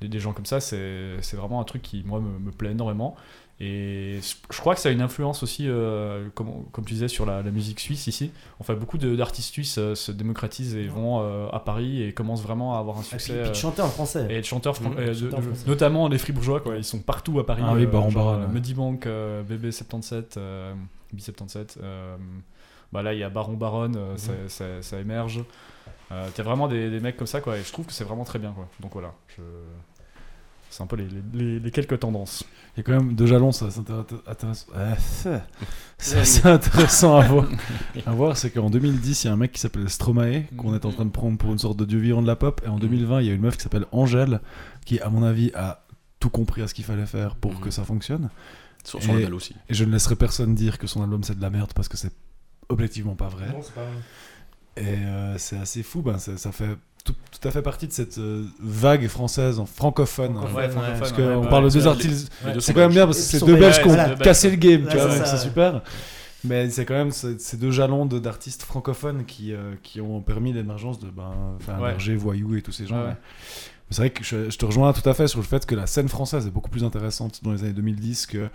[0.00, 2.70] des, des gens comme ça, c'est, c'est vraiment un truc qui, moi, me, me plaît
[2.72, 3.16] énormément.
[3.58, 4.20] Et
[4.52, 7.42] je- crois que ça a une influence aussi, euh, comme, comme tu disais, sur la,
[7.42, 8.30] la musique suisse ici.
[8.60, 12.42] Enfin, beaucoup de- d'artistes suisses euh, se démocratisent et vont euh, à Paris et commencent
[12.42, 13.40] vraiment à avoir un Et puis, succès.
[13.40, 14.26] puis de chanter en français.
[14.28, 15.64] et de chanteurs, fran- Mmh, de- chanteurs français.
[15.68, 16.76] notamment les fribourgeois, quoi.
[16.76, 17.62] Ils sont partout à Paris.
[17.64, 20.74] Ah oui, euh, Baron genre, euh, BB77, euh,
[21.14, 21.76] B77.
[21.82, 22.16] euh,
[22.92, 25.42] bah là, il y a Baron Baron, euh, ça, ça- ça émerge.
[26.12, 27.56] Euh, T'as vraiment des, des mecs comme ça, quoi.
[27.56, 28.68] Et je trouve que c'est vraiment très bien, quoi.
[28.80, 29.12] Donc voilà.
[29.36, 29.42] je-
[30.76, 32.44] C'est un peu les, les- les- les quelques tendances.
[32.76, 34.66] Il y a quand même deux jalons, ça c'est intér- intéressant.
[35.98, 37.46] Assez à voir.
[38.06, 40.84] à voir, c'est qu'en 2010, il y a un mec qui s'appelle Stromae, qu'on est
[40.84, 42.60] en train de prendre pour une sorte de dieu vivant de la pop.
[42.64, 44.40] Et en 2020, il y a une meuf qui s'appelle Angèle,
[44.84, 45.82] qui, à mon avis, a
[46.20, 47.60] tout compris à ce qu'il fallait faire pour Mhm.
[47.60, 48.28] que ça fonctionne.
[48.84, 49.54] Sur son Et- label aussi.
[49.70, 51.96] Et je ne laisserai personne dire que son album c'est de la merde parce que
[51.96, 52.12] c'est
[52.68, 53.48] objectivement pas vrai.
[53.48, 54.84] Non, c'est pas vrai.
[54.84, 58.18] Et euh, c'est assez fou, ben, ça fait tout, tout à fait partie de cette
[58.18, 60.34] euh, vague française en francophone.
[60.34, 60.56] Francophone.
[60.58, 60.62] hein.
[60.64, 62.32] Ouais, francophone, Parce qu'on ouais, parle de deux artistes.
[62.60, 64.96] C'est quand même bien parce que c'est deux belges, qui ont cassé le game, tu
[64.96, 65.82] Ouais, vois, c'est super.
[66.44, 70.52] Mais c'est quand même ces deux jalons de- d'artistes francophones qui, euh, qui ont permis
[70.52, 71.32] l'émergence de ben,
[71.68, 71.74] Ouais.
[71.90, 73.02] Berger, Voyou et tous ces gens.
[73.02, 73.16] Ouais,
[73.90, 75.86] C'est vrai que je, je te rejoins tout à fait sur le fait que la
[75.86, 78.48] scène française est beaucoup plus intéressante dans les années 2010 que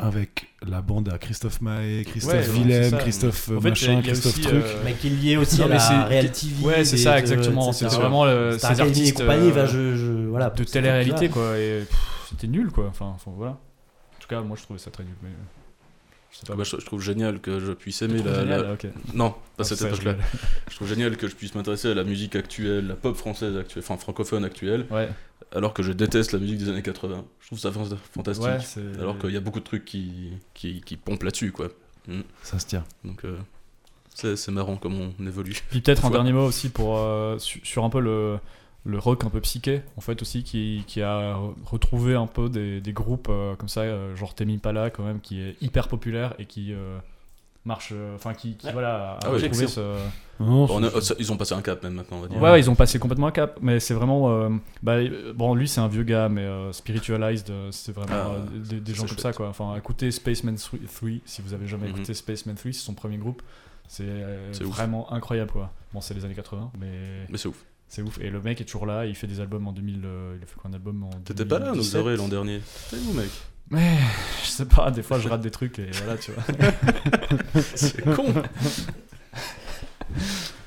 [0.00, 2.96] avec la bande à Christophe Maé, Christophe Ouais, c'est Willem, ça.
[2.98, 4.64] Christophe euh, En fait, machin, Christophe aussi, Truc.
[4.64, 6.64] euh, Mais qui est lié aussi Non, à la c'est- Real TV.
[6.64, 7.72] Ouais, c'est ça, exactement.
[7.72, 9.16] C'était vraiment le, ces artistes.
[9.18, 11.84] compagnie, euh, enfin, je, je- voilà, de télé-réalité quoi et
[12.28, 15.30] c'était nul quoi enfin, voilà en tout cas moi je trouvais ça très nul mais
[15.30, 15.36] sais
[16.46, 18.86] pas bah, je, je trouve génial que je puisse aimer la, la- génial, ok.
[19.14, 22.36] Non, pas Ah, cette ça, je trouve génial que je puisse m'intéresser à la musique
[22.36, 25.08] actuelle, la pop française actuelle, enfin francophone actuelle, ouais
[25.54, 27.24] alors que je déteste la musique des années 80.
[27.40, 28.44] Je trouve ça fan- fantastique.
[28.44, 31.68] Ouais, alors qu'il y a beaucoup de trucs qui, qui, qui pompent là-dessus, quoi.
[32.06, 32.20] Mm.
[32.42, 32.84] Ça se tient.
[33.02, 33.38] Donc, euh,
[34.14, 35.56] c'est marrant comment on évolue.
[35.70, 38.38] Puis peut-être un dernier mot aussi pour euh, su- sur un peu le,
[38.88, 42.48] le rock un peu psyché en fait aussi qui, qui a re- retrouvé un peu
[42.48, 45.88] des, des groupes euh, comme ça euh, genre Temi Pala quand même qui est hyper
[45.88, 46.98] populaire et qui euh,
[47.66, 48.72] marche euh, enfin qui, qui, Ouais.
[48.72, 49.80] voilà a Ah ouais, retrouvé ce
[50.40, 52.40] Non, On a- c'est- ça- ils ont passé un cap même maintenant, on va dire.
[52.40, 54.48] ouais, ouais, ils ont passé complètement un cap mais c'est vraiment euh,
[54.82, 54.96] bah,
[55.34, 59.02] bon lui c'est un vieux gars mais euh, spiritualized c'est vraiment Ah, euh, des, gens
[59.02, 60.78] c'est comme ça quoi enfin écoutez Spaceman 3
[61.26, 61.94] si vous avez jamais Mhm.
[61.96, 63.42] écouté Spaceman 3 c'est son premier groupe
[63.86, 64.66] c'est euh, ouf.
[64.68, 66.86] vraiment incroyable quoi bon c'est les années 80 mais
[67.28, 67.62] Mais c'est ouf.
[67.88, 68.18] C'est ouf.
[68.20, 70.02] Et le mec est toujours là, il fait des albums en 2000.
[70.04, 71.10] euh, il a fait quoi un album en.
[71.24, 72.00] T'étais pas là, nous 2017?
[72.00, 72.60] aurez l'an dernier?
[72.90, 73.28] T'es où, mec?
[73.70, 73.98] Mais
[74.44, 76.42] je sais pas, des fois je rate des trucs et voilà, tu vois.
[77.74, 78.32] C'est con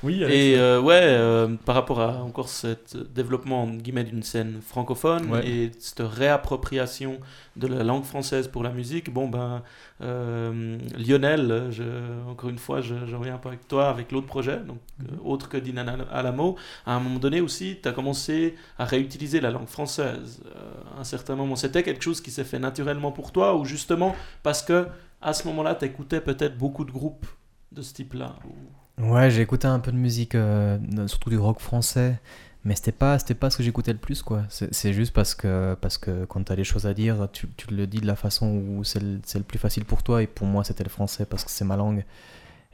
[0.04, 0.22] Oui.
[0.24, 2.76] Et euh, ouais, euh, par rapport à encore ce
[3.14, 5.46] développement entre guillemets d'une scène francophone Ouais.
[5.48, 7.20] et cette réappropriation
[7.56, 9.62] de la langue française pour la musique, bon ben
[10.00, 11.84] euh, Lionel, je,
[12.28, 15.16] encore une fois, je, je reviens un peu avec toi avec l'autre projet, donc euh,
[15.24, 16.56] autre que Dinan Alamo.
[16.86, 20.42] À un moment donné aussi, tu as commencé à réutiliser la langue française.
[20.56, 23.64] Euh, à un certain moment, c'était quelque chose qui s'est fait naturellement pour toi ou
[23.64, 24.86] justement parce que
[25.20, 27.26] à ce moment-là, tu écoutais peut-être beaucoup de groupes
[27.70, 28.50] de ce type-là ou-
[28.98, 30.78] Ouais, j'ai écouté un peu de musique, euh,
[31.08, 32.20] surtout du rock français,
[32.64, 34.42] mais c'était pas, c'était pas ce que j'écoutais le plus, quoi.
[34.48, 37.86] C'est juste parce que, parce que quand t'as des choses à dire, tu, tu le
[37.86, 40.62] dis de la façon où c'est le, le plus facile pour toi, et pour moi
[40.64, 42.04] c'était le français parce que c'est ma langue.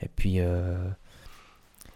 [0.03, 0.77] Et puis, euh,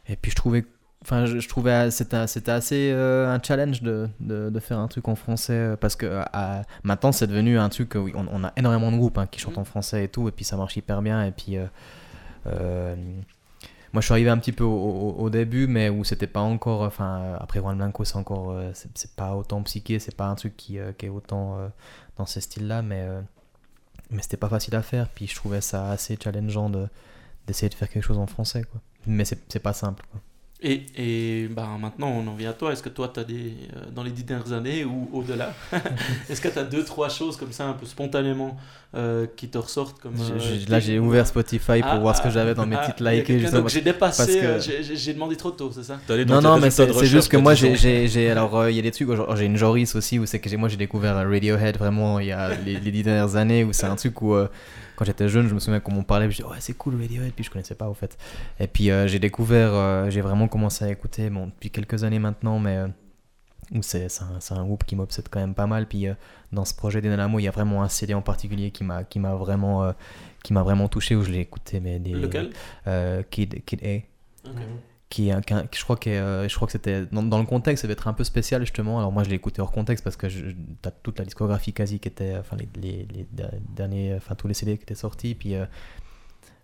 [0.09, 0.65] et puis je trouvais,
[1.03, 4.89] enfin, je, je trouvais c'était, c'était assez euh, un challenge de, de, de faire un
[4.89, 8.53] truc en français parce que à- maintenant c'est devenu un truc, où on, on a
[8.57, 11.03] énormément de groupes hein, qui chantent en français et tout, et puis ça marche hyper
[11.03, 11.57] bien, et puis.
[12.47, 12.97] euh,
[13.93, 16.81] moi, je suis arrivé un petit peu au, début, mais où c'était pas encore.
[16.83, 18.53] Enfin, euh, après Juan Blanco, c'est encore.
[18.53, 21.59] euh, c'est pas autant psyché, c'est pas un truc qui, euh, est autant
[22.17, 23.07] dans ces styles-là, mais,
[24.11, 25.09] mais c'était pas facile à faire.
[25.09, 26.89] Puis je trouvais ça assez challengeant de-
[27.47, 28.81] d'essayer de faire quelque chose en français, quoi.
[29.07, 30.21] Mais c'est pas simple, quoi.
[30.65, 32.73] Et, et bah, maintenant, on en vient à toi.
[32.73, 33.53] Est-ce que toi, tu as des,
[33.93, 35.53] dans les dix dernières années ou au-delà,
[36.31, 38.57] est-ce que tu as deux, trois choses comme ça, un peu spontanément,
[38.95, 40.15] euh, qui te ressortent comme.
[40.21, 42.87] Euh, là, j'ai ouvert Spotify pour Ah, voir ce que ah, j'avais dans mes ah,
[42.87, 43.51] petites likes.
[43.53, 46.71] donc j'ai dépassé, parce que- euh, j'ai- demandé trop tôt, c'est ça Non, non, mais
[46.71, 47.77] c'est juste que moi, 10 j'ai- ans.
[47.77, 50.27] j'ai j'ai- alors euh, il y a des trucs, genre, j'ai une Joris aussi où
[50.27, 53.37] c'est que j'ai- moi j'ai découvert Radiohead vraiment il y a les, les dix dernières
[53.37, 54.49] années où c'est un truc où euh,
[54.97, 57.01] quand j'étais jeune, je me souviens qu'on m'en parlait, puis je disais ouais c'est cool
[57.01, 58.17] Radiohead, puis je connaissais pas au fait.
[58.61, 62.19] Et puis euh, j'ai découvert, euh, j'ai vraiment commencé à écouter, bon depuis quelques années
[62.19, 62.87] maintenant, mais euh,
[63.75, 65.87] où c'est un, un groupe qui m'obsède quand même pas mal.
[65.87, 66.15] Puis euh,
[66.53, 69.19] dans ce projet d'Enalamo, il y a vraiment un CD en particulier qui m'a qui
[69.19, 69.93] m'a vraiment euh,
[70.45, 72.51] qui m'a vraiment touché où je l'ai écouté mais des Lequel?
[72.87, 74.57] euh, Kid Kid A Ok.
[75.09, 76.11] qui est un- qu'un- je crois que
[76.49, 78.99] je crois que c'était dans, dans le contexte ça va être un peu spécial justement
[78.99, 80.47] alors moi je l'ai écouté hors contexte parce que je-
[80.81, 84.49] t'as toute la discographie quasi qui était enfin les, les, les der- derniers enfin tous
[84.49, 85.65] les CD qui étaient sortis puis euh,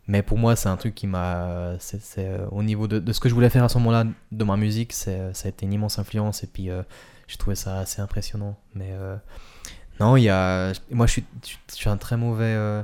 [0.08, 3.34] mais pour moi c'est un truc qui m'a euh, au niveau de, ce que je
[3.34, 6.42] voulais faire à ce moment-là de ma musique c'est ça a été une immense influence
[6.42, 6.82] et puis euh,
[7.28, 9.16] j'ai trouvé ça assez impressionnant mais euh,
[10.00, 11.24] non il y a moi je suis
[11.68, 12.82] je suis- un très mauvais euh,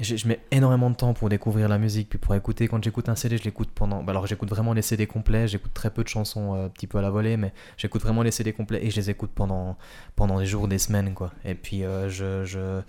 [0.00, 2.66] je, mets énormément de temps pour découvrir la musique, puis pour écouter.
[2.66, 4.02] Quand j'écoute un CD, je l'écoute pendant.
[4.02, 6.88] bah alors j'écoute vraiment les CD complets, j'écoute très peu de chansons euh, un petit
[6.88, 9.76] peu à la volée, mais j'écoute vraiment les CD complets et je les écoute pendant,
[10.16, 11.32] pendant des jours, des semaines, quoi.
[11.44, 12.80] Et puis euh, je, je,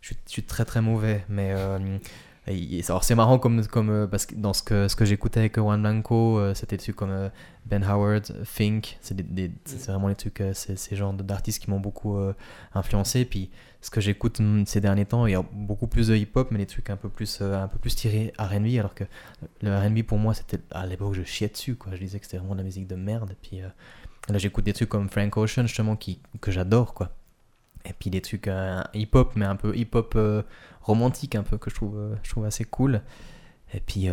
[0.00, 1.50] je, suis, très très mauvais, mais.
[1.52, 1.98] euh,
[2.46, 5.56] alors c'est marrant comme, comme euh, parce que dans ce que, ce que j'écoutais avec
[5.56, 7.28] Juan Blanco, euh, c'était des trucs comme euh,
[7.64, 11.80] Ben Howard, Fink, c'est des, c'est vraiment les trucs, euh, ces genres d'artistes qui m'ont
[11.80, 12.34] beaucoup euh,
[12.74, 13.24] influencé.
[13.24, 13.50] Puis
[13.86, 16.58] ce que j'écoute hum, ces derniers temps, il y a beaucoup plus de hip-hop, mais
[16.58, 19.04] des trucs un peu plus, euh, un peu plus tirés R&B, alors que
[19.62, 21.92] le R&B pour moi, c'était à l'époque je chiais dessus, quoi.
[21.94, 23.30] Je disais que c'était vraiment de la musique de merde.
[23.30, 23.68] Et puis euh,
[24.28, 27.10] là, j'écoute des trucs comme Frank Ocean justement qui que j'adore, quoi.
[27.88, 30.42] Et puis des trucs euh, hip-hop, mais un peu hip-hop euh,
[30.82, 33.00] romantique, un peu que je trouve, euh, je trouve assez cool.
[33.74, 34.08] Et puis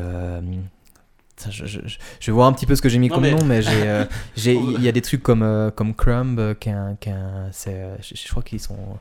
[1.35, 1.79] ça, je, je,
[2.19, 3.87] je- voir un petit peu ce que j'ai mis Non, comme mais- nom, mais j'ai,
[3.87, 4.05] euh,
[4.35, 7.09] j'ai, il y a des trucs comme euh, comme Crumb, euh, qui est un- qui
[7.09, 8.99] est un- c'est, je, je crois qu'ils sont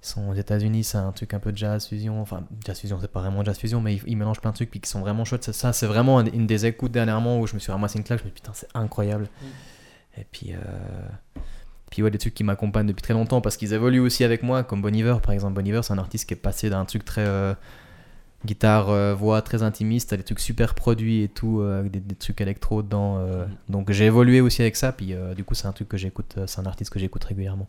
[0.00, 2.22] sont aux États-Unis, c'est un truc un peu jazz fusion.
[2.22, 4.70] Enfin, jazz fusion, c'est pas vraiment jazz fusion, mais ils, ils mélangent plein de trucs
[4.70, 5.42] puis qui sont vraiment chouettes.
[5.44, 8.20] Ça, ça, c'est vraiment une des écoutes dernièrement où je me suis ramassé une claque.
[8.20, 9.28] Je me suis dit, putain, c'est incroyable.
[10.16, 10.52] Et puis,
[11.90, 14.62] puis ouais, des trucs qui m'accompagnent depuis très longtemps parce qu'ils évoluent aussi avec moi,
[14.62, 15.54] comme Bon Iver par exemple.
[15.54, 17.54] Bon Iver, c'est un artiste qui est passé d'un truc très euh,
[18.44, 22.00] guitare, euh, voix très intimiste à des trucs super produits et tout, euh, avec des,
[22.00, 23.18] des trucs électro dedans.
[23.18, 23.46] euh.
[23.68, 24.92] Donc j'ai évolué aussi avec ça.
[24.92, 27.24] Puis euh, du coup, c'est un truc que j'écoute, euh, c'est un artiste que j'écoute
[27.24, 27.68] régulièrement.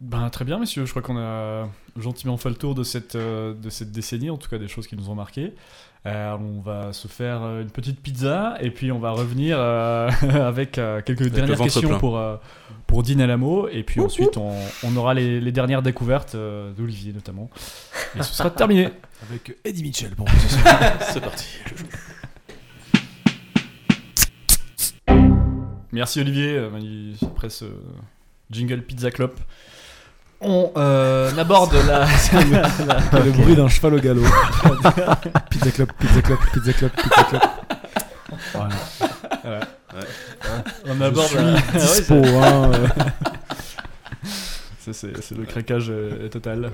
[0.00, 0.84] Ben, très bien, messieurs.
[0.84, 4.36] Je crois qu'on a gentiment fait le tour de cette, euh, de cette décennie, en
[4.36, 5.54] tout cas des choses qui nous ont marqué.
[6.06, 10.10] Euh, on va se faire euh, une petite pizza et puis on va revenir euh,
[10.34, 11.98] avec euh, quelques dernières questions plein.
[11.98, 12.36] pour, euh,
[12.86, 13.68] pour Dean Alamo.
[13.68, 14.52] Et puis ensuite, on,
[14.82, 17.48] on aura les, les dernières découvertes euh, d'Olivier notamment.
[18.16, 18.90] Et ce sera terminé.
[19.30, 20.78] Avec Eddie Mitchell pour vous ce soir.
[21.00, 21.46] C'est parti.
[25.92, 26.68] Merci Olivier,
[27.22, 27.64] après ce
[28.50, 29.30] jingle Pizza Club.
[30.46, 32.06] On euh, aborde la,
[33.24, 34.22] Le bruit d'un cheval au galop.
[35.50, 37.42] pizza club, pizza club, pizza club, pizza club.
[38.52, 39.60] Voilà.
[40.86, 42.88] on Je aborde suis la- Ah ouais, dispo, hein, euh.
[44.78, 46.70] Ça, c'est c'est le craquage euh, total.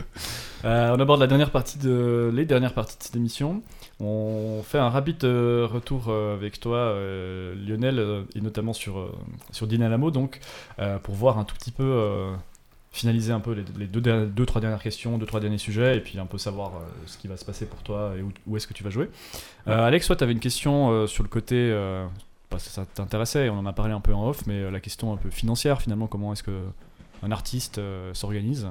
[0.64, 3.62] Euh, on aborde la dernière partie de, les dernières parties de cette émission.
[4.00, 9.12] On fait un rapide euh, retour euh, avec toi, euh, Lionel, et notamment sur, euh,
[9.52, 10.40] sur Dynamo, donc,
[10.80, 12.32] euh, pour voir un tout petit peu, euh,
[12.92, 16.18] finaliser un peu les, les deux, trois dernières questions, deux, trois derniers sujets, et puis
[16.18, 18.66] un peu savoir euh, ce qui va se passer pour toi et où, où est-ce
[18.66, 19.08] que tu vas jouer.
[19.68, 21.72] Euh, Alex, toi, tu avais une question euh, sur le côté.
[22.48, 25.12] parce que ça t'intéressait, on en a parlé un peu en off, mais la question
[25.12, 26.62] un peu financière, finalement, comment est-ce que
[27.22, 27.80] un artiste
[28.12, 28.66] s'organise?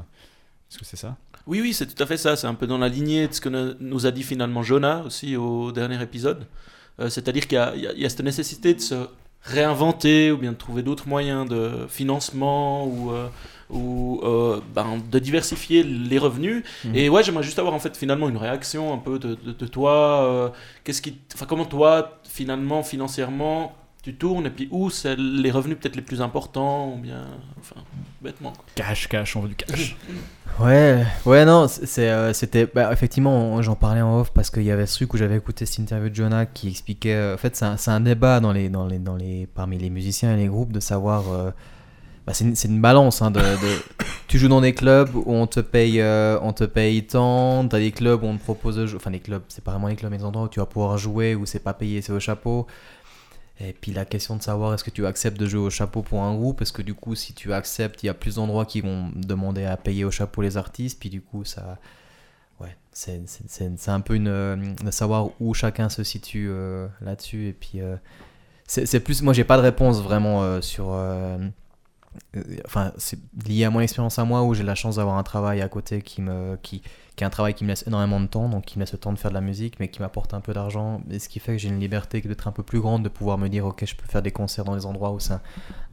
[0.70, 1.16] Est-ce que c'est ça?
[1.48, 2.36] Oui, oui, c'est tout à fait ça.
[2.36, 5.36] C'est un peu dans la lignée de ce que nous a dit finalement Jonah aussi
[5.36, 6.46] au dernier épisode.
[7.08, 9.08] C'est-à-dire qu'il y a cette nécessité de se
[9.44, 13.28] réinventer ou bien de trouver d'autres moyens de financement ou, euh,
[13.70, 16.64] ou euh, ben, de diversifier les revenus.
[16.86, 16.96] Mhm.
[16.96, 19.68] Et ouais, j'aimerais juste avoir en fait finalement une réaction un peu de, de- de
[19.68, 20.24] toi.
[20.24, 20.50] euh,
[20.84, 23.76] Qu'est-ce qui, enfin, comment toi finalement financièrement
[24.12, 27.26] tu tournes et puis où c'est les revenus peut-être les plus importants ou bien,
[27.60, 27.76] enfin,
[28.22, 28.52] bêtement.
[28.52, 28.64] quoi.
[28.76, 29.96] Cash, cash, on veut du cash.
[30.60, 32.66] Ouais, ouais, non, c'est- euh, c'était.
[32.74, 35.66] Bah, effectivement, j'en parlais en off parce qu'il y avait ce truc où j'avais écouté
[35.66, 37.14] cette interview de Jonah qui expliquait.
[37.14, 39.78] euh, en fait, c'est un, c'est un débat dans les, dans les, dans les, parmi
[39.78, 41.32] les musiciens et les groupes de savoir.
[41.32, 41.52] euh,
[42.28, 43.22] bah, c'est, une, c'est une balance.
[43.22, 43.82] Hein, de, de-
[44.28, 47.66] tu joues dans des clubs où on te paye, euh, on te paye tant.
[47.70, 48.98] T'as des clubs où on te propose de jouer.
[48.98, 50.98] Enfin, les clubs, c'est pas vraiment les clubs, mais des endroits où tu vas pouvoir
[50.98, 52.68] jouer où c'est pas payé, c'est au chapeau.
[53.62, 56.22] Et puis la question de savoir est-ce que tu acceptes de jouer au chapeau pour
[56.24, 58.80] un groupe, parce que du coup si tu acceptes, il y a plus d'endroits qui
[58.80, 61.78] vont demander à payer au chapeau les artistes, puis du coup ça...
[62.62, 64.28] Ouais, c'est un peu une...
[64.28, 67.82] euh, de savoir où chacun se situe euh, là-dessus, et puis...
[67.82, 67.98] euh,
[68.66, 69.22] c'est plus...
[69.24, 70.98] Moi j'ai pas de réponse vraiment euh, sur...
[72.66, 75.62] Enfin, c'est lié à mon expérience à moi où j'ai la chance d'avoir un travail
[75.62, 76.82] à côté qui me, qui,
[77.20, 79.12] qui un travail qui me laisse énormément de temps, donc qui me laisse le temps
[79.12, 81.52] de faire de la musique, mais qui m'apporte un peu d'argent, et ce qui fait
[81.52, 83.94] que j'ai une liberté d'être un peu plus grande, de pouvoir me dire, ok, je
[83.94, 85.42] peux faire des concerts dans des endroits où c'est un,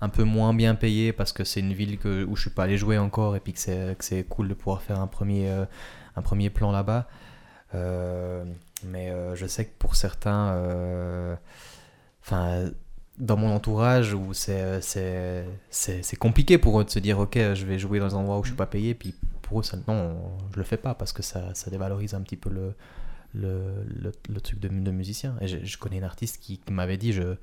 [0.03, 1.99] un peu moins bien payé, parce que c'est une ville
[2.29, 5.01] où je suis pas allé jouer encore, et puis que c'est, cool de pouvoir faire
[5.01, 5.65] un premier, euh,
[6.15, 7.09] un premier plan là-bas.
[7.75, 8.45] Euh,
[8.85, 11.37] mais euh, je sais que pour certains,
[12.23, 12.71] enfin,
[13.19, 14.81] dans mon entourage où c'est,
[16.21, 18.51] compliqué pour eux de se dire ok je vais jouer dans des endroits où je
[18.51, 19.15] suis pas payé puis
[19.47, 20.17] pour eux ça, non
[20.53, 22.75] je le fais pas parce que ça, dévalorise un petit peu le,
[23.35, 27.37] le, le, truc de, musicien et je, connais une artiste qui, m'avait dit je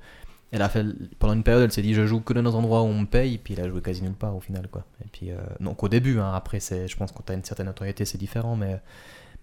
[0.50, 0.84] elle a fait
[1.18, 3.06] pendant une période elle s'est dit je joue que dans des endroits où on me
[3.06, 5.82] paye puis elle a joué quasi nulle part au final quoi et puis euh, donc
[5.82, 8.80] au début hein, après c'est je pense quand t'as une certaine notoriété c'est différent mais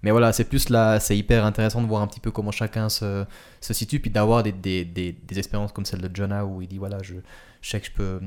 [0.03, 2.89] mais voilà, c'est plus là, c'est hyper intéressant de voir un petit peu comment chacun
[2.89, 3.25] se,
[3.61, 6.97] situe, puis d'avoir des, des, des, expériences comme celle de Jonah où il dit voilà,
[7.03, 7.15] je
[7.61, 8.19] sais que je peux.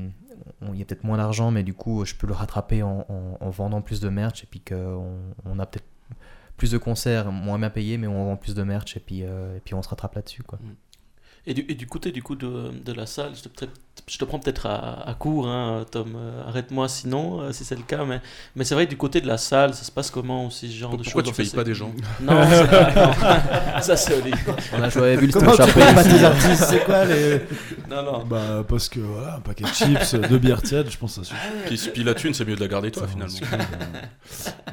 [0.73, 3.37] Il y a peut-être moins d'argent, mais du coup, je peux le rattraper en, en,
[3.39, 5.85] en vendant plus de merch, et puis qu'on on a peut-être
[6.57, 9.57] plus de concerts, moins bien payés, mais on vend plus de merch, et puis, euh,
[9.57, 10.43] et puis on se rattrape là-dessus.
[10.43, 10.59] quoi.
[11.45, 14.37] Et du, et du côté du coup de, de la salle, peut-être- je te prends
[14.39, 18.21] peut-être à, à court, hein, Tom, euh, arrête-moi sinon, euh, si c'est le cas, mais,
[18.55, 20.77] mais c'est vrai que du côté de la salle, ça se passe comment aussi, ce
[20.77, 21.91] genre de Pourquoi choses tu payes pas des gens
[22.21, 22.93] Non, c'est pas-
[23.75, 23.81] non.
[23.81, 24.13] ça c'est.
[24.77, 27.41] On a joué vu le Comment tu payes pas tes artistes C'est quoi les.
[27.89, 28.23] Non, non.
[28.25, 31.29] Bah, parce que voilà, un paquet de chips, deux bières tièdes, je pense que ça
[31.29, 31.47] suffit.
[31.65, 33.33] Puis, puis la thune, c'est mieux de la garder toi finalement.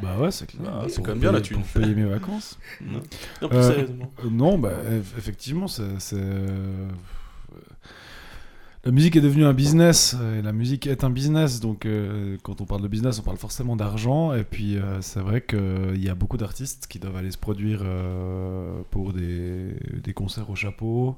[0.03, 0.63] Bah ouais, c'est clair.
[0.67, 1.63] Ah, c'est quand même bien, la thune.
[1.63, 2.59] Pour payer mes vacances.
[2.83, 3.01] Non,
[3.49, 4.11] plus Euh, sérieusement.
[4.25, 5.83] Euh, Non, bah, eff- effectivement, c'est.
[8.85, 12.37] La musique est devenue un business, euh, et la musique est un business, donc euh,
[12.43, 16.03] quand on parle de business, on parle forcément d'argent, et puis euh, c'est vrai qu'il
[16.03, 17.85] y a beaucoup d'artistes qui doivent aller se produire
[18.91, 19.77] pour des,
[20.17, 21.17] concerts au chapeau.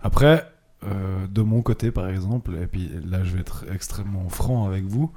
[0.00, 0.48] Après,
[0.82, 5.10] de mon côté par exemple, et puis là je vais être extrêmement franc avec vous,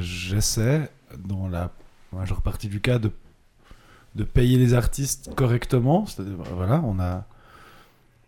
[0.00, 1.72] j'essaie, dans la
[2.12, 3.10] majeure partie du cas, de
[4.16, 6.04] de payer les artistes correctement.
[6.56, 7.26] Voilà, on a,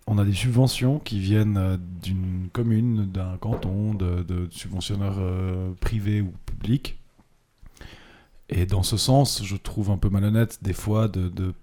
[0.07, 6.21] on a des subventions qui viennent euh, d'une commune, d'un canton, de, subventionneurs euh, privés
[6.21, 6.99] ou publics.
[8.49, 11.55] Et dans ce sens, je trouve un peu malhonnête des fois de, de,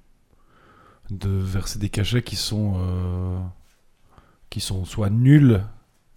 [1.29, 3.39] verser des cachets qui sont, euh,
[4.49, 5.61] qui sont soit nuls.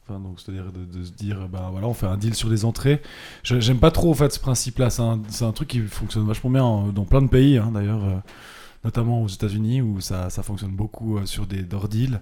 [0.04, 3.02] Enfin, donc, c'est-à-dire de, se dire, ben voilà, on fait un deal sur les entrées.
[3.42, 4.88] J'aime pas trop en fait ce principe-là.
[4.90, 8.22] C'est un, truc qui fonctionne vachement bien dans plein de pays, hein, d'ailleurs.
[8.84, 12.20] Notamment aux États-Unis où ça, ça fonctionne beaucoup euh, sur des door deals,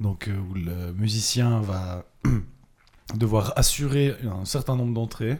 [0.00, 2.04] donc euh, où le musicien va
[3.14, 5.38] devoir assurer un certain nombre d'entrées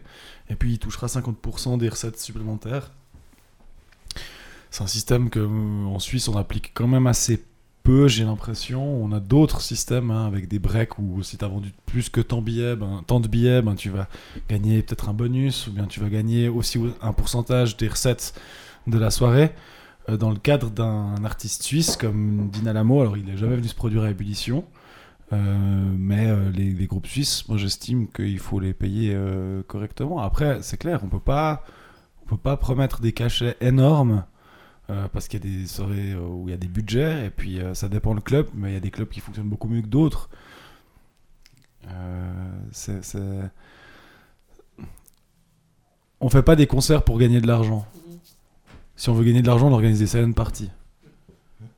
[0.48, 2.92] et puis il touchera 50% des recettes supplémentaires.
[4.70, 7.44] C'est un système que euh, en Suisse on applique quand même assez
[7.82, 8.82] peu, j'ai l'impression.
[8.82, 12.20] On a d'autres systèmes hein, avec des breaks où si tu as vendu plus que
[12.20, 14.08] tant, billets, ben, tant de billets, ben, tu vas
[14.48, 18.38] gagner peut-être un bonus ou bien tu vas gagner aussi un pourcentage des recettes
[18.86, 19.52] de la soirée.
[20.08, 23.68] Euh, dans le cadre d'un artiste suisse comme Dina Lamo, alors il n'est jamais venu
[23.68, 24.64] se produire à Ébullition,
[25.32, 25.36] euh,
[25.98, 29.16] mais euh, les, groupes suisses, moi j'estime qu'il faut les payer
[29.66, 30.20] correctement.
[30.20, 31.64] Après, c'est clair, on peut pas,
[32.22, 34.24] on peut pas promettre des cachets énormes
[35.12, 38.12] parce qu'il y a des où il y a des budgets et puis ça dépend
[38.12, 40.28] le club, mais il y a des clubs qui fonctionnent beaucoup mieux que d'autres.
[42.72, 43.50] C'est, c'est-
[46.20, 47.86] On fait pas des concerts pour gagner de l'argent.
[49.00, 50.68] Si on veut gagner de l'argent, on organise des silent parties.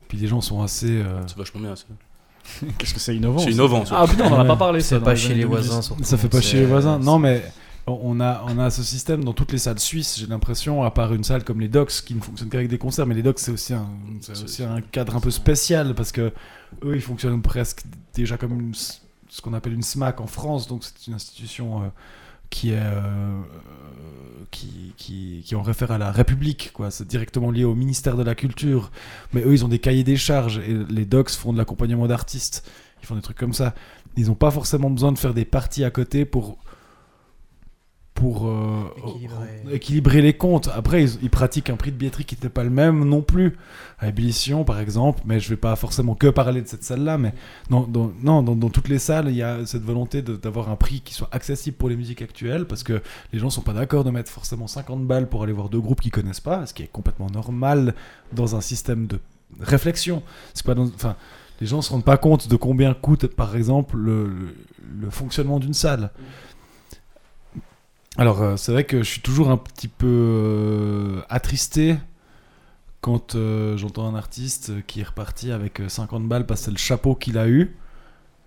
[0.08, 0.90] Puis les gens sont assez.
[0.90, 1.84] euh, C'est vachement bien ça.
[2.78, 3.98] Qu'est-ce que c'est innovant C'est innovant ça.
[4.00, 4.48] Ah putain, on en a Ouais.
[4.48, 4.98] pas parlé ça.
[4.98, 5.66] Dans pas les chez années les 2010.
[5.68, 6.02] voisins, surtout.
[6.02, 6.98] Ça fait pas C'est- chez les voisins.
[6.98, 7.44] Non, mais
[7.86, 11.14] on a, on a ce système dans toutes les salles suisses, j'ai l'impression, à part
[11.14, 13.06] une salle comme les Docks qui ne fonctionne qu'avec des concerts.
[13.06, 13.86] Mais les Docks, c'est aussi, un,
[14.20, 16.32] c'est C'est- aussi un cadre un peu spécial parce que
[16.84, 17.82] eux, ils fonctionnent presque
[18.14, 20.66] déjà comme une- ce qu'on appelle une SMAC en France.
[20.66, 21.86] Donc, c'est une institution euh,
[22.50, 22.78] qui est.
[22.80, 23.40] euh,
[24.52, 26.92] qui, qui, qui en réfère à la République, quoi.
[26.92, 28.92] C'est directement lié au ministère de la Culture.
[29.32, 32.64] Mais eux, ils ont des cahiers des charges et les Docks font de l'accompagnement d'artistes.
[33.02, 33.74] Ils font des trucs comme ça.
[34.16, 36.58] Ils n'ont pas forcément besoin de faire des parties à côté pour
[38.14, 39.62] pour euh, Équilibrer.
[39.72, 40.68] équilibrer les comptes.
[40.74, 43.56] Après, ils, ils pratiquent un prix de billetterie qui n'était pas le même non plus.
[43.98, 47.32] À Ébullition, par exemple, mais je vais pas forcément que parler de cette salle-là, mais
[47.70, 50.76] dans, dans- non, dans, dans toutes les salles, il y a cette volonté d'avoir un
[50.76, 53.00] prix qui soit accessible pour les musiques actuelles, parce que
[53.32, 56.00] les gens sont pas d'accord de mettre forcément 50 balles pour aller voir deux groupes
[56.00, 57.94] qu'ils connaissent pas, ce qui est complètement normal
[58.32, 59.18] dans un système de
[59.60, 60.22] réflexion.
[60.54, 61.16] C'est pas dans- enfin,
[61.60, 64.54] les gens se rendent pas compte de combien coûte, par exemple, le, le-
[65.00, 66.10] le fonctionnement d'une salle.
[68.18, 71.96] Alors, euh, c'est vrai que je suis toujours un petit peu euh, attristé
[73.00, 76.70] quand euh, j'entends un artiste qui est reparti avec euh, 50 balles parce que c'est
[76.70, 77.76] le chapeau qu'il a eu.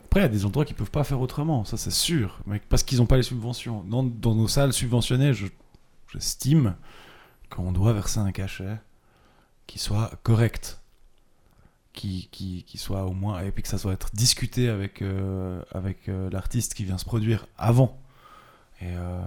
[0.06, 2.62] Après, il y a des endroits qui peuvent pas faire autrement, ça c'est sûr, mais
[2.70, 3.84] parce qu'ils n'ont pas les subventions.
[3.84, 4.04] Dans,
[4.36, 5.48] nos salles subventionnées, je-
[6.14, 6.76] j'estime
[7.50, 8.78] qu'on doit verser un cachet
[9.68, 10.80] qui soit correct,
[12.78, 15.04] soit au moins, et puis que ça soit être discuté avec,
[15.72, 18.00] avec l'artiste qui vient se produire avant.
[18.82, 19.22] Et, euh,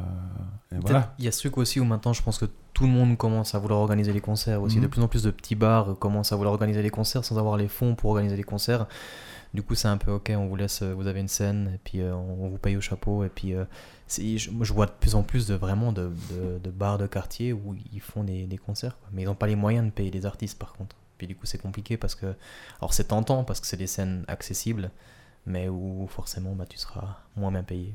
[0.72, 1.14] et voilà.
[1.18, 3.54] Il y a ce truc aussi où maintenant je pense que tout le monde commence
[3.54, 4.76] à vouloir organiser les concerts aussi.
[4.76, 4.82] Mhm.
[4.82, 7.56] De plus en plus de petits bars commencent à vouloir organiser les concerts sans avoir
[7.56, 8.86] les fonds pour organiser les concerts.
[9.54, 11.78] Du coup, c'est un peu ok, on vous laisse, euh, vous avez une scène et
[11.82, 13.24] puis euh, on vous paye au chapeau.
[13.24, 13.64] Et puis, euh,
[14.08, 17.74] je, vois de plus en plus de vraiment de, de- de bars de quartier où
[17.92, 19.08] ils font des, des concerts, quoi.
[19.12, 20.96] mais ils n'ont pas les moyens de payer des artistes par contre.
[21.16, 22.34] Puis du coup, c'est compliqué parce que,
[22.80, 24.90] alors c'est tentant parce que c'est des scènes accessibles,
[25.46, 27.94] mais où forcément bah, tu seras moins bien payé.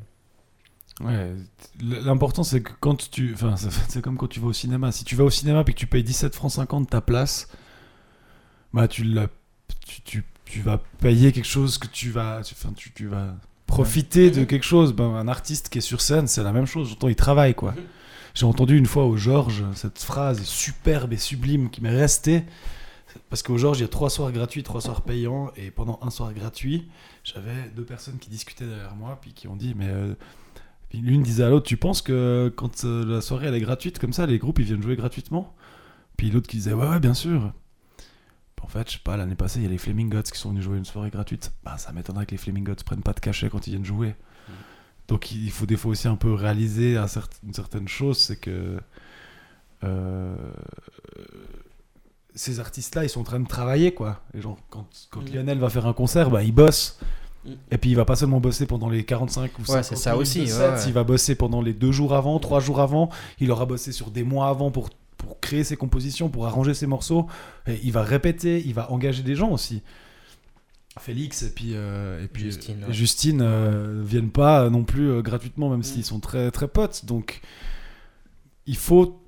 [1.02, 1.34] Ouais,
[1.82, 3.34] l'important c'est que quand tu.
[3.34, 3.56] Enfin,
[3.88, 4.91] c'est- comme quand tu vas au cinéma.
[4.91, 7.48] Si tu vas au cinéma et que tu payes 17 francs 50 ta place,
[8.74, 9.03] bah tu,
[9.86, 12.41] tu, tu, tu vas payer quelque chose que tu vas.
[12.44, 13.36] tu- Enfin, tu, tu vas
[13.68, 14.94] profiter de quelque chose.
[14.94, 16.90] Ben, un artiste qui est sur scène, c'est la même chose.
[16.90, 17.74] J'entends, il travaille quoi.
[18.36, 22.44] J'ai entendu une fois au Georges cette phrase superbe et sublime qui m'est restée.
[23.30, 25.52] Parce qu'au Georges, il y a trois soirs gratuits, trois soirs payants.
[25.56, 26.88] Et pendant un soir gratuit,
[27.24, 30.15] j'avais deux personnes qui discutaient derrière moi, puis qui ont dit Mais euh,
[31.02, 34.14] l'une disait à l'autre, tu penses que quand euh, la soirée elle est gratuite comme
[34.14, 35.56] ça, les groupes ils viennent jouer gratuitement?
[36.18, 37.52] Puis l'autre qui disait ouais ouais bien sûr.
[38.61, 40.49] En fait, je sais pas, l'année passée il y a les Flaming Gods qui sont
[40.52, 41.52] venus jouer une soirée gratuite.
[41.65, 44.15] Bah ça m'étonnerait que les Flaming Gods prennent pas de cachet quand ils viennent jouer.
[45.10, 48.38] Donc il faut des fois aussi un peu réaliser un cer- une certaine chose, c'est
[48.38, 48.80] que
[49.84, 50.36] euh,
[52.36, 54.22] ces artistes-là, ils sont en train de travailler, quoi.
[54.34, 55.34] Et genre, quand, quand Mhm.
[55.36, 56.98] Lionel va faire un concert, bah, il bosse.
[57.72, 60.41] Et puis, il va pas seulement bosser pendant les 45 ou 50 c'est ça aussi,
[60.41, 60.84] ouais, ouais.
[60.88, 63.10] il va bosser pendant les deux jours avant, trois jours avant.
[63.40, 66.88] Il aura bossé sur des mois avant pour, pour créer ses compositions, pour arranger ses
[66.88, 67.28] morceaux.
[67.68, 69.82] Et il va répéter, il va engager des gens aussi.
[70.99, 72.94] Félix et puis, euh, et puis Justine, euh, ouais.
[72.94, 77.06] Justine euh, viennent pas non plus euh, gratuitement, même s'ils sont très, très potes.
[77.06, 77.41] Donc,
[78.68, 79.20] il faut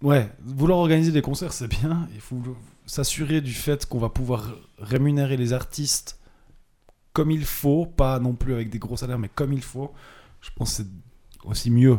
[0.00, 2.08] Ouais, vouloir organiser des concerts, c'est bien.
[2.14, 2.40] Il faut
[2.86, 6.17] s'assurer du fait qu'on va pouvoir rémunérer les artistes
[7.18, 9.92] comme il faut, pas non plus avec des gros salaires, mais comme il faut.
[10.40, 11.98] Je pense que c'est aussi mieux.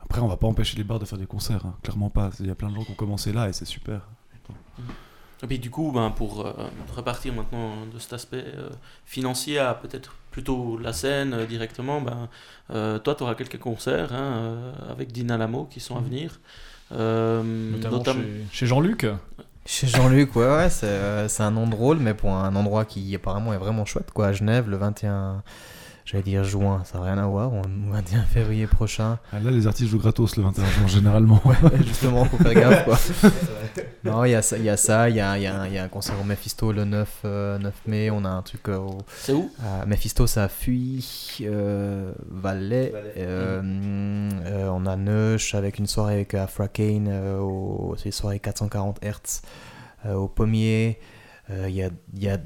[0.00, 1.74] Après, on va pas empêcher les bars de faire des concerts, hein.
[1.82, 2.30] clairement pas.
[2.40, 4.08] Il y a plein de gens qui ont commencé là et c'est super.
[5.42, 6.52] Et puis du coup, ben, pour euh,
[6.96, 8.70] repartir maintenant de cet aspect euh,
[9.04, 12.30] financier à peut-être plutôt la scène euh, directement, ben,
[12.70, 16.40] euh, toi tu auras quelques concerts hein, euh, avec Dina Lamo qui sont à venir.
[16.92, 17.42] Euh,
[17.72, 19.06] Notamment notam- chez, chez Jean-Luc.
[19.70, 23.14] Chez Jean-Luc, ouais, ouais, c'est euh, c'est un nom drôle, mais pour un endroit qui
[23.14, 24.28] apparemment est vraiment chouette, quoi.
[24.28, 25.42] À Genève, le 21,
[26.10, 29.18] j'allais dire juin, ça n'a rien à voir, ou le 21 février prochain.
[29.32, 31.42] Ah, là, les artistes jouent gratos le 21 juin, généralement.
[31.78, 32.98] Et justement, faut faire gaffe, quoi.
[34.04, 35.68] non, il y a ça, il y a, ça, il y a, il y, a,
[35.68, 38.68] y a un concert au Mephisto le 9, euh, 9 mai, on a un truc
[38.68, 39.50] euh, au C'est où?
[39.86, 41.04] Mephisto, ça a Fuy,
[41.42, 43.60] euh, Valais, euh,
[44.46, 48.38] euh, on a Neuch avec une soirée avec Afra Kane, euh, au- c'est une soirée
[48.40, 49.42] 440 Hz,
[50.06, 50.98] euh, au Pommier.
[51.50, 52.36] Euh, Il y, a, il y a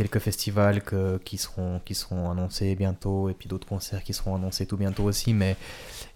[0.00, 4.34] quelques festivals que- qui, seront, qui seront annoncés bientôt et puis d'autres concerts qui seront
[4.34, 5.34] annoncés tout bientôt aussi.
[5.34, 5.56] Mais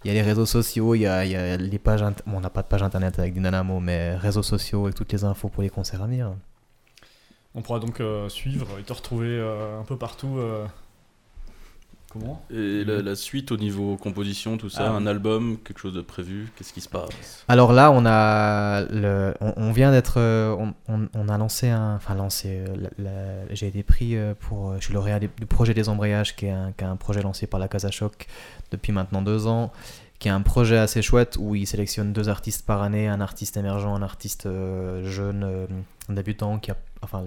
[0.05, 2.01] il y a les réseaux sociaux, il y a, les pages.
[2.27, 5.25] Bon, on n'a pas de page internet avec Dynamo, mais réseaux sociaux et toutes les
[5.25, 6.33] infos pour les concerts à venir.
[7.55, 10.39] On pourra donc euh, suivre et te retrouver euh, un peu partout.
[10.39, 10.67] euh.
[12.15, 14.93] Comment Et la, la suite au niveau composition, tout ça, Ah.
[14.93, 19.35] un album, quelque chose de prévu, qu'est-ce qui se passe Alors là, on a le,
[19.41, 22.65] on, on vient d'être, euh, on, on- on a lancé un, enfin lancé,
[23.01, 26.47] euh, j'ai été pris euh, pour, je suis lauréat des- du projet des embrayages, qui
[26.47, 28.27] est un, qui est un projet lancé par la Casa Choc
[28.71, 29.73] depuis maintenant deux ans,
[30.21, 33.57] qui est un projet assez chouette où il sélectionne deux artistes par année, un artiste
[33.57, 34.45] émergent, un artiste
[35.03, 35.67] jeune,
[36.09, 37.25] un débutant, qui a, enfin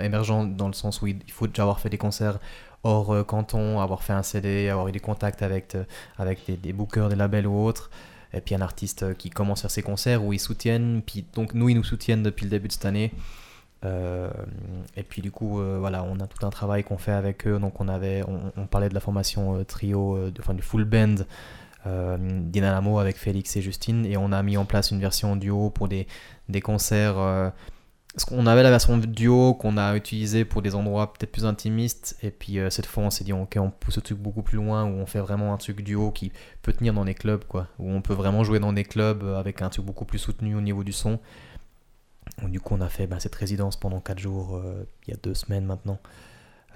[0.00, 2.38] émergent dans le sens où il faut déjà avoir fait des concerts
[2.84, 7.08] hors euh, canton, avoir fait un CD, avoir eu des contacts avec, euh, des, bookers,
[7.08, 7.90] des labels ou autres.
[8.32, 11.02] Et puis un artiste euh, qui commence à faire ses concerts où ils soutiennent.
[11.04, 13.12] Puis donc nous, ils nous soutiennent depuis le début de cette année.
[13.84, 14.30] Euh,
[14.96, 17.58] et puis du coup, euh, voilà, on a tout un travail qu'on fait avec eux.
[17.58, 18.22] Donc on avait,
[18.56, 21.16] on, parlait de la formation euh, trio, euh, enfin du full band
[21.86, 24.06] euh, d'Inalamo avec Félix et Justine.
[24.06, 26.06] Et on a mis en place une version duo pour des
[26.62, 27.52] concerts.
[28.14, 32.16] Parce qu'on avait la version duo qu'on a utilisée pour des endroits peut-être plus intimistes.
[32.22, 34.56] Et puis euh, cette fois, on s'est dit, ok, on pousse le truc beaucoup plus
[34.56, 36.32] loin où on fait vraiment un truc duo qui
[36.62, 37.66] peut tenir dans les clubs, quoi.
[37.80, 40.54] Où on peut vraiment jouer dans des clubs euh, avec un truc beaucoup plus soutenu
[40.54, 41.18] au niveau du son.
[42.48, 45.18] Du coup, on a fait bah, cette résidence pendant 4 jours, euh, il y a
[45.22, 45.98] deux semaines maintenant.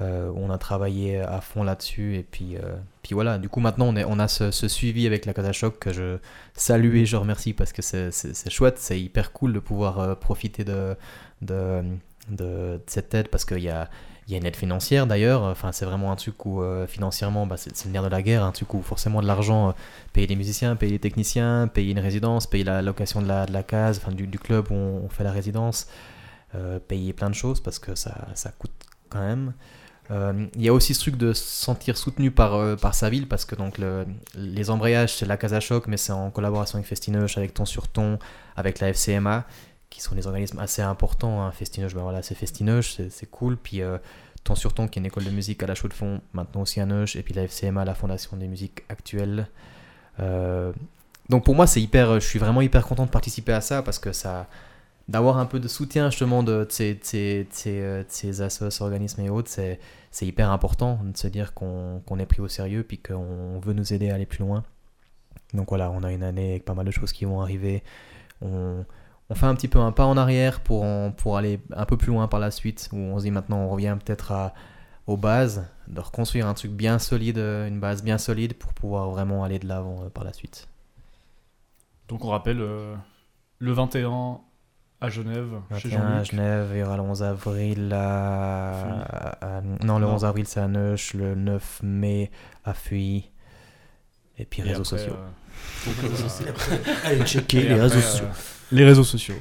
[0.01, 2.17] euh, on a travaillé à fond là-dessus.
[2.17, 2.57] Et puis,
[3.03, 5.53] puis voilà, du coup, maintenant, on, est, on a ce, ce suivi avec la Casa
[5.53, 6.19] Choc que je
[6.55, 10.97] salue et je remercie parce que c'est- chouette, c'est hyper cool de pouvoir profiter de,
[11.43, 13.89] de, cette aide parce qu'il y a.
[14.31, 17.57] Y a une aide financière d'ailleurs, enfin c'est vraiment un truc où euh, financièrement bah,
[17.57, 19.73] c'est le nerf de la guerre, un truc où forcément de l'argent, euh,
[20.13, 23.55] payer les musiciens, payer les techniciens, payer une résidence, payer la location de la, de
[23.55, 25.89] la case, enfin du, club où on, fait la résidence,
[26.55, 28.73] euh, payer plein de choses parce que ça, ça coûte
[29.09, 29.55] quand même.
[30.11, 33.11] Euh, Il y a aussi ce truc de se sentir soutenu par, euh, par sa
[33.11, 36.77] ville parce que donc le- les embrayages c'est la Casa Choc mais c'est en collaboration
[36.77, 38.19] avec Festinoche, avec Ton sur Ton,
[38.57, 39.45] avec la FCMA
[39.91, 41.43] qui sont des organismes assez importants.
[41.43, 41.51] Hein.
[41.53, 43.57] Festinoche, ben voilà, c'est Festinoche, c'est cool.
[43.57, 43.99] Puis euh,
[44.45, 46.63] Ton sur Ton qui est une école de musique à la Chaux de Fonds, maintenant
[46.63, 49.49] aussi à Neuch, et puis la FCMA, la Fondation des musiques actuelles.
[50.21, 50.73] Euh,
[51.29, 53.99] donc pour moi c'est hyper, je suis vraiment hyper content de participer à ça parce
[53.99, 54.49] que ça
[55.09, 59.51] d'avoir un peu de soutien justement de, ces, euh, de ces assos, organismes et autres,
[59.51, 59.79] c'est,
[60.27, 64.11] hyper important de se dire qu'on, est pris au sérieux puis qu'on veut nous aider
[64.11, 64.65] à aller plus loin.
[65.55, 67.83] Donc voilà, on a une année avec pas mal de choses qui vont arriver.
[69.31, 71.97] On fait un petit peu un pas en arrière pour, en- pour aller un peu
[71.97, 74.55] plus loin par la suite, où on se dit maintenant on revient peut-être à,
[75.07, 79.09] aux bases, de reconstruire un truc bien solide, euh, une base bien solide pour pouvoir
[79.11, 80.69] vraiment aller de l'avant euh, par la suite.
[82.09, 82.95] Donc on rappelle euh,
[83.59, 84.41] le 21
[85.01, 86.31] à Genève, chez 21 à Jean-Luc.
[86.33, 89.03] Genève, il y aura le 11 avril à...
[89.41, 90.15] à- non, le Non.
[90.15, 92.31] 11 avril c'est à Neuch, le 9 mai
[92.65, 93.31] à Fuy,
[94.39, 95.15] et puis Et réseaux après, sociaux.
[95.15, 95.97] euh, donc,
[96.89, 98.27] euh, Allez checker et les après, réseaux euh, sociaux.
[98.73, 99.35] Les réseaux sociaux.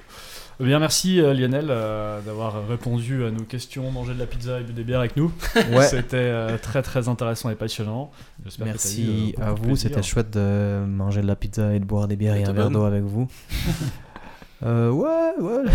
[0.59, 4.59] Eh Bien, merci euh, Lionel euh, d'avoir répondu à nos questions, manger de la pizza
[4.59, 5.31] et bu des bières avec nous.
[5.71, 8.09] Ouais, C'était euh, très très intéressant et passionnant.
[8.43, 11.85] Que eu, merci euh, à vous, c'était chouette de manger de la pizza et de
[11.85, 13.27] boire des bières et un verre d'eau avec vous.
[14.65, 15.71] Euh, ouais, ouais.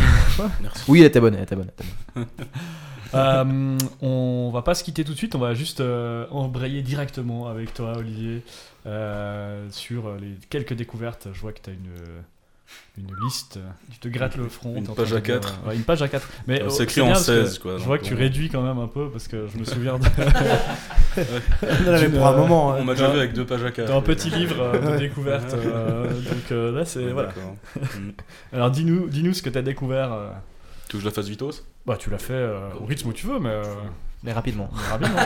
[0.61, 0.85] Merci.
[0.89, 1.71] Oui, elle était bonne, elle était bonne.
[2.17, 2.47] elle était bonne.
[3.15, 7.47] Euh, on va pas se quitter tout de suite, on va juste euh, embrayer directement
[7.47, 8.43] avec toi, Olivier,
[8.87, 11.29] euh, sur les quelques découvertes.
[11.31, 11.91] Je vois que tu as une,
[12.99, 13.59] une liste,
[13.91, 14.77] tu te grattes le front.
[14.77, 15.59] Une page à de dire- quatre.
[15.67, 16.29] ouais, une page à 4.
[16.47, 18.19] Mais Euh, oh, c'est écrit en parce que 16, quoi, Je vois que tu on-
[18.19, 20.05] réduis quand même un peu parce que je me souviens de.
[21.87, 22.69] On avait pour un moment.
[22.69, 22.85] On hein.
[22.85, 23.89] m'a déjà vu avec deux pages à quatre.
[23.89, 25.55] T'as un petit livre euh, de découvertes.
[25.55, 27.05] euh, donc euh, là, c'est.
[27.05, 27.31] Ouais, voilà.
[27.99, 28.11] Mm.
[28.53, 30.13] Alors dis-nous dis ce que tu as découvert.
[30.13, 30.31] euh.
[30.89, 31.51] Tu veux que je la fasse vitos
[31.87, 33.49] Bah, tu l'as fait euh, au rythme où tu veux, mais.
[33.51, 33.63] euh,
[34.23, 34.69] Mais rapidement.
[34.73, 35.21] mais rapidement.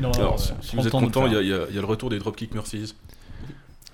[0.00, 2.18] Non, Alors, ouais, si, vous êtes content, y, y il y a le retour des
[2.18, 2.94] Dropkick Murphys.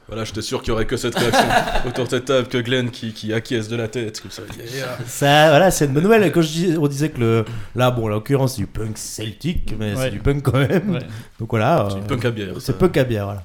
[0.08, 1.44] Voilà, j'étais sûr qu'il y aurait que cette réaction
[1.86, 4.42] autour de cette table, que Glenn qui, qui acquiesce de la tête, comme ça.
[4.74, 4.98] Yeah.
[5.06, 6.32] Ça, voilà, c'est une bonne nouvelle.
[6.32, 7.44] Quand je dis, on disait que le,
[7.74, 10.04] là, bon, en l'occurrence, c'est du punk celtique, mais Ouais.
[10.04, 10.90] c'est du punk quand même.
[10.94, 11.00] Ouais.
[11.38, 11.88] Donc voilà.
[11.90, 12.54] C'est euh, du punk à bière.
[12.60, 13.44] C'est punk à bière, voilà.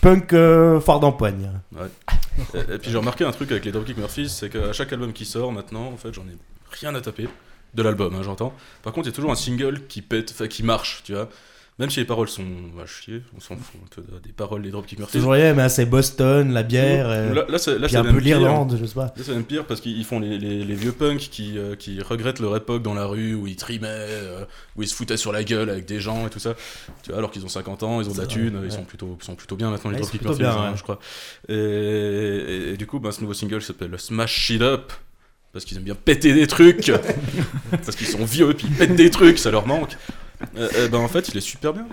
[0.00, 1.50] Punk euh, fort d'empoigne.
[2.54, 5.12] Et, et puis j'ai remarqué un truc avec les Dropkick Murphys, c'est qu'à chaque album
[5.12, 6.36] qui sort maintenant, en fait, j'en ai
[6.80, 7.28] rien à taper
[7.74, 8.54] de l'album, hein, j'entends.
[8.82, 11.28] Par contre, il y a toujours un single qui pète, enfin qui marche, tu vois.
[11.80, 12.44] Même si les paroles sont
[12.80, 15.16] à chier, on s'en fout un peu de- des paroles des Dropkick Murphys.
[15.16, 18.38] Toujours rien, mais c'est Boston, la bière, euh, Là, là, c'est un peu pire.
[18.38, 19.06] l'Irlande, je sais pas.
[19.06, 22.00] Là, c'est même pire parce qu'ils font les, les- les vieux punks qui, euh, qui
[22.02, 24.44] regrettent leur époque dans la rue où ils trimaient, euh,
[24.76, 26.54] où ils se foutaient sur la gueule avec des gens et tout ça.
[27.02, 28.84] Tu vois, alors qu'ils ont 50 ans, ils ont de la thune, vrai, ils sont
[28.84, 30.76] plutôt, sont plutôt bien maintenant, les Ouais, Dropkick Murphys, bien, hein, ouais.
[30.76, 30.98] je crois.
[31.48, 34.92] Et, et- et du coup, ben, ce nouveau single s'appelle Smash Shit Up.
[35.52, 36.92] Parce qu'ils aiment bien péter des trucs.
[37.70, 39.96] parce qu'ils sont vieux, puis ils pètent des trucs, ça leur manque.
[40.56, 41.86] Et ben en fait, il est super bien.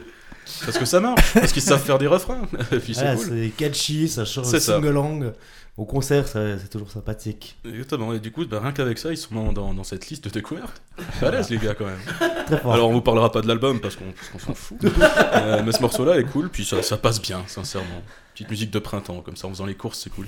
[0.66, 1.34] Parce que ça marche.
[1.34, 2.42] Parce qu'ils savent faire des refrains.
[2.72, 3.28] Et puis c'est Voilà, cool.
[3.30, 4.76] c'est catchy, ça change C'est ça.
[4.76, 5.34] single-lang.
[5.76, 7.56] Au concert, c'est toujours sympathique.
[7.64, 10.24] Exactement, et du coup, bah, rien qu'avec ça, ils sont dans, dans, dans cette liste
[10.24, 10.82] de découvertes.
[11.22, 12.00] Balèze, les gars, quand même.
[12.48, 12.74] Très fort.
[12.74, 14.78] Alors, on vous parlera pas de l'album parce qu'on s'en fout.
[15.36, 18.02] Euh, mais ce morceau-là est cool, puis ça, ça passe bien, sincèrement.
[18.34, 20.26] Petite musique de printemps, comme ça, en faisant les courses, c'est cool.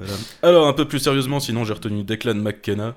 [0.00, 0.06] Euh,
[0.42, 2.94] alors, un peu plus sérieusement, sinon, j'ai retenu Declan McKenna.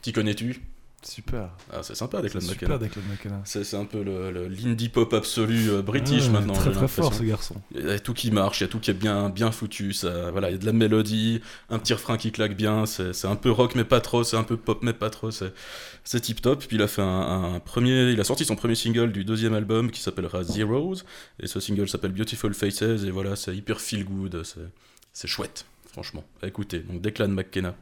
[0.00, 0.62] T'y connais-tu?
[1.02, 1.50] Super.
[1.72, 2.52] Ah, c'est sympa, Declan McKenna.
[2.52, 3.40] super Declan McKenna.
[3.44, 4.02] C'est un peu
[4.48, 6.54] l'indie pop absolu euh, british Ah, maintenant.
[6.54, 7.54] Très très fort ce garçon.
[7.72, 9.92] Il y a tout qui marche, il y a tout qui est bien, bien foutu.
[9.92, 12.86] Ça, voilà, il y a de la mélodie, un petit refrain qui claque bien.
[12.86, 15.30] C'est un peu rock mais pas trop, c'est un peu pop mais pas trop.
[15.30, 16.64] C'est tip top.
[16.66, 19.54] Puis il a fait un, un premier, il a sorti son premier single du deuxième
[19.54, 20.96] album qui s'appellera Zeros.
[21.40, 22.82] Et ce single s'appelle Beautiful Faces.
[23.04, 24.42] Et voilà, c'est hyper feel good.
[24.44, 26.24] c'est- chouette, franchement.
[26.42, 26.80] À écouter.
[26.80, 27.76] Donc Declan McKenna.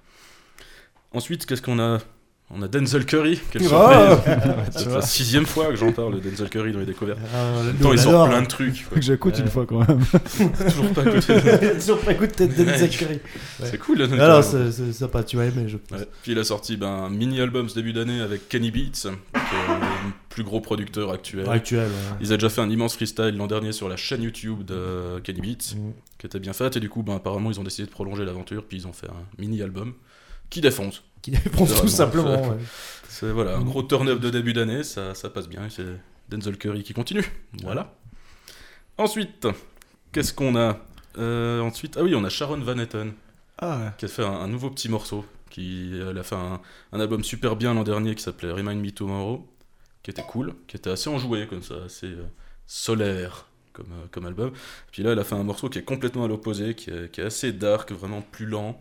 [1.12, 2.01] Ensuite, qu'est-ce qu'on a?
[2.50, 3.40] On a Denzel Curry.
[3.50, 4.36] Quelle Oh surprise
[4.76, 7.18] Tu C'est la sixième fois que j'en parle de Denzel Curry dans les découvertes.
[7.34, 8.86] Ah, nous, temps, on il sort plein de trucs.
[8.90, 9.98] que j'écoute une fois quand même.
[10.68, 11.40] Toujours pas écouté.
[11.80, 13.14] Toujours pas écouté de Denzel Curry.
[13.14, 13.20] Ouais.
[13.70, 14.72] C'est cool, Denzel Alors, Curry.
[14.72, 15.98] c'est sympa, tu vas aimer, je pense.
[15.98, 16.06] Ouais.
[16.22, 19.10] Puis il a sorti ben, un mini-album ce début d'année avec Kenny Beats, qui est
[19.74, 21.48] le plus gros producteur actuel.
[21.48, 21.86] Actuel.
[21.88, 22.16] ouais.
[22.20, 25.40] Ils ont déjà fait un immense freestyle l'an dernier sur la chaîne YouTube de Kenny
[25.40, 25.92] Beats, Mm.
[26.18, 28.64] qui était bien faite, et du coup, ben, apparemment, ils ont décidé de prolonger l'aventure,
[28.68, 29.94] puis ils ont fait un mini-album
[30.55, 31.02] qui défonce.
[31.22, 32.43] Qui défonce tout simplement.
[32.43, 32.56] c'est- ouais.
[33.09, 33.64] C'est voilà, un Mm.
[33.64, 35.85] gros turn-up de début d'année, ça, ça passe bien, c'est
[36.28, 37.24] Denzel Curry qui continue.
[37.62, 37.94] Voilà.
[38.98, 39.47] Ensuite,
[40.12, 40.78] qu'est-ce qu'on a
[41.16, 43.12] Euh, Ensuite, ah oui, on a Sharon Van Etten.
[43.59, 45.24] Ah qui a fait un, un nouveau petit morceau.
[45.48, 46.60] Qui, elle a fait un,
[46.93, 49.47] un album super bien l'an dernier qui s'appelait Remind Me Tomorrow,
[50.02, 52.24] qui était cool, qui était assez enjoué comme ça, assez euh,
[52.66, 54.51] solaire comme, euh, comme album.
[54.90, 57.20] Puis là, elle a fait un morceau qui est complètement à l'opposé, qui est, qui
[57.20, 58.81] est assez dark, vraiment plus lent,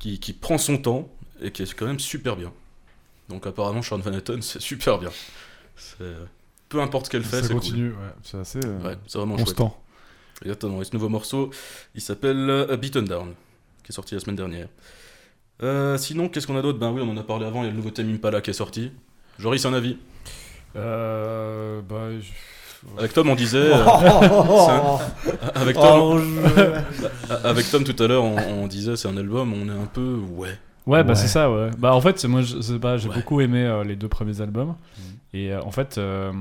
[0.00, 1.08] qui, qui prend son temps
[1.40, 2.52] et qui est quand même super bien.
[3.28, 5.10] Donc apparemment, Sharon Van Etten, c'est super bien.
[5.76, 6.04] C'est-
[6.68, 7.60] Peu importe ce qu'elle fait, ça c'est cool.
[7.60, 7.96] continue, ouais.
[8.24, 9.46] C'est assez euh, Ouais, c'est vraiment chouette.
[9.48, 9.80] constant.
[10.42, 11.50] Exactement, et ce nouveau morceau,
[11.94, 13.34] il s'appelle euh, Beaten Down,
[13.84, 14.68] qui est sorti la semaine dernière.
[15.62, 16.78] Euh, sinon, qu'est-ce qu'on a d'autre?
[16.78, 18.50] Ben oui, on en a parlé avant, il y a le nouveau thème Impala qui
[18.50, 18.90] est sorti.
[19.38, 19.98] Joris, un avis?
[20.76, 22.28] Euh, bah, je-
[22.98, 23.58] Avec Tom, on disait...
[23.58, 24.98] euh, Oh,
[25.54, 25.84] avec, Tom,
[26.18, 26.18] oh,
[27.44, 30.16] avec Tom, tout à l'heure, on, on disait c'est un album, on est un peu...
[30.34, 30.48] Ouais.
[30.86, 31.14] Ouais, bah Ouais.
[31.14, 31.70] c'est ça, ouais.
[31.78, 33.14] Bah en fait, moi, je sais pas, j'ai Ouais.
[33.14, 34.68] beaucoup aimé euh, les deux premiers albums.
[34.98, 35.04] Mhm.
[35.34, 36.32] Et euh, en fait, euh,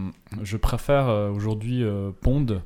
[0.41, 2.61] je préfère euh, aujourd'hui euh, Pond,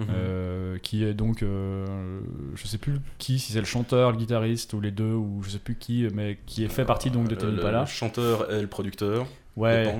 [0.00, 0.06] Mhm.
[0.10, 2.18] euh, qui est donc, euh,
[2.56, 5.50] je sais plus qui, si c'est le chanteur, le guitariste ou les deux, ou je
[5.50, 7.82] sais plus qui, mais qui est fait partie donc de Tony Pala.
[7.82, 9.28] le chanteur et le producteur de
[9.62, 9.94] Ouais.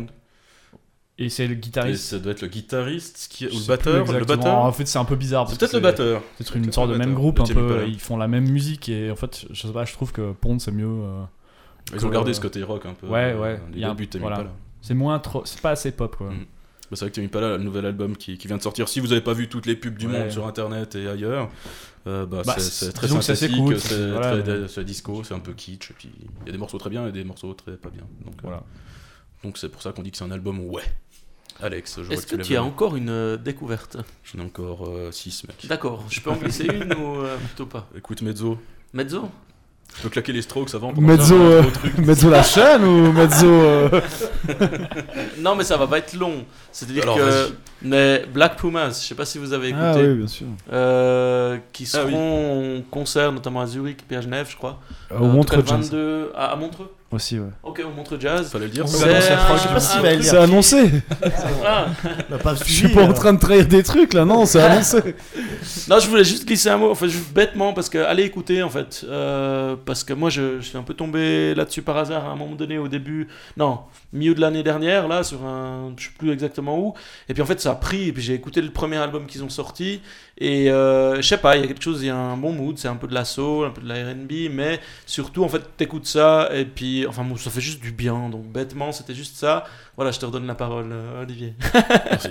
[1.17, 2.05] Et c'est le Et guitariste.
[2.07, 4.13] ça doit être le guitariste qui ou le batteur.
[4.13, 5.49] Le batteur En fait, c'est un peu bizarre.
[5.49, 6.23] C'est peut-être le batteur.
[6.41, 7.65] C'est une sorte de même groupe, un peu.
[7.67, 7.85] Impala.
[7.85, 10.59] Ils font la même musique et en fait, je sais pas, je trouve que Pond
[10.59, 10.87] c'est mieux.
[10.87, 11.23] euh,
[11.93, 13.07] Ils que- ont gardé ce côté rock un peu.
[13.07, 14.47] Ouais, euh, ouais, un- voilà.
[14.83, 16.31] C'est moins trop, c'est pas assez pop quoi.
[16.31, 16.39] Mm.
[16.41, 16.45] Bah,
[16.93, 19.07] c'est vrai que Tame Impala, le nouvel album qui, qui vient de sortir, si vous
[19.09, 20.19] n'avez pas vu toutes les pubs du Ouais.
[20.21, 21.49] monde sur internet et ailleurs,
[22.07, 25.95] euh, bah, Bah, c'est- très synthétique, c'est voilà, mais- disco, c'est un peu kitsch, et
[25.95, 26.11] puis
[26.43, 28.03] il y a des morceaux très bien et des morceaux très pas bien.
[28.25, 28.63] Donc euh, Voilà.
[29.45, 30.83] Donc c'est pour ça qu'on dit que c'est un album ouais.
[31.63, 33.97] Alex, je Est-ce que, que tu as encore une euh, découverte?
[34.25, 35.67] J'en ai encore 6 mec.
[35.69, 37.87] D'accord, je peux en glisser une ou euh, plutôt pas?
[37.97, 38.59] Écoute Mezzo,
[38.93, 39.31] Mezzo?
[39.97, 40.93] Je peux claquer les strokes avant.
[40.93, 41.63] pour Mezzo, euh.
[41.99, 43.47] Mezzo la chaîne ou Mezzo.
[43.47, 44.01] euh,
[45.39, 46.45] Non, mais ça va pas être long.
[46.73, 47.53] C'est-à-dire Alors, que vas-y.
[47.83, 50.47] mais Black Pumas, je sais pas si vous avez écouté, Ah oui, bien sûr.
[50.73, 52.11] euh, qui Ah oui.
[52.13, 54.81] seront en concert notamment à Zurich puis à Genève, je crois.
[55.11, 56.93] Au Euh, en tout Montre cas, le Jazz 22 à, à Montreux?
[57.15, 57.49] Aussi, ouais.
[57.63, 58.51] Ok, au Montreux Jazz.
[58.51, 58.85] Fallait le dire.
[58.85, 60.91] On C'est un- si annoncé
[61.65, 61.87] Ah.
[62.33, 64.61] On pas Je suis suivi, pas en train de trahir des trucs là, non, c'est
[64.61, 64.99] annoncé.
[65.89, 68.71] Non, je voulais juste glisser un mot, enfin juste bêtement, parce que allez écouter en
[68.71, 72.33] fait, Euh, parce que moi je, je suis un peu tombé là-dessus par hasard à
[72.33, 73.81] un moment donné au début, non,
[74.13, 76.95] milieu de l'année dernière là sur un, je sais plus exactement où,
[77.29, 79.43] et puis en fait ça a pris, et puis j'ai écouté le premier album qu'ils
[79.45, 80.01] ont sorti,
[80.39, 82.53] et euh, je sais pas, il y a quelque chose, il y a un bon
[82.53, 85.49] mood, c'est un peu de la soul, un peu de la R&B, mais surtout en
[85.49, 89.15] fait t'écoutes ça, et puis enfin bon, ça fait juste du bien, donc bêtement c'était
[89.15, 89.65] juste ça.
[89.97, 91.55] Voilà, je te redonne la parole, euh, Olivier.
[92.11, 92.31] Merci.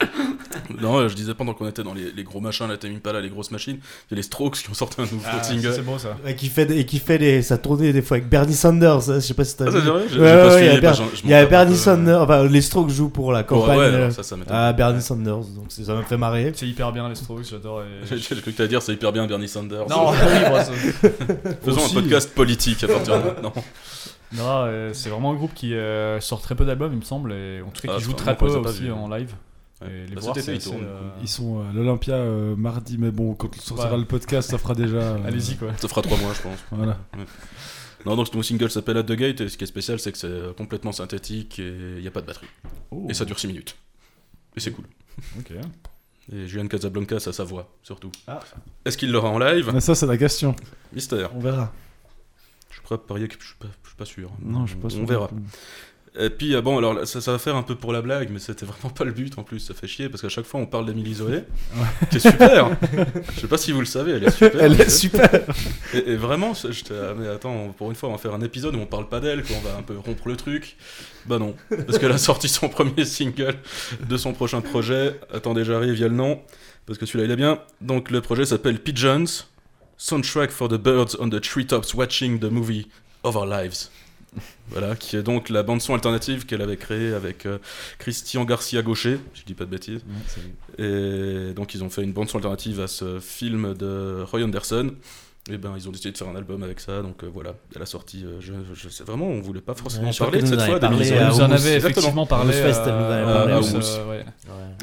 [0.80, 3.28] Non, je disais pendant qu'on était dans les, les gros machins, la Tame Impala, les
[3.28, 3.76] grosses machines,
[4.10, 5.72] il y a les Strokes qui ont sorti un nouveau Ah, single.
[5.74, 6.16] c'est beau ça.
[6.26, 9.10] Et qui fait, et qui fait des, sa tournée des fois avec Bernie Sanders.
[9.10, 9.80] hein, Je sais pas si t'as Ah, vu.
[9.80, 11.78] c'est vrai Ouais, ouais, pas ouais, il y a Ber- je y a Bernie peu.
[11.78, 15.36] Sanders, enfin les Strokes jouent pour la campagne ouais, euh, alors ça, à Bernie Sanders,
[15.38, 16.52] donc ça m'a fait marrer.
[16.54, 17.82] C'est hyper bien les Strokes, j'adore.
[17.82, 19.86] et- J'ai cru que t'allais dire c'est hyper bien Bernie Sanders.
[19.88, 20.16] Non, oui,
[20.48, 20.58] bon,
[21.64, 21.90] Faisons Aussi.
[21.96, 23.52] un podcast politique à partir de maintenant.
[24.34, 27.32] non, euh, c'est vraiment un groupe qui euh, sort très peu d'albums, il me semble,
[27.32, 29.32] et en tout cas Ah, qui joue c'est très peu les aussi en live.
[29.86, 29.92] Ouais.
[29.92, 30.84] Et les Bah, voir, été, ils tournent.
[30.84, 33.98] euh, Ils sont à l'Olympia euh, mardi, mais bon, quand sortira Ouais.
[33.98, 34.96] le podcast, ça fera déjà.
[35.00, 35.72] euh, Allez-y quoi.
[35.78, 36.58] Ça fera trois mois, je pense.
[36.70, 36.98] Voilà.
[37.16, 37.24] Ouais.
[38.06, 40.18] Non, donc mon single s'appelle At the Gate, et ce qui est spécial, c'est que
[40.18, 42.48] c'est euh, complètement synthétique et il n'y a pas de batterie.
[42.90, 43.06] Oh.
[43.08, 43.76] Et ça dure 6 minutes.
[44.56, 44.86] Et c'est cool.
[45.38, 45.52] Ok.
[46.32, 48.10] Et Julian Casablanca, ça sa voix, surtout.
[48.28, 48.40] Ah.
[48.84, 49.70] Est-ce qu'il l'aura en live?
[49.74, 50.54] Mais ça, c'est la question.
[50.92, 51.34] Mystère.
[51.34, 51.72] On verra.
[52.70, 54.30] Je suis prêt à parier que je suis pas, je suis pas sûr.
[54.40, 55.06] Non, je suis pas On sûr.
[55.06, 55.30] verra.
[56.18, 58.38] Et puis, euh, bon, alors ça, ça va faire un peu pour la blague, mais
[58.38, 60.66] c'était vraiment pas le but en plus, ça fait chier, parce qu'à chaque fois on
[60.66, 61.44] parle d'Emily Zoé,
[62.10, 62.70] qui est super
[63.34, 65.30] Je sais pas si vous le savez, elle est super Elle est super.
[65.94, 68.74] Et, et vraiment, j'étais, ah, mais attends, pour une fois on va faire un épisode
[68.74, 70.76] où on parle pas d'elle, qu'on va un peu rompre le truc.
[71.24, 71.54] Bah non,
[71.86, 73.56] parce qu'elle a sorti son premier single
[74.06, 75.18] de son prochain projet.
[75.32, 76.42] Attendez, j'arrive, il y a le nom,
[76.84, 77.58] parce que celui-là il est bien.
[77.80, 79.46] Donc le projet s'appelle Pigeons,
[79.96, 82.88] Soundtrack for the Birds on the Treetops Watching the Movie
[83.22, 83.90] of Our Lives.
[84.70, 87.58] Voilà, qui est donc la bande-son alternative qu'elle avait créée avec euh,
[87.98, 90.00] Christian Garcia Gaucher, si je dis pas de bêtises.
[90.78, 94.92] Et donc ils ont fait une bande-son alternative à ce film de Roy Anderson.
[95.50, 97.82] Et ben ils ont décidé de faire un album avec ça, donc euh, voilà, elle
[97.82, 98.24] a sorti.
[98.24, 100.78] euh, je, je sais vraiment, on voulait pas forcément Ouais, parler de cette en fois.
[100.78, 102.56] parlé à vous en avez effectivement parlé.
[102.62, 103.52] À parlé.
[103.54, 104.08] Houmous, Houmous.
[104.08, 104.24] ouais.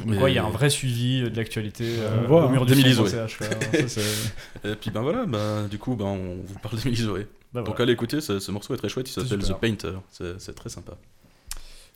[0.05, 2.65] Mais- Quoi, il y a un vrai suivi de l'actualité euh, au mur hein.
[2.65, 2.75] du.
[2.75, 3.39] CH,
[4.65, 7.27] Et puis ben voilà, bah, du coup ben, on vous parle d'Emily Zoé.
[7.53, 7.83] Bah, Donc voilà.
[7.83, 9.53] allez écouter, ce, ce morceau est très chouette, il s'appelle The.
[9.59, 10.93] Painter, c'est c'est très sympa.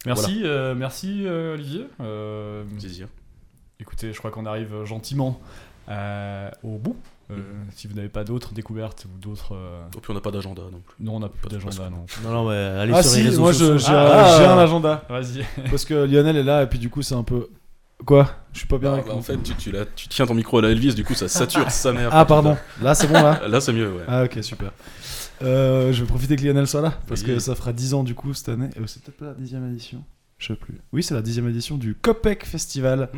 [0.06, 1.86] Merci, euh, merci euh, Olivier.
[2.02, 3.08] Euh, Plaisir.
[3.80, 5.40] écoutez, je crois qu'on arrive gentiment
[5.90, 6.98] euh, au bout.
[7.32, 7.36] Euh,
[7.74, 9.56] Si vous n'avez pas d'autres découvertes ou d'autres.
[9.56, 10.96] euh, Et puis on n'a pas d'agenda non plus.
[11.00, 12.06] Non, on n'a plus d'agenda, non.
[12.24, 14.36] Non, non, mais allez Ah sur les si, réseaux moi j'ai Ah.
[14.38, 15.06] j'ai un agenda.
[15.10, 15.46] Vas-y.
[15.70, 17.48] Parce que Lionel est là et puis du coup c'est un peu.
[18.06, 18.30] Quoi?
[18.52, 20.34] Je suis pas bien Ah, avec bah, en fait, tu, tu, l'as- tu tiens ton
[20.34, 22.10] micro à la Elvis, du coup ça sature sa mère.
[22.12, 23.48] Ah pardon, là c'est bon là?
[23.48, 24.04] Là c'est mieux, ouais.
[24.06, 24.72] Ah ok super.
[25.44, 27.28] Euh, je vais profiter que Lionel soit là parce Oui.
[27.28, 28.70] que ça fera 10 ans du coup cette année.
[28.78, 30.04] Euh, c'est peut-être pas la dixième édition.
[30.38, 30.76] Je sais plus.
[30.92, 33.10] Oui c'est la dixième édition du Copec Festival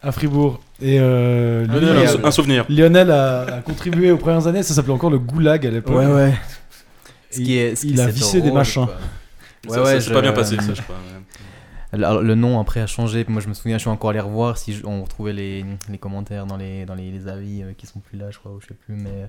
[0.00, 0.60] à Fribourg.
[0.80, 2.64] Et euh, Lionel, Lionel, un, sou- un souvenir.
[2.68, 4.62] Lionel a, a contribué aux premières années.
[4.62, 5.96] Ça s'appelait encore le Goulag à l'époque.
[5.96, 6.34] Ouais, ouais.
[7.30, 8.82] Ce qui est, ce qui il a c'est vissé des machins.
[9.68, 10.96] Ouais, ça ouais, s'est je- pas bien passé, ça je crois.
[11.94, 13.24] Alors, le nom après a changé.
[13.28, 15.98] Moi, je me souviens, je suis encore allé revoir si je- on retrouvait les, les
[15.98, 18.60] commentaires dans les, dans les, les avis euh, qui sont plus là, je crois, ou
[18.62, 18.94] je sais plus.
[18.94, 19.28] Mais,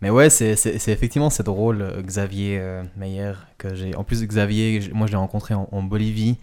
[0.00, 3.32] mais ouais, c'est c'est- c'est effectivement c'est drôle, euh, Xavier euh, Meyer.
[3.58, 3.94] Que j'ai.
[3.96, 6.36] En plus, Xavier, moi, je l'ai rencontré en, en Bolivie.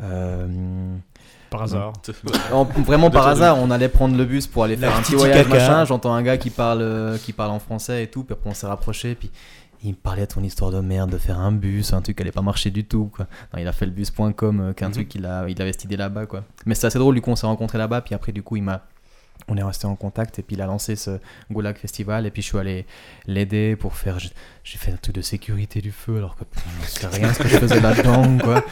[0.00, 0.96] Euh,
[1.50, 1.92] Par hasard.
[2.52, 5.14] en- vraiment par hasard, on allait prendre le bus pour aller faire La un petit
[5.14, 5.54] voyage, caca.
[5.58, 5.84] machin.
[5.84, 8.24] J'entends un gars qui parle, euh, qui parle en français et tout.
[8.24, 9.14] Puis après, on s'est rapproché.
[9.14, 9.30] Puis
[9.84, 12.22] il me parlait de ton histoire de merde, de faire un bus, un truc qui
[12.22, 13.10] allait pas marcher du tout.
[13.14, 13.26] Quoi.
[13.52, 14.92] Non, il a fait le bus.com, euh, qu'un Mhm.
[14.94, 16.26] truc qu'il a, il avait cette idée là-bas.
[16.26, 16.44] Quoi.
[16.66, 18.00] Mais c'est assez drôle, du coup, on s'est rencontrés là-bas.
[18.00, 18.82] Puis après, du coup, il m'a.
[19.48, 21.18] On est resté en contact et puis il a lancé ce
[21.50, 22.86] Goulag Festival et puis je suis allé
[23.26, 24.30] l'aider pour faire j'ai-
[24.78, 27.48] fait un truc de sécurité du feu alors que pff, je sais rien ce que
[27.48, 28.64] je faisais là-dedans quoi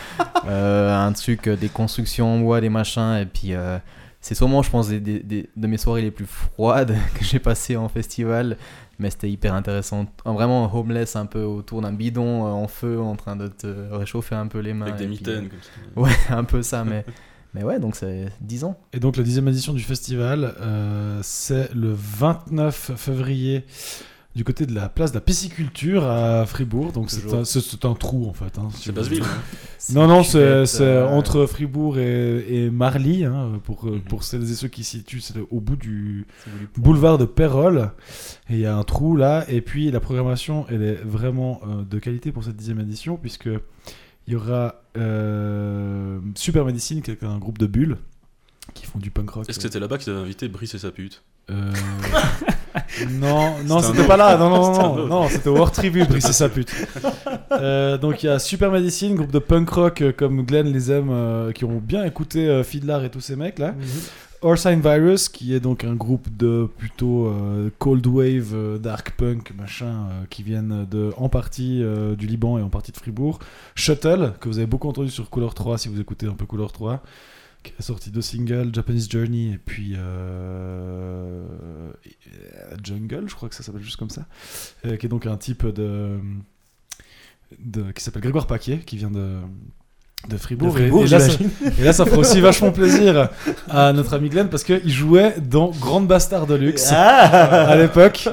[0.47, 3.79] Euh, un truc euh, des constructions en bois des machins et puis euh,
[4.23, 7.39] c'est sûrement, je pense, des, des- des- de mes soirées les plus froides que j'ai
[7.39, 8.57] passées en festival.
[8.99, 10.05] Mais c'était hyper intéressant.
[10.27, 14.47] Vraiment homeless, un peu autour d'un bidon en feu, en train de te réchauffer un
[14.47, 14.87] peu les mains.
[14.89, 15.49] Avec des puis, mitaines.
[15.49, 15.71] comme ça.
[16.31, 16.85] Ouais, un peu ça.
[16.85, 17.07] Mais,
[17.55, 18.79] mais ouais, donc c'est 10 ans.
[18.93, 23.65] Et donc la dixième édition du festival, euh, c'est le 29 février
[24.37, 26.93] du côté de la place de la pisciculture à Fribourg.
[26.93, 28.57] Donc c'est un, c'est- c'est un trou en fait.
[28.59, 29.25] hein, si C'est vous- Basseville.
[29.25, 29.93] hein.
[29.93, 33.25] Non, non, c'est Chouette, c'est euh, entre Fribourg et, et Marly.
[33.25, 36.27] hein, pour, euh, pour celles et ceux qui se situent, c'est au bout du
[36.77, 37.91] boulevard de Pérol.
[38.49, 39.45] Et il y a un trou là.
[39.49, 43.49] Et puis la programmation, elle est vraiment euh, de qualité pour cette dixième édition, puisque
[44.31, 47.97] il y aura euh, Super Medicine, qui est un groupe de bulles
[48.75, 49.49] qui font du punk rock.
[49.49, 51.73] Est-ce que c'était là-bas qu'ils avaient invité Brice et sa pute Euh,
[53.11, 54.37] non, non, C'était pas là.
[54.37, 56.73] Non, non, non, c'était au Hors Tribune, Brice et sa pute.
[57.51, 60.93] Euh, donc il y a Super Medicine, groupe de punk rock euh, comme Glenn les
[60.93, 63.75] aime, euh, qui ont bien écouté euh, Fiddler et tous ces mecs là.
[64.43, 69.53] Orsine Virus, qui est donc un groupe de plutôt euh, cold wave, euh, dark punk,
[69.55, 71.83] machin, euh, qui viennent de, en partie
[72.17, 73.39] du Liban et en partie de Fribourg.
[73.75, 76.73] Shuttle, que vous avez beaucoup entendu sur Couleur 3 si vous écoutez un peu Couleur
[76.73, 77.03] 3,
[77.63, 79.95] qui a sorti deux singles, Japanese Journey et puis
[82.83, 84.25] Jungle, je crois que ça s'appelle juste comme ça,
[84.83, 86.19] qui est donc un type de,
[87.59, 89.37] de qui s'appelle Grégoire Paquet, qui vient de
[90.29, 90.75] de Fribourg.
[90.75, 91.33] De Et- Fribourg, et, là, ça,
[91.81, 93.31] et là, ça fera aussi vachement plaisir
[93.69, 98.29] à notre ami Glenn parce qu'il jouait dans Grande Bastard de Luxe Ah à l'époque,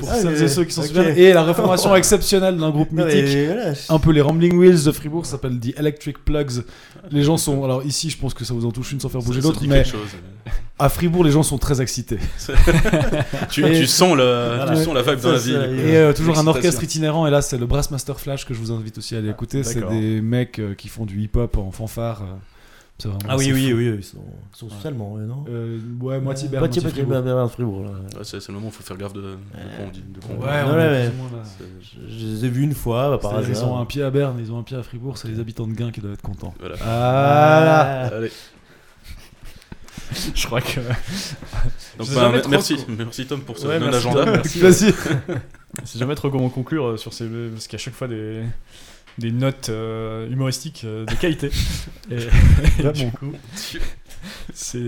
[0.00, 1.16] pour Ah, celles et ceux qui s'en souviennent.
[1.16, 3.46] Et la reformation exceptionnelle d'un groupe mythique.
[3.46, 6.64] voilà, un peu les Rambling Wheels de Fribourg, ça s'appelle The Electric Plugs.
[7.10, 7.64] Les gens sont.
[7.64, 9.84] Alors ici, je pense que ça vous en touche une sans faire bouger l'autre, mais
[9.84, 10.00] chose.
[10.78, 12.18] à Fribourg, les gens sont très excités.
[13.50, 14.72] tu, sens, le, Voilà.
[14.76, 15.54] tu sens la vibe dans la ville.
[15.84, 18.72] Et euh, toujours un orchestre itinérant, et là, c'est le Brassmaster Flash que je vous
[18.72, 19.62] invite aussi à aller écouter.
[19.64, 22.22] C'est des mecs euh, qui font du hip-hop en fanfare.
[22.22, 24.18] euh, Ah oui, oui, oui, ils sont,
[24.52, 27.22] ils sont socialement, ouais, non Euh, ouais, moitié Berne, Moitié, moitié Fribourg.
[27.22, 27.82] Berne, Fribourg.
[27.84, 27.90] là.
[27.90, 29.26] Ouais, c'est c'est le moment où il faut faire gaffe de, de
[29.76, 30.02] quoi on dit.
[30.06, 31.10] De Ouais, Ouais,
[32.08, 34.52] Je, les ai vus une fois, bah, par Ils ont un pied à Berne, ils
[34.52, 36.54] ont un pied à Fribourg, c'est les habitants de Gain qui doivent être contents.
[36.60, 36.76] Voilà.
[36.84, 38.30] Ah, Allez.
[40.34, 40.80] Je crois que.
[41.98, 44.42] Donc, bah, trop merci, merci Tom pour ce Ouais, merci, non-agenda.
[44.42, 44.92] Vas-y.
[45.84, 47.26] C'est jamais trop comment conclure euh, sur ces.
[47.52, 48.42] Parce a chaque fois des.
[49.18, 51.50] Des notes euh, humoristiques euh, de qualité.
[52.10, 52.16] Et,
[52.84, 53.78] et du coup, c'est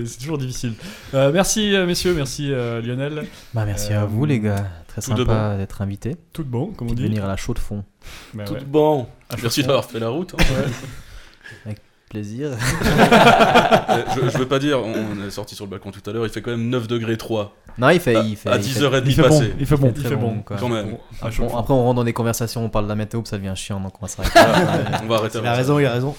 [0.06, 0.74] c'est toujours difficile.
[1.14, 3.26] Euh, merci euh, messieurs, merci euh, Lionel.
[3.52, 4.66] Bah, merci Euh, à vous, les gars.
[4.88, 6.16] Très tout de sympa d'être invité.
[6.32, 7.02] Tout de bon, comme on De dit.
[7.04, 7.84] venir à la chaux de fond.
[8.32, 8.60] Bah Tout ouais.
[8.64, 9.08] bon.
[9.30, 10.34] À Merci d'avoir fait la route.
[10.38, 11.70] hein.
[12.10, 12.52] Plaisir.
[12.52, 12.56] Euh,
[14.14, 16.30] je, je veux pas dire, on est sorti sur le balcon tout à l'heure, il
[16.30, 18.14] fait quand même 9 degrés 3 non, il fait.
[18.16, 19.52] à, il fait à il fait- 10h30 Il fait bon, passé.
[19.58, 19.92] il fait bon.
[19.96, 20.42] Il fait bon, bon.
[20.42, 20.56] quoi.
[20.58, 20.90] Quand même.
[21.22, 21.58] Bon, fois.
[21.60, 23.80] après, on rentre dans des conversations, on parle de la météo, puis ça devient chiant,
[23.80, 24.38] donc on va s'arrêter.
[24.38, 25.00] là.
[25.02, 25.82] On va arrêter Il a raison, ça.
[25.82, 26.14] il a raison.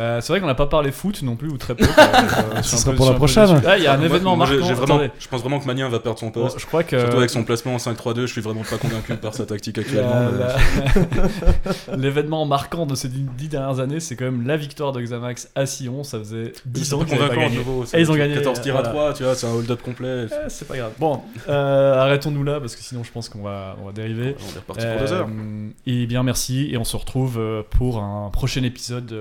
[0.00, 1.84] Euh, c'est vrai qu'on n'a pas parlé foot non plus, ou très peu.
[2.02, 3.60] Euh, un sera pour la prochaine.
[3.66, 4.74] Ah, il y a un Moi- événement moi, marquant.
[4.74, 6.58] vraiment, je pense vraiment que Magnin va perdre son poste.
[6.58, 6.98] je crois que.
[6.98, 10.12] Surtout avec son placement en 5-3-2, je suis vraiment pas convaincu par sa tactique actuellement.
[11.96, 15.48] L'événement marquant de ces dix dix dernières années, c'est quand même la victoire de Xamax
[15.54, 16.04] à Sion.
[16.04, 17.56] Ça faisait 10 C'est ans qu'ils n'avaient pas gagné.
[17.56, 17.84] nouveau.
[17.92, 20.26] Et ils ont gagné, 14 tirs à 3, tu vois, c'est un hold-up complet.
[20.30, 20.91] Eh, c'est pas grave.
[20.98, 24.36] Bon, euh, arrêtons-nous là parce que sinon je pense qu'on va, on va dériver.
[24.40, 25.28] On est reparti pour 2 heures.
[25.28, 29.14] Euh, et bien merci et on se retrouve euh, pour un prochain épisode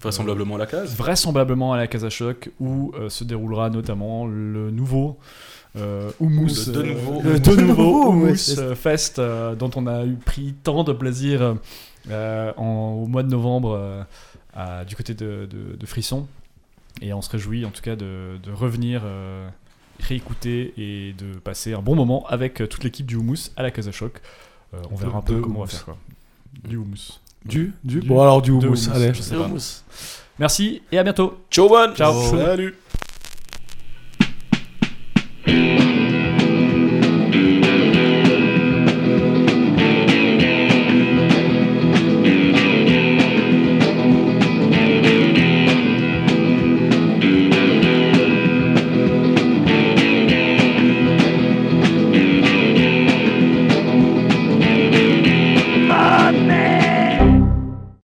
[0.00, 0.96] Vraisemblablement à la case.
[0.96, 5.18] vraisemblablement à la Casa Choc où se déroulera notamment le nouveau
[5.76, 7.20] euh, Hummus, de nouveau.
[7.22, 11.56] le Le de nouveau Hummus Fest euh, dont on a eu pris tant de plaisir
[12.10, 14.06] euh, en- au mois de novembre
[14.54, 16.26] à- du côté de, de- de Frisson
[17.02, 19.02] et on se réjouit en tout cas de, revenir
[20.00, 23.70] réécouter et de passer un bon moment avec euh, toute l'équipe du Hummus à la
[23.70, 24.20] Casa Choc.
[24.74, 25.96] Euh, on verra un peu comment on va faire quoi.
[26.64, 27.20] Du Hummus.
[27.44, 29.12] Du, du, Du- Bon, alors du hummus, allez.
[29.14, 29.50] je sais pas.
[30.38, 31.38] Merci et à bientôt.
[31.50, 31.92] Ciao, Van.
[31.94, 32.12] Ciao.
[32.30, 32.74] Salut